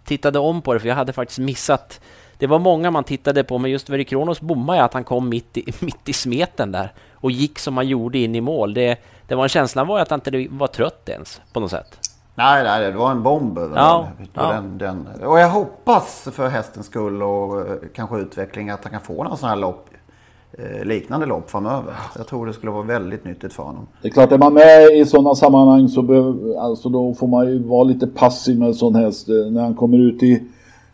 tittade 0.06 0.38
om 0.38 0.62
på 0.62 0.74
det 0.74 0.80
för 0.80 0.88
jag 0.88 0.94
hade 0.94 1.12
faktiskt 1.12 1.38
missat. 1.38 2.00
Det 2.38 2.46
var 2.46 2.58
många 2.58 2.90
man 2.90 3.04
tittade 3.04 3.44
på 3.44 3.58
men 3.58 3.70
just 3.70 3.90
Verry 3.90 4.04
Kronos 4.04 4.40
bommade 4.40 4.84
att 4.84 4.94
han 4.94 5.04
kom 5.04 5.28
mitt 5.28 5.56
i, 5.56 5.72
mitt 5.80 6.08
i 6.08 6.12
smeten 6.12 6.72
där 6.72 6.92
och 7.12 7.30
gick 7.30 7.58
som 7.58 7.76
han 7.76 7.88
gjorde 7.88 8.18
in 8.18 8.34
i 8.34 8.40
mål. 8.40 8.74
Det, 8.74 8.98
det 9.28 9.34
var 9.34 9.42
en 9.42 9.48
känsla 9.48 9.84
var 9.84 10.00
att 10.00 10.10
han 10.10 10.20
inte 10.26 10.46
var 10.50 10.66
trött 10.66 11.08
ens 11.08 11.40
på 11.52 11.60
något 11.60 11.70
sätt. 11.70 11.98
Nej, 12.38 12.64
nej, 12.64 12.92
det 12.92 12.98
var 12.98 13.10
en 13.10 13.22
bomb. 13.22 13.58
Ja, 13.58 14.08
ja. 14.34 14.52
Den, 14.52 14.78
den. 14.78 15.08
Och 15.24 15.38
jag 15.38 15.50
hoppas 15.50 16.28
för 16.32 16.48
hästens 16.48 16.86
skull 16.86 17.22
och 17.22 17.60
eh, 17.60 17.76
kanske 17.94 18.18
utveckling 18.18 18.70
att 18.70 18.84
han 18.84 18.92
kan 18.92 19.00
få 19.00 19.24
någon 19.24 19.36
sån 19.36 19.48
här 19.48 19.56
lopp 19.56 19.88
eh, 20.52 20.84
liknande 20.84 21.26
lopp 21.26 21.50
framöver. 21.50 21.94
Jag 22.16 22.26
tror 22.26 22.46
det 22.46 22.52
skulle 22.52 22.72
vara 22.72 22.82
väldigt 22.82 23.24
nyttigt 23.24 23.52
för 23.52 23.62
honom. 23.62 23.86
Det 24.02 24.08
är 24.08 24.12
klart, 24.12 24.32
är 24.32 24.38
man 24.38 24.54
med 24.54 24.96
i 24.96 25.06
sådana 25.06 25.34
sammanhang 25.34 25.88
så 25.88 26.02
behöver, 26.02 26.60
alltså 26.60 26.88
då 26.88 27.14
får 27.14 27.26
man 27.26 27.46
ju 27.46 27.62
vara 27.62 27.84
lite 27.84 28.06
passiv 28.06 28.58
med 28.58 28.68
en 28.68 28.74
sån 28.74 28.94
häst. 28.94 29.28
Eh, 29.28 29.34
när 29.34 29.62
han 29.62 29.74
kommer 29.74 29.98
ut 29.98 30.22
i, 30.22 30.42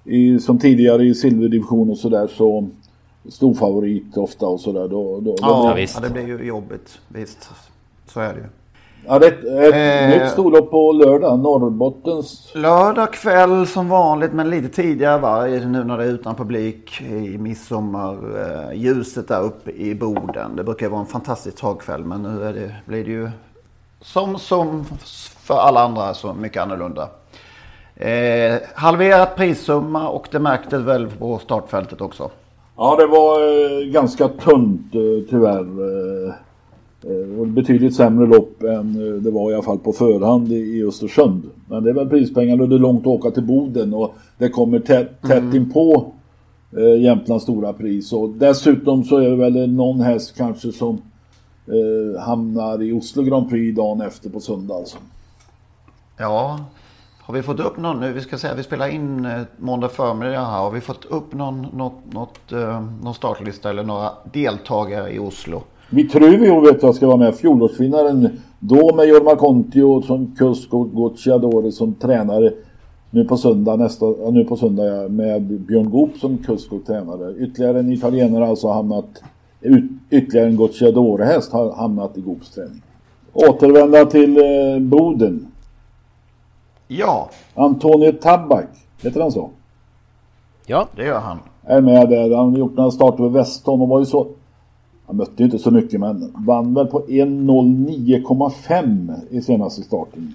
i 0.05 0.38
som 0.38 0.59
tidigare 0.59 1.05
i 1.05 1.14
silverdivision 1.14 1.90
och 1.90 1.98
sådär 1.98 2.26
så 2.26 2.68
stor 3.28 3.55
favorit 3.55 4.16
ofta 4.16 4.46
och 4.46 4.61
sådär. 4.61 4.88
Då, 4.88 5.20
då, 5.20 5.37
ja, 5.40 5.74
då, 5.76 5.81
ja, 5.81 6.00
det 6.00 6.11
blir 6.11 6.26
ju 6.26 6.46
jobbigt. 6.46 6.98
Visst, 7.09 7.50
så 8.07 8.20
är 8.20 8.35
det 8.35 8.40
ju. 8.40 8.46
Ja, 9.07 9.19
det 9.19 9.27
är 9.27 9.33
ett 9.33 10.12
eh, 10.15 10.21
nytt 10.21 10.31
storlopp 10.31 10.71
på 10.71 10.93
lördag. 10.93 11.38
Norrbottens... 11.38 12.53
Lördag 12.55 13.12
kväll 13.12 13.67
som 13.67 13.88
vanligt, 13.88 14.33
men 14.33 14.51
lite 14.51 14.69
tidigare 14.69 15.19
va? 15.19 15.45
Nu 15.45 15.85
när 15.85 15.99
det 15.99 16.05
är 16.05 16.09
utan 16.09 16.35
publik 16.35 17.01
i 17.01 17.38
midsommarljuset 17.38 19.31
eh, 19.31 19.37
där 19.37 19.45
uppe 19.45 19.71
i 19.71 19.95
Boden. 19.95 20.57
Det 20.57 20.65
brukar 20.65 20.88
vara 20.88 21.01
en 21.01 21.07
fantastisk 21.07 21.57
tagkväll, 21.57 22.05
men 22.05 22.23
nu 22.23 22.45
är 22.45 22.53
det, 22.53 22.75
blir 22.87 23.05
det 23.05 23.11
ju 23.11 23.31
som, 24.01 24.38
som 24.38 24.85
för 25.38 25.55
alla 25.55 25.83
andra 25.83 26.15
så 26.15 26.35
mycket 26.35 26.62
annorlunda. 26.62 27.09
Eh, 27.97 28.59
halverat 28.75 29.37
prissumma 29.37 30.09
och 30.09 30.29
det 30.31 30.38
märktes 30.38 30.81
väl 30.81 31.07
på 31.07 31.38
startfältet 31.38 32.01
också. 32.01 32.31
Ja, 32.77 32.97
det 32.99 33.07
var 33.07 33.41
eh, 33.41 33.87
ganska 33.87 34.29
tunt 34.29 34.95
eh, 34.95 35.31
tyvärr. 35.31 35.67
Eh, 37.05 37.12
Eh, 37.12 37.47
betydligt 37.47 37.95
sämre 37.95 38.27
lopp 38.27 38.62
än 38.62 39.07
eh, 39.07 39.23
det 39.23 39.31
var 39.31 39.51
i 39.51 39.55
alla 39.55 39.62
fall 39.62 39.79
på 39.79 39.93
förhand 39.93 40.53
i 40.53 40.85
Östersund. 40.85 41.51
Men 41.68 41.85
det 41.85 41.91
är 41.91 41.95
väl 41.95 42.09
prispengar 42.09 42.61
och 42.61 42.68
det 42.68 42.74
är 42.74 42.79
långt 42.79 43.01
att 43.01 43.07
åka 43.07 43.31
till 43.31 43.43
Boden 43.43 43.95
och 43.95 44.14
det 44.39 44.49
kommer 44.49 44.79
tätt, 44.79 45.22
tätt 45.22 45.39
mm. 45.39 45.57
inpå 45.57 46.12
eh, 46.76 47.01
Jämtlands 47.01 47.43
stora 47.43 47.72
pris. 47.72 48.12
Och 48.12 48.29
dessutom 48.29 49.05
så 49.05 49.16
är 49.16 49.31
det 49.31 49.37
väl 49.37 49.72
någon 49.72 50.01
häst 50.01 50.35
kanske 50.37 50.72
som 50.72 51.03
eh, 51.66 52.22
hamnar 52.22 52.83
i 52.83 52.93
Oslo 52.93 53.22
Grand 53.22 53.51
Prix 53.51 53.76
dagen 53.76 54.01
efter 54.01 54.31
på 54.31 54.41
söndag 54.41 54.74
alltså. 54.74 54.97
Ja, 56.18 56.61
har 57.20 57.35
vi 57.35 57.43
fått 57.43 57.61
upp 57.61 57.76
någon 57.76 58.01
nu? 58.01 58.12
Vi 58.12 58.20
ska 58.20 58.39
säga 58.39 58.55
vi 58.55 58.62
spelar 58.62 58.89
in 58.89 59.24
eh, 59.24 59.41
måndag 59.57 59.89
förmiddag 59.89 60.45
här. 60.45 60.59
Har 60.59 60.70
vi 60.70 60.81
fått 60.81 61.05
upp 61.05 61.35
någon, 61.35 61.66
något, 61.72 62.12
något, 62.12 62.53
eh, 62.53 62.81
någon 63.03 63.14
startlista 63.14 63.70
eller 63.70 63.85
några 63.85 64.11
deltagare 64.33 65.12
i 65.12 65.18
Oslo? 65.18 65.62
Vitruvio 65.93 66.61
vet 66.61 66.82
jag 66.82 66.95
ska 66.95 67.07
vara 67.07 67.16
med, 67.16 67.34
fjolårsvinnaren. 67.34 68.28
Då 68.59 68.95
med 68.95 69.09
Jorma 69.09 69.36
Kontio 69.36 70.03
som 70.03 70.34
kusk 70.38 70.74
och 70.74 70.95
Gocciadore 70.95 71.72
som 71.72 71.95
tränare. 71.95 72.53
nu 73.11 73.24
på 73.24 73.36
söndag, 73.36 73.76
nästa, 73.76 74.07
nu 74.30 74.45
på 74.45 74.57
söndag 74.57 74.84
ja, 74.84 75.09
med 75.09 75.43
Björn 75.43 75.90
Goop 75.90 76.16
som 76.20 76.38
kusk 76.38 76.72
och 76.72 76.86
tränare. 76.86 77.34
Ytterligare 77.34 77.78
en 77.78 77.93
italienare 77.93 78.43
har 78.43 78.51
alltså 78.51 78.68
hamnat, 78.68 79.22
ut, 79.61 79.84
ytterligare 80.11 80.49
en 80.49 80.57
Gocciadore-häst 80.57 81.53
har 81.53 81.72
hamnat 81.72 82.18
i 82.18 82.20
Goops 82.20 82.51
träning. 82.51 82.82
Återvända 83.32 84.05
till 84.05 84.36
eh, 84.36 84.78
Boden. 84.80 85.47
Ja. 86.88 87.28
Antonio 87.55 88.12
Tabak, 88.12 88.68
heter 89.03 89.20
han 89.20 89.32
så? 89.32 89.51
Ja. 90.66 90.88
Det 90.97 91.05
gör 91.05 91.20
han. 91.20 91.38
Är 91.64 91.80
med 91.80 92.09
där. 92.09 92.36
Han 92.36 92.51
har 92.51 92.59
gjort 92.59 92.76
några 92.76 92.90
starter 92.90 93.22
med 93.22 93.32
Weston 93.32 93.80
och 93.80 93.88
var 93.88 94.01
ju 94.01 94.07
så... 94.07 94.26
Han 95.13 95.17
mötte 95.17 95.33
ju 95.37 95.45
inte 95.45 95.59
så 95.59 95.71
mycket 95.71 96.01
men 96.01 96.33
vann 96.47 96.75
väl 96.75 96.87
på 96.87 97.01
1.09,5 97.01 99.15
i 99.31 99.41
senaste 99.43 99.83
starten. 99.83 100.35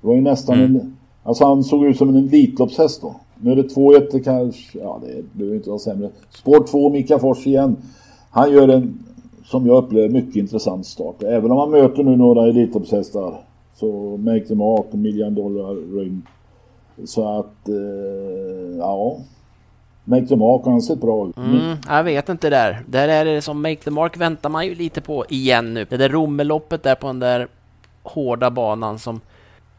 Det 0.00 0.06
var 0.06 0.14
ju 0.14 0.20
nästan 0.20 0.58
Mm. 0.58 0.76
en... 0.76 0.96
Alltså 1.22 1.44
han 1.44 1.64
såg 1.64 1.84
ut 1.84 1.98
som 1.98 2.08
en 2.08 2.16
Elitloppshäst 2.16 3.02
då. 3.02 3.14
Nu 3.40 3.52
är 3.52 3.56
det 3.56 3.62
2-1 3.74 4.22
kanske... 4.24 4.78
Ja 4.78 5.00
det 5.02 5.22
behöver 5.38 5.56
inte 5.56 5.68
vara 5.68 5.78
sämre. 5.78 6.10
Spår 6.30 6.66
2 6.66 6.90
Mika 6.90 7.18
Fors 7.18 7.46
igen. 7.46 7.76
Han 8.30 8.52
gör 8.52 8.68
en, 8.68 8.98
som 9.44 9.66
jag 9.66 9.84
upplever, 9.84 10.08
mycket 10.08 10.36
intressant 10.36 10.86
start. 10.86 11.22
Även 11.22 11.50
om 11.50 11.58
han 11.58 11.70
möter 11.70 12.02
nu 12.02 12.16
några 12.16 12.48
Elitloppshästar. 12.48 13.40
Så 13.74 14.16
Make 14.16 14.40
the 14.44 14.54
Mark 14.54 14.86
och 14.90 14.98
Million 14.98 15.34
Dollar 15.34 15.96
Ring. 15.98 16.22
Så 17.04 17.38
att... 17.38 17.68
Eh, 17.68 17.74
ja. 18.78 19.16
Make 20.04 20.26
the 20.26 20.36
Mark 20.36 20.62
han 20.64 20.82
sett 20.82 21.00
bra 21.00 21.28
ut. 21.28 21.36
Mm, 21.36 21.76
jag 21.88 22.04
vet 22.04 22.28
inte 22.28 22.50
där. 22.50 22.82
Där 22.86 23.08
är 23.08 23.24
det 23.24 23.42
som 23.42 23.62
Make 23.62 23.76
the 23.76 23.90
Mark 23.90 24.16
väntar 24.16 24.48
man 24.48 24.66
ju 24.66 24.74
lite 24.74 25.00
på 25.00 25.26
igen 25.28 25.74
nu. 25.74 25.86
Det 25.88 25.96
där 25.96 26.08
Rommeloppet 26.08 26.82
där 26.82 26.94
på 26.94 27.06
den 27.06 27.18
där 27.18 27.48
hårda 28.02 28.50
banan 28.50 28.98
som 28.98 29.20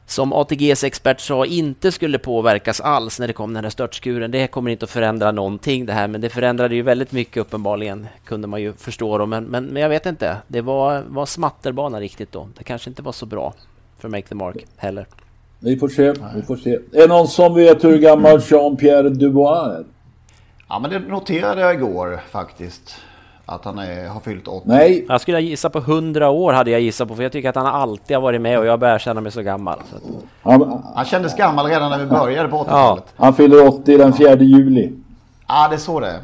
som 0.06 0.34
ATGs 0.34 0.84
expert 0.84 1.20
sa 1.20 1.46
inte 1.46 1.92
skulle 1.92 2.20
påverkas 2.20 2.82
alls 2.82 3.20
när 3.20 3.28
det 3.28 3.34
kom 3.34 3.54
den 3.54 3.64
här 3.64 3.72
störtskuren. 3.72 4.32
Det 4.32 4.48
kommer 4.48 4.72
inte 4.72 4.84
att 4.84 4.90
förändra 4.90 5.32
någonting 5.32 5.86
det 5.86 5.94
här, 5.94 6.08
men 6.08 6.22
det 6.22 6.30
förändrade 6.30 6.76
ju 6.76 6.82
väldigt 6.82 7.12
mycket 7.12 7.38
uppenbarligen, 7.38 8.08
kunde 8.26 8.48
man 8.48 8.62
ju 8.62 8.74
förstå 8.74 9.18
då. 9.18 9.26
Men, 9.26 9.44
men, 9.44 9.66
men 9.66 9.82
jag 9.82 9.90
vet 9.90 10.06
inte, 10.06 10.38
det 10.48 10.62
var, 10.62 11.04
var 11.08 11.26
smatterbana 11.26 12.00
riktigt 12.00 12.32
då. 12.32 12.48
Det 12.58 12.64
kanske 12.64 12.90
inte 12.90 13.02
var 13.02 13.12
så 13.12 13.26
bra 13.26 13.54
för 14.00 14.10
Make 14.10 14.28
the 14.28 14.36
Mark 14.36 14.66
heller. 14.78 15.08
Vi 15.60 15.78
får 15.78 15.88
se, 15.88 16.14
vi 16.36 16.42
får 16.42 16.56
se. 16.56 16.74
Är 16.74 16.82
det 16.92 17.08
någon 17.08 17.28
som 17.28 17.56
vet 17.56 17.84
hur 17.84 17.98
gammal 17.98 18.40
Jean-Pierre 18.40 19.10
Dubois 19.10 19.68
är? 19.68 19.84
Ja, 20.74 20.80
men 20.80 20.92
det 20.92 21.00
noterade 21.00 21.62
jag 21.62 21.74
igår 21.74 22.20
faktiskt. 22.32 22.96
Att 23.46 23.66
han 23.66 23.80
är, 23.80 24.08
har 24.08 24.20
fyllt 24.20 24.48
80. 24.48 24.62
Nej. 24.68 25.06
Jag 25.10 25.22
skulle 25.22 25.42
gissa 25.42 25.70
på 25.70 25.80
100 25.80 26.30
år 26.30 26.54
hade 26.54 26.72
jag 26.72 26.82
gissat 26.82 27.08
på, 27.08 27.16
för 27.16 27.24
jag 27.24 27.32
tycker 27.32 27.50
att 27.50 27.56
han 27.56 27.66
alltid 27.66 28.18
har 28.18 28.22
varit 28.22 28.42
med 28.42 28.60
och 28.60 28.66
jag 28.66 28.80
börjar 28.80 29.00
känna 29.00 29.22
mig 29.22 29.32
så 29.32 29.42
gammal. 29.42 29.80
Så 29.92 29.96
att... 29.96 30.04
Han, 30.42 30.84
Han 30.96 31.06
kändes 31.06 31.36
gammal 31.36 31.66
redan 31.66 31.90
när 31.92 32.00
vi 32.00 32.06
började 32.06 32.50
på 32.50 32.58
80-talet. 32.58 33.04
Ja. 33.18 33.24
han 33.24 33.34
fyller 33.34 33.68
80 33.68 33.98
den 33.98 34.14
4 34.14 34.36
juli. 34.36 34.92
det 35.70 35.76
är 35.76 35.78
så 35.78 36.00
det 36.00 36.08
är. 36.08 36.20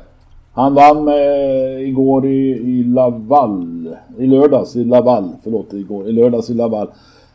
Han 0.53 0.73
vann 0.73 1.03
med, 1.03 1.81
igår 1.81 2.25
i, 2.25 2.49
i 2.51 2.83
Laval. 2.83 3.95
I 4.17 4.27
lördags 4.27 4.75
i 4.75 4.83
Laval. 4.85 5.29
Förlåt, 5.43 5.73
igår. 5.73 6.07
I 6.07 6.11
lördags 6.11 6.49
i 6.49 6.53
Laval. 6.53 6.89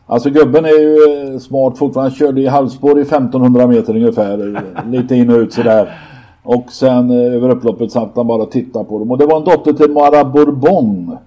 Alltså 0.07 0.31
gubben 0.31 0.65
är 0.65 0.81
ju 0.81 0.97
eh, 1.35 1.39
smart 1.39 1.79
fortfarande. 1.79 2.11
Han 2.11 2.19
körde 2.19 2.41
i 2.41 2.47
halvspår 2.47 2.99
i 2.99 3.03
1500 3.03 3.67
meter 3.67 3.97
ungefär. 3.97 4.57
eh, 4.57 4.91
Lite 4.91 5.15
in 5.17 5.31
och 5.31 5.37
ut 5.39 5.53
sådär. 5.53 5.99
Och 6.45 6.73
sen 6.73 7.11
eh, 7.11 7.35
över 7.35 7.49
upploppet 7.49 7.93
satt 7.93 8.17
han 8.17 8.27
bara 8.27 8.43
och 8.43 8.51
tittade 8.51 8.85
på 8.85 8.99
dem. 8.99 9.11
Och 9.11 9.19
det 9.19 9.27
var 9.27 9.37
en 9.37 9.45
dotter 9.45 9.73
till 9.73 9.91
Mara 9.91 10.25
Bourbon. 10.25 11.19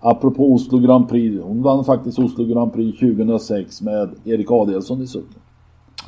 Apropå 0.00 0.52
Oslo 0.52 0.78
Grand 0.78 1.08
Prix. 1.08 1.42
Hon 1.42 1.62
vann 1.62 1.84
faktiskt 1.84 2.18
Oslo 2.18 2.44
Grand 2.44 2.72
Prix 2.72 3.00
2006 3.00 3.82
med 3.82 4.10
Erik 4.24 4.50
Adielsson 4.50 5.02
i 5.02 5.06
sutten. 5.06 5.40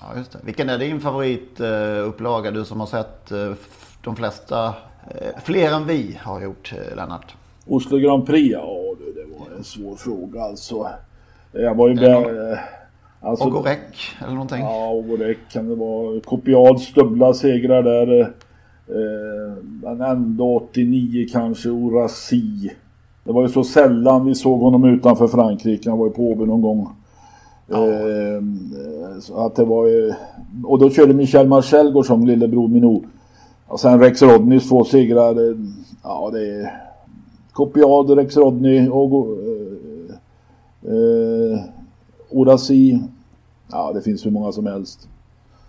Ja, 0.00 0.18
just 0.18 0.32
det. 0.32 0.38
Vilken 0.42 0.68
är 0.68 0.78
din 0.78 1.00
favoritupplaga? 1.00 2.50
Du 2.50 2.64
som 2.64 2.80
har 2.80 2.86
sett 2.86 3.32
eh, 3.32 3.52
de 4.04 4.16
flesta, 4.16 4.66
eh, 4.66 5.42
fler 5.44 5.72
än 5.72 5.86
vi 5.86 6.18
har 6.22 6.40
gjort, 6.40 6.72
Lennart. 6.96 7.34
Oslo 7.66 7.98
Grand 7.98 8.26
Prix, 8.26 8.52
ja 8.52 8.94
du, 8.98 9.12
det 9.12 9.38
var 9.38 9.56
en 9.56 9.64
svår 9.64 9.96
fråga 9.96 10.42
alltså. 10.42 10.88
Jag 11.52 11.74
var 11.74 11.88
ju 11.88 11.94
med... 11.94 12.58
Alltså, 13.20 13.44
Och 13.44 13.52
Gorek 13.52 13.94
eller 14.20 14.32
någonting? 14.32 14.60
Ja, 14.60 14.92
Ogorek 14.92 15.38
kan 15.52 15.68
det 15.68 15.74
vara. 15.74 16.20
Kopiad 16.20 16.80
Stubbla 16.80 17.34
segrar 17.34 17.82
där. 17.82 18.20
Eh, 18.20 19.64
men 19.82 20.00
ändå 20.00 20.56
89 20.56 21.26
kanske, 21.32 21.68
Orasi. 21.68 22.70
Det 23.24 23.32
var 23.32 23.42
ju 23.42 23.48
så 23.48 23.64
sällan 23.64 24.26
vi 24.26 24.34
såg 24.34 24.60
honom 24.60 24.84
utanför 24.84 25.28
Frankrike. 25.28 25.90
Han 25.90 25.98
var 25.98 26.06
ju 26.06 26.12
på 26.12 26.22
Åby 26.22 26.46
någon 26.46 26.62
gång. 26.62 26.88
Eh, 27.68 28.42
så 29.20 29.46
att 29.46 29.56
det 29.56 29.64
var 29.64 29.86
ju... 29.86 30.14
Och 30.64 30.78
då 30.78 30.90
körde 30.90 31.14
Michel 31.14 31.48
Marcelgård 31.48 32.06
som 32.06 32.26
lillebror 32.26 32.68
Minou. 32.68 33.04
Och 33.66 33.80
sen 33.80 34.00
Rex 34.00 34.22
Rodneys 34.22 34.68
två 34.68 34.84
segrar. 34.84 35.56
Ja, 36.02 36.30
det 36.32 36.48
är... 36.48 36.82
Kopiad, 37.52 38.10
Rex 38.10 38.36
Rodney 38.36 38.88
och... 38.88 39.26
Eh, 40.82 41.60
Orasi. 42.30 43.00
Ja, 43.70 43.92
det 43.94 44.02
finns 44.02 44.26
hur 44.26 44.30
många 44.30 44.52
som 44.52 44.66
helst. 44.66 45.08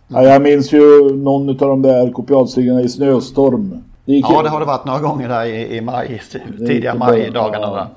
Ja, 0.07 0.23
jag 0.23 0.41
minns 0.41 0.73
ju 0.73 1.15
någon 1.15 1.49
av 1.49 1.55
de 1.55 1.81
där 1.81 2.11
kopiatsegrarna 2.11 2.81
i 2.81 2.89
Snöstorm. 2.89 3.83
Det 4.05 4.15
Ja, 4.15 4.41
det 4.43 4.49
har 4.49 4.59
det 4.59 4.65
varit 4.65 4.85
några 4.85 4.99
gånger 4.99 5.29
där 5.29 5.45
i, 5.45 5.77
i 5.77 5.81
maj, 5.81 6.21
tidiga 6.57 6.95
majdagarna. 6.95 7.75
där. 7.75 7.87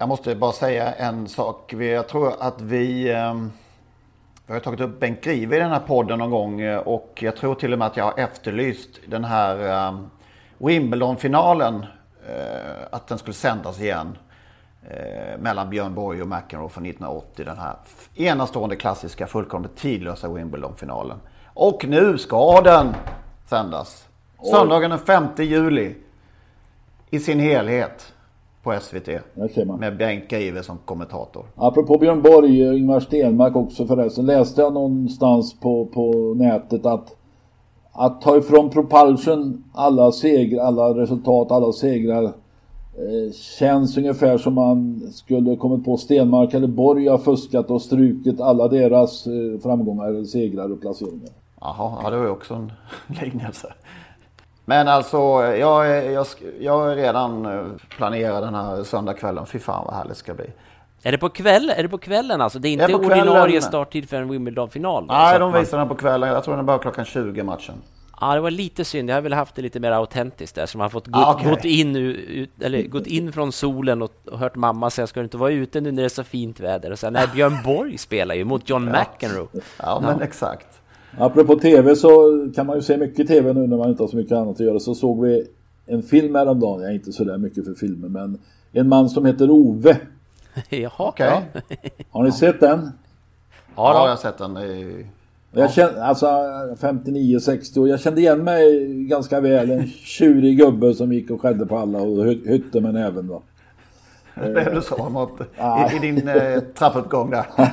Jag 0.00 0.08
måste 0.08 0.34
bara 0.34 0.52
säga 0.52 0.92
en 0.92 1.28
sak. 1.28 1.72
Jag 1.72 2.08
tror 2.08 2.32
att 2.38 2.60
vi... 2.60 3.14
Vi 4.48 4.54
har 4.54 4.60
tagit 4.60 4.80
upp 4.80 5.00
Bengt 5.00 5.24
Grive 5.24 5.56
i 5.56 5.58
den 5.58 5.70
här 5.70 5.80
podden 5.80 6.18
någon 6.18 6.30
gång 6.30 6.60
eh, 6.60 6.78
och 6.78 7.18
jag 7.22 7.36
tror 7.36 7.54
till 7.54 7.72
och 7.72 7.78
med 7.78 7.86
att 7.86 7.96
jag 7.96 8.04
har 8.04 8.18
efterlyst 8.18 8.88
den 9.06 9.24
här 9.24 9.88
um, 9.88 10.10
Wimbledon-finalen. 10.58 11.86
eh, 12.28 12.86
att 12.90 13.06
den 13.06 13.18
skulle 13.18 13.34
sändas 13.34 13.80
igen. 13.80 14.18
mellan 15.38 15.70
Björn 15.70 15.94
Borg 15.94 16.22
och 16.22 16.28
McEnroe 16.28 16.68
från 16.68 16.86
1980. 16.86 17.44
Den 17.44 17.58
här 17.58 17.76
enastående 18.14 18.76
klassiska, 18.76 19.26
fullkomligt 19.26 19.76
tidlösa 19.76 20.28
Wimbledon-finalen. 20.28 21.20
Och 21.54 21.84
nu 21.88 22.18
ska 22.18 22.60
den 22.60 22.94
sändas. 23.46 24.08
Söndagen 24.52 24.90
den 24.90 24.98
5 24.98 25.26
juli. 25.38 25.94
I 27.10 27.20
sin 27.20 27.40
helhet. 27.40 28.14
På 28.68 28.80
SVT. 28.80 29.08
Med 29.78 29.96
Bengt 29.96 30.28
Grive 30.28 30.62
som 30.62 30.78
kommentator. 30.84 31.44
Apropå 31.54 31.98
Björn 31.98 32.22
Borg, 32.22 32.68
och 32.68 32.74
Ingmar 32.74 33.00
Stenmark 33.00 33.56
också 33.56 33.86
förresten. 33.86 34.26
Läste 34.26 34.60
jag 34.60 34.72
någonstans 34.72 35.60
på, 35.60 35.86
på 35.86 36.34
nätet 36.36 36.86
att 36.86 37.14
att 37.92 38.20
ta 38.20 38.36
ifrån 38.36 38.70
Propulsion 38.70 39.64
alla 39.74 40.12
segrar, 40.12 40.64
alla 40.64 40.94
resultat, 40.94 41.50
alla 41.50 41.72
segrar 41.72 42.24
eh, 42.24 43.32
känns 43.58 43.96
ungefär 43.96 44.38
som 44.38 44.54
man 44.54 45.00
skulle 45.12 45.56
kommit 45.56 45.84
på 45.84 45.96
Stenmark 45.96 46.54
eller 46.54 46.68
Borg 46.68 47.08
har 47.08 47.18
fuskat 47.18 47.70
och 47.70 47.82
strukit 47.82 48.40
alla 48.40 48.68
deras 48.68 49.26
eh, 49.26 49.60
framgångar, 49.62 50.24
segrar 50.24 50.72
och 50.72 50.80
placeringar. 50.80 51.30
Jaha, 51.60 52.00
ja, 52.02 52.10
det 52.10 52.16
var 52.16 52.24
ju 52.24 52.30
också 52.30 52.54
en 52.54 52.72
liknelse. 53.24 53.72
Men 54.68 54.88
alltså, 54.88 55.16
jag, 55.56 55.90
är- 55.90 56.10
jag, 56.10 56.26
jag 56.60 56.92
är 56.92 56.96
redan 56.96 57.46
eh, 57.46 57.64
planerar 57.96 58.40
den 58.40 58.54
här 58.54 58.84
söndagskvällen. 58.84 59.46
Fy 59.46 59.58
fan 59.58 59.84
vad 59.84 59.94
härligt 59.94 60.12
det 60.12 60.18
ska 60.18 60.34
bli. 60.34 60.44
Är 61.02 61.12
det 61.12 61.18
på 61.18 61.28
kvällen? 61.28 61.74
Är 61.78 61.82
det 61.82 61.88
på 61.88 61.98
kvällen 61.98 62.40
alltså? 62.40 62.58
Det 62.58 62.68
är 62.68 62.76
Det 62.76 62.84
är 62.84 62.88
inte 62.88 62.98
på 63.02 63.08
kvällen. 63.08 63.28
ordinarie 63.28 63.62
starttid 63.62 64.08
för 64.08 64.16
en 64.16 64.28
Wimbledon-final? 64.28 65.06
Nej, 65.08 65.38
de 65.38 65.50
man- 65.50 65.60
visar 65.60 65.78
den 65.78 65.88
på 65.88 65.94
kvällen. 65.94 66.28
Jag 66.28 66.44
tror 66.44 66.56
den 66.56 66.66
börjar 66.66 66.78
klockan 66.78 67.04
20 67.04 67.42
matchen. 67.42 67.74
Ja, 68.20 68.34
det 68.34 68.40
var 68.40 68.50
lite 68.50 68.84
synd. 68.84 69.10
Jag 69.10 69.14
hade 69.14 69.22
väl 69.22 69.32
haft 69.32 69.54
det 69.54 69.62
lite 69.62 69.80
mer 69.80 69.92
autentiskt 69.92 70.54
där, 70.56 70.66
så 70.66 70.78
man 70.78 70.90
fått 70.90 71.06
gå, 71.06 71.20
Ah, 71.20 71.34
okej. 71.34 71.50
gått, 71.50 71.64
in, 71.64 71.96
ut, 71.96 72.50
eller, 72.62 72.82
gått 72.82 73.06
in 73.06 73.32
från 73.32 73.52
solen 73.52 74.02
och, 74.02 74.10
och 74.30 74.38
hört 74.38 74.54
mamma 74.56 74.90
säga 74.90 75.06
ska 75.06 75.20
du 75.20 75.24
inte 75.24 75.36
vara 75.36 75.50
ute 75.50 75.80
nu 75.80 75.92
när 75.92 76.02
det 76.02 76.06
är 76.06 76.08
så 76.08 76.24
fint 76.24 76.60
väder? 76.60 76.90
Och 76.92 76.98
sen, 76.98 77.12
nej, 77.12 77.26
Björn 77.34 77.58
Borg 77.64 77.98
spelar 77.98 78.34
ju 78.34 78.44
mot 78.44 78.68
John 78.68 78.84
McEnroe. 78.84 79.46
Ja, 79.82 80.00
men 80.02 80.22
exakt. 80.22 80.66
Apropå 81.18 81.54
TV 81.58 81.96
så 81.96 82.10
kan 82.54 82.66
man 82.66 82.76
ju 82.76 82.82
se 82.82 82.96
mycket 82.96 83.28
TV 83.28 83.52
nu 83.52 83.66
när 83.66 83.76
man 83.76 83.90
inte 83.90 84.02
har 84.02 84.08
så 84.08 84.16
mycket 84.16 84.32
annat 84.32 84.54
att 84.54 84.60
göra. 84.60 84.80
Så 84.80 84.94
såg 84.94 85.24
vi 85.24 85.46
en 85.86 86.02
film 86.02 86.34
häromdagen, 86.34 86.80
jag 86.82 86.90
är 86.90 86.94
inte 86.94 87.12
så 87.12 87.24
där 87.24 87.38
mycket 87.38 87.64
för 87.64 87.74
filmer, 87.74 88.08
men 88.08 88.38
en 88.72 88.88
man 88.88 89.08
som 89.08 89.24
heter 89.26 89.50
Ove. 89.50 89.96
Jaha, 90.70 90.90
Okej. 90.98 91.26
ja. 91.54 91.60
Har 92.10 92.22
ni 92.22 92.32
sett 92.32 92.60
den? 92.60 92.78
Ja, 92.80 92.90
Ja, 93.76 93.94
jag 93.94 94.04
då. 94.06 94.08
har 94.10 94.16
sett 94.16 94.38
den. 94.38 94.56
i- 94.56 95.06
Jag 95.52 95.72
kände, 95.72 96.04
alltså 96.04 96.26
59-60 96.80 97.78
och 97.78 97.88
jag 97.88 98.00
kände 98.00 98.20
igen 98.20 98.44
mig 98.44 98.94
ganska 99.04 99.40
väl. 99.40 99.70
En 99.70 99.86
tjurig 99.86 100.58
gubbe 100.58 100.94
som 100.94 101.12
gick 101.12 101.30
och 101.30 101.40
skällde 101.40 101.66
på 101.66 101.78
alla 101.78 101.98
och 102.00 102.24
hy- 102.26 102.48
hytte 102.48 102.80
med 102.80 102.94
näven 102.94 103.26
då. 103.26 103.42
Blev 104.38 104.74
du 104.74 104.82
så 104.82 105.08
mot, 105.08 105.30
i, 105.92 105.96
i 105.96 105.98
din 105.98 106.28
eh, 106.28 106.60
trappuppgång 106.60 107.30
där? 107.30 107.46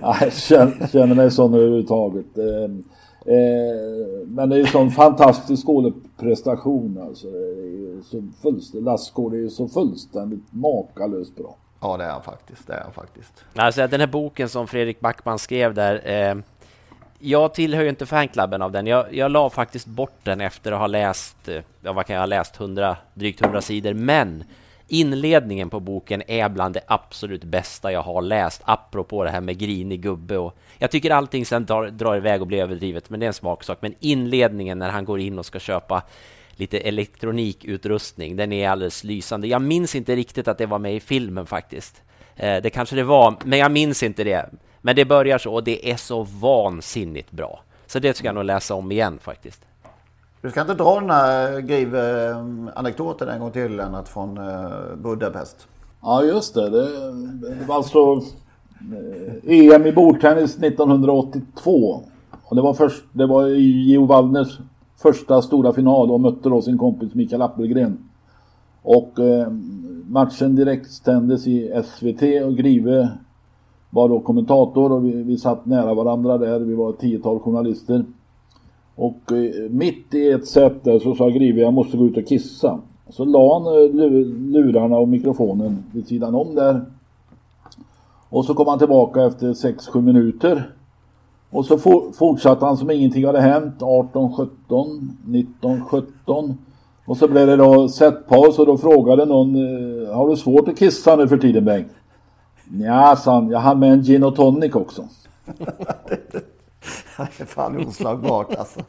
Ja, 0.00 0.16
jag 0.20 0.32
känner, 0.32 0.86
känner 0.86 1.14
mig 1.14 1.30
sån 1.30 1.54
överhuvudtaget. 1.54 2.38
Eh, 2.38 2.68
Eh, 3.28 4.26
men 4.26 4.48
det 4.48 4.56
är 4.56 4.58
ju 4.58 4.66
sån 4.66 4.90
fantastisk 4.90 5.62
skådeprestation 5.62 6.98
alltså. 7.02 7.26
Så 8.02 8.22
fullständigt, 8.42 8.84
Lassgård 8.84 9.34
är 9.34 9.38
ju 9.38 9.50
så 9.50 9.68
fullständigt 9.68 10.44
makalöst 10.50 11.36
bra. 11.36 11.56
Ja 11.80 11.96
det 11.96 12.04
är 12.04 12.10
han 12.10 12.22
faktiskt, 12.22 12.66
det 12.66 12.72
är 12.72 12.80
han 12.80 12.92
faktiskt. 12.92 13.44
Alltså 13.54 13.86
den 13.86 14.00
här 14.00 14.06
boken 14.06 14.48
som 14.48 14.66
Fredrik 14.66 15.00
Backman 15.00 15.38
skrev 15.38 15.74
där 15.74 16.02
eh, 16.04 16.36
jag 17.18 17.54
tillhör 17.54 17.82
ju 17.82 17.88
inte 17.88 18.06
fanklubben 18.06 18.62
av 18.62 18.72
den. 18.72 18.86
Jag, 18.86 19.14
jag 19.14 19.30
la 19.30 19.50
faktiskt 19.50 19.86
bort 19.86 20.18
den 20.22 20.40
efter 20.40 20.72
att 20.72 20.78
ha 20.78 20.86
läst, 20.86 21.48
eh, 21.48 21.62
ja 21.80 21.92
vad 21.92 22.06
kan 22.06 22.14
jag 22.14 22.22
ha 22.22 22.26
läst, 22.26 22.60
100, 22.60 22.96
drygt 23.14 23.42
100 23.42 23.60
sidor. 23.60 23.94
Men 23.94 24.44
inledningen 24.88 25.70
på 25.70 25.80
boken 25.80 26.22
är 26.26 26.48
bland 26.48 26.74
det 26.74 26.80
absolut 26.86 27.44
bästa 27.44 27.92
jag 27.92 28.02
har 28.02 28.22
läst, 28.22 28.62
apropå 28.64 29.24
det 29.24 29.30
här 29.30 29.40
med 29.40 29.58
grinig 29.58 30.02
gubbe. 30.02 30.38
Och 30.38 30.56
jag 30.78 30.90
tycker 30.90 31.10
allting 31.10 31.46
sen 31.46 31.66
drar, 31.66 31.86
drar 31.86 32.16
iväg 32.16 32.40
och 32.40 32.46
blir 32.46 32.62
överdrivet, 32.62 33.10
men 33.10 33.20
det 33.20 33.26
är 33.26 33.28
en 33.28 33.34
smaksak. 33.34 33.78
Men 33.80 33.94
inledningen 34.00 34.78
när 34.78 34.90
han 34.90 35.04
går 35.04 35.20
in 35.20 35.38
och 35.38 35.46
ska 35.46 35.58
köpa 35.58 36.02
lite 36.56 36.78
elektronikutrustning, 36.78 38.36
den 38.36 38.52
är 38.52 38.68
alldeles 38.68 39.04
lysande. 39.04 39.48
Jag 39.48 39.62
minns 39.62 39.94
inte 39.94 40.16
riktigt 40.16 40.48
att 40.48 40.58
det 40.58 40.66
var 40.66 40.78
med 40.78 40.94
i 40.94 41.00
filmen 41.00 41.46
faktiskt. 41.46 42.02
Eh, 42.36 42.62
det 42.62 42.70
kanske 42.70 42.96
det 42.96 43.04
var, 43.04 43.34
men 43.44 43.58
jag 43.58 43.72
minns 43.72 44.02
inte 44.02 44.24
det. 44.24 44.50
Men 44.80 44.96
det 44.96 45.04
börjar 45.04 45.38
så 45.38 45.54
och 45.54 45.64
det 45.64 45.90
är 45.90 45.96
så 45.96 46.22
vansinnigt 46.22 47.30
bra. 47.30 47.62
Så 47.86 47.98
det 47.98 48.16
ska 48.16 48.26
jag 48.26 48.34
nog 48.34 48.44
läsa 48.44 48.74
om 48.74 48.92
igen 48.92 49.18
faktiskt. 49.22 49.62
Du 50.46 50.50
ska 50.50 50.60
inte 50.60 50.74
dra 50.74 51.00
den 51.00 51.10
här 51.10 51.60
Grive-anekdoten 51.60 53.28
en 53.28 53.40
gång 53.40 53.50
till 53.50 53.76
Lennart 53.76 54.08
från 54.08 54.38
eh, 54.38 54.96
Budapest? 55.02 55.68
Ja 56.02 56.24
just 56.24 56.54
det. 56.54 56.70
Det, 56.70 56.88
det 57.40 57.64
var 57.68 57.76
alltså 57.76 57.98
eh, 59.48 59.74
EM 59.74 59.86
i 59.86 59.92
bordtennis 59.92 60.58
1982. 60.58 62.02
Och 62.44 62.56
det 62.56 62.62
var, 62.62 62.74
först, 62.74 63.04
det 63.12 63.26
var 63.26 63.46
Gio 63.46 64.06
Waldners 64.06 64.58
första 64.96 65.42
stora 65.42 65.72
final 65.72 66.10
och 66.10 66.20
mötte 66.20 66.48
då 66.48 66.62
sin 66.62 66.78
kompis 66.78 67.14
Mikael 67.14 67.42
Appelgren. 67.42 67.98
Och 68.82 69.18
eh, 69.18 69.50
matchen 70.08 70.56
direktständes 70.56 71.46
i 71.46 71.82
SVT 71.84 72.22
och 72.44 72.56
Grive 72.56 73.08
var 73.90 74.08
då 74.08 74.20
kommentator 74.20 74.92
och 74.92 75.04
vi, 75.04 75.22
vi 75.22 75.38
satt 75.38 75.66
nära 75.66 75.94
varandra 75.94 76.38
där. 76.38 76.58
Vi 76.58 76.74
var 76.74 76.90
ett 76.90 76.98
tiotal 76.98 77.40
journalister. 77.40 78.04
Och 78.96 79.32
eh, 79.32 79.70
mitt 79.70 80.14
i 80.14 80.30
ett 80.30 80.46
sätt 80.46 80.84
där 80.84 80.98
så 80.98 81.14
sa 81.14 81.28
Grive 81.28 81.60
jag 81.60 81.72
måste 81.72 81.96
gå 81.96 82.06
ut 82.06 82.16
och 82.16 82.26
kissa. 82.26 82.78
Så 83.08 83.24
la 83.24 83.58
han 83.58 83.66
eh, 83.66 83.90
lurarna 84.52 84.96
och 84.96 85.08
mikrofonen 85.08 85.84
vid 85.92 86.06
sidan 86.06 86.34
om 86.34 86.54
där. 86.54 86.84
Och 88.28 88.44
så 88.44 88.54
kom 88.54 88.68
han 88.68 88.78
tillbaka 88.78 89.24
efter 89.24 89.46
6-7 89.46 90.00
minuter. 90.00 90.70
Och 91.50 91.64
så 91.64 91.78
for, 91.78 92.12
fortsatte 92.12 92.64
han 92.64 92.76
som 92.76 92.90
ingenting 92.90 93.26
hade 93.26 93.40
hänt. 93.40 93.74
18-17, 93.80 94.48
19-17. 95.60 96.54
Och 97.06 97.16
så 97.16 97.28
blev 97.28 97.46
det 97.46 97.56
då 97.56 97.88
setpaus 97.88 98.58
och 98.58 98.66
då 98.66 98.78
frågade 98.78 99.24
någon 99.24 99.54
eh, 99.54 100.14
Har 100.14 100.28
du 100.28 100.36
svårt 100.36 100.68
att 100.68 100.78
kissa 100.78 101.16
nu 101.16 101.28
för 101.28 101.38
tiden 101.38 101.64
Bengt? 101.64 101.92
Nja, 102.64 103.16
sa 103.16 103.34
han. 103.34 103.50
Jag 103.50 103.58
har 103.58 103.74
med 103.74 103.92
en 103.92 104.02
gin 104.02 104.24
och 104.24 104.36
tonic 104.36 104.74
också. 104.74 105.04
det 107.38 107.40
är 107.40 107.46
fan 107.46 107.86
oslagbart 107.86 108.54
alltså. 108.54 108.80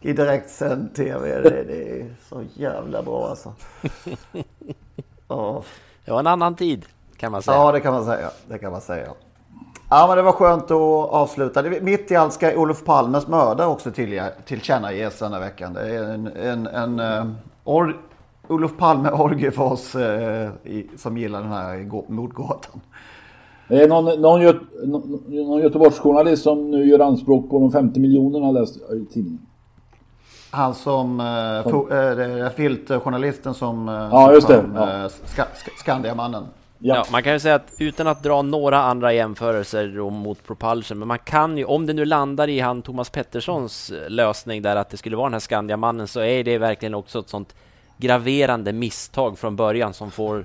I 0.00 0.12
direktsänd 0.12 0.94
tv. 0.94 1.40
Det, 1.40 1.64
det, 1.64 2.00
är 2.00 2.14
så 2.28 2.44
jävla 2.54 3.02
bra 3.02 3.28
alltså. 3.28 3.52
Oh. 5.28 5.62
Det 6.04 6.10
var 6.10 6.20
en 6.20 6.26
annan 6.26 6.54
tid 6.54 6.86
kan 7.16 7.32
man 7.32 7.42
säga. 7.42 7.56
Ja, 7.56 7.72
det 7.72 7.80
kan 7.80 7.92
man 7.92 8.04
säga. 8.04 8.30
Det 8.48 8.58
kan 8.58 8.72
man 8.72 8.80
säga. 8.80 9.08
Ja, 9.88 10.06
men 10.08 10.16
det 10.16 10.22
var 10.22 10.32
skönt 10.32 10.64
att 10.64 11.10
avsluta. 11.10 11.62
Mitt 11.62 12.10
i 12.10 12.16
allt 12.16 12.32
ska 12.32 12.56
Olof 12.56 12.84
Palmes 12.84 13.28
mördare 13.28 13.66
också 13.66 13.90
till, 13.90 14.22
tillkännages 14.44 15.18
den 15.18 15.32
här 15.32 15.40
veckan. 15.40 15.72
Det 15.72 15.80
är 15.80 16.02
en, 16.02 16.26
en, 16.26 16.66
en 16.66 17.00
uh, 17.00 17.32
or, 17.64 18.00
Olof 18.48 18.76
Palme 18.78 19.10
orgie 19.10 19.50
för 19.50 19.62
oss 19.62 19.94
uh, 19.94 20.48
i, 20.64 20.90
som 20.96 21.18
gillar 21.18 21.40
den 21.40 21.52
här 21.52 22.10
mordgåtan. 22.12 22.80
Det 23.70 23.82
är 23.82 23.88
någon, 23.88 24.20
någon, 24.20 24.42
Göte, 24.42 24.64
någon 24.86 25.60
Göteborgsjournalist 25.60 26.42
som 26.42 26.70
nu 26.70 26.88
gör 26.88 26.98
anspråk 26.98 27.50
på 27.50 27.58
de 27.58 27.72
50 27.72 28.00
miljonerna 28.00 28.50
läst 28.50 28.76
i 28.76 29.06
tidningen. 29.12 29.46
Han 30.50 30.74
som, 30.74 31.20
eh, 31.20 31.70
som. 31.70 31.92
Äh, 32.42 32.50
filtjournalisten 32.50 33.54
som... 33.54 33.88
Eh, 33.88 33.94
ja, 33.94 34.32
just 34.32 34.48
det. 34.48 34.64
Ja. 34.74 35.08
Ska, 35.08 35.44
Skandiamannen. 35.78 36.46
Ja. 36.78 36.94
ja. 36.94 37.04
man 37.12 37.22
kan 37.22 37.32
ju 37.32 37.40
säga 37.40 37.54
att 37.54 37.72
utan 37.78 38.06
att 38.06 38.22
dra 38.22 38.42
några 38.42 38.82
andra 38.82 39.12
jämförelser 39.12 40.10
mot 40.10 40.46
Propulsion, 40.46 40.98
men 40.98 41.08
man 41.08 41.18
kan 41.18 41.58
ju, 41.58 41.64
om 41.64 41.86
det 41.86 41.92
nu 41.92 42.04
landar 42.04 42.48
i 42.48 42.60
han 42.60 42.82
Thomas 42.82 43.10
Petterssons 43.10 43.92
lösning 44.08 44.62
där 44.62 44.76
att 44.76 44.90
det 44.90 44.96
skulle 44.96 45.16
vara 45.16 45.26
den 45.26 45.32
här 45.32 45.40
Skandiamannen, 45.40 46.08
så 46.08 46.20
är 46.20 46.44
det 46.44 46.58
verkligen 46.58 46.94
också 46.94 47.18
ett 47.18 47.28
sånt 47.28 47.54
graverande 47.96 48.72
misstag 48.72 49.38
från 49.38 49.56
början 49.56 49.94
som 49.94 50.10
får 50.10 50.44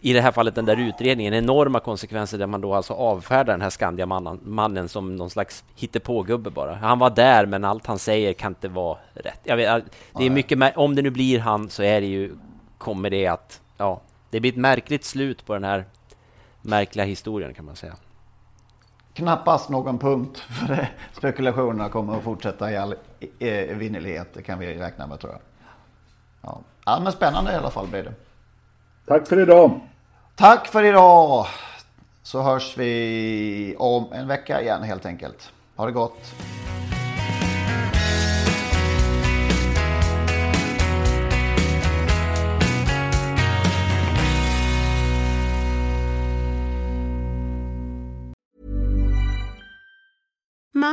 i 0.00 0.12
det 0.12 0.20
här 0.20 0.32
fallet 0.32 0.54
den 0.54 0.64
där 0.64 0.76
utredningen, 0.76 1.34
enorma 1.34 1.80
konsekvenser 1.80 2.38
där 2.38 2.46
man 2.46 2.60
då 2.60 2.74
alltså 2.74 2.92
avfärdar 2.92 3.52
den 3.52 3.60
här 3.60 3.70
Skandiamannen 3.70 4.88
som 4.88 5.16
någon 5.16 5.30
slags 5.30 5.64
hittepågubbe 5.74 6.50
bara. 6.50 6.74
Han 6.74 6.98
var 6.98 7.10
där, 7.10 7.46
men 7.46 7.64
allt 7.64 7.86
han 7.86 7.98
säger 7.98 8.32
kan 8.32 8.50
inte 8.50 8.68
vara 8.68 8.98
rätt. 9.14 9.40
Jag 9.42 9.56
vet, 9.56 9.84
det 10.18 10.24
är 10.24 10.30
mycket, 10.30 10.76
om 10.76 10.94
det 10.94 11.02
nu 11.02 11.10
blir 11.10 11.38
han 11.38 11.70
så 11.70 11.82
är 11.82 12.00
det 12.00 12.06
ju, 12.06 12.34
kommer 12.78 13.10
det 13.10 13.26
att, 13.26 13.60
ja, 13.76 14.00
det 14.30 14.40
blir 14.40 14.52
ett 14.52 14.58
märkligt 14.58 15.04
slut 15.04 15.46
på 15.46 15.54
den 15.54 15.64
här 15.64 15.84
märkliga 16.62 17.06
historien 17.06 17.54
kan 17.54 17.64
man 17.64 17.76
säga. 17.76 17.96
Knappast 19.14 19.68
någon 19.68 19.98
punkt 19.98 20.38
för 20.38 20.88
spekulationerna 21.12 21.88
kommer 21.88 22.16
att 22.16 22.22
fortsätta 22.22 22.72
i 22.72 22.76
all 22.76 22.94
evinnerlighet. 23.38 24.34
Det 24.34 24.42
kan 24.42 24.58
vi 24.58 24.78
räkna 24.78 25.06
med 25.06 25.20
tror 25.20 25.32
jag. 25.32 25.40
Ja. 26.42 26.60
ja, 26.84 27.00
men 27.02 27.12
spännande 27.12 27.52
i 27.52 27.54
alla 27.54 27.70
fall 27.70 27.86
blir 27.86 28.02
det. 28.02 28.14
Tack 29.06 29.28
för 29.28 29.40
idag. 29.40 29.80
Tack 30.34 30.68
för 30.68 30.84
idag. 30.84 31.46
Så 32.22 32.42
hörs 32.42 32.78
vi 32.78 33.76
om 33.78 34.12
en 34.12 34.28
vecka 34.28 34.62
igen 34.62 34.82
helt 34.82 35.06
enkelt. 35.06 35.52
Ha 35.76 35.86
det 35.86 35.92
gott. 35.92 36.34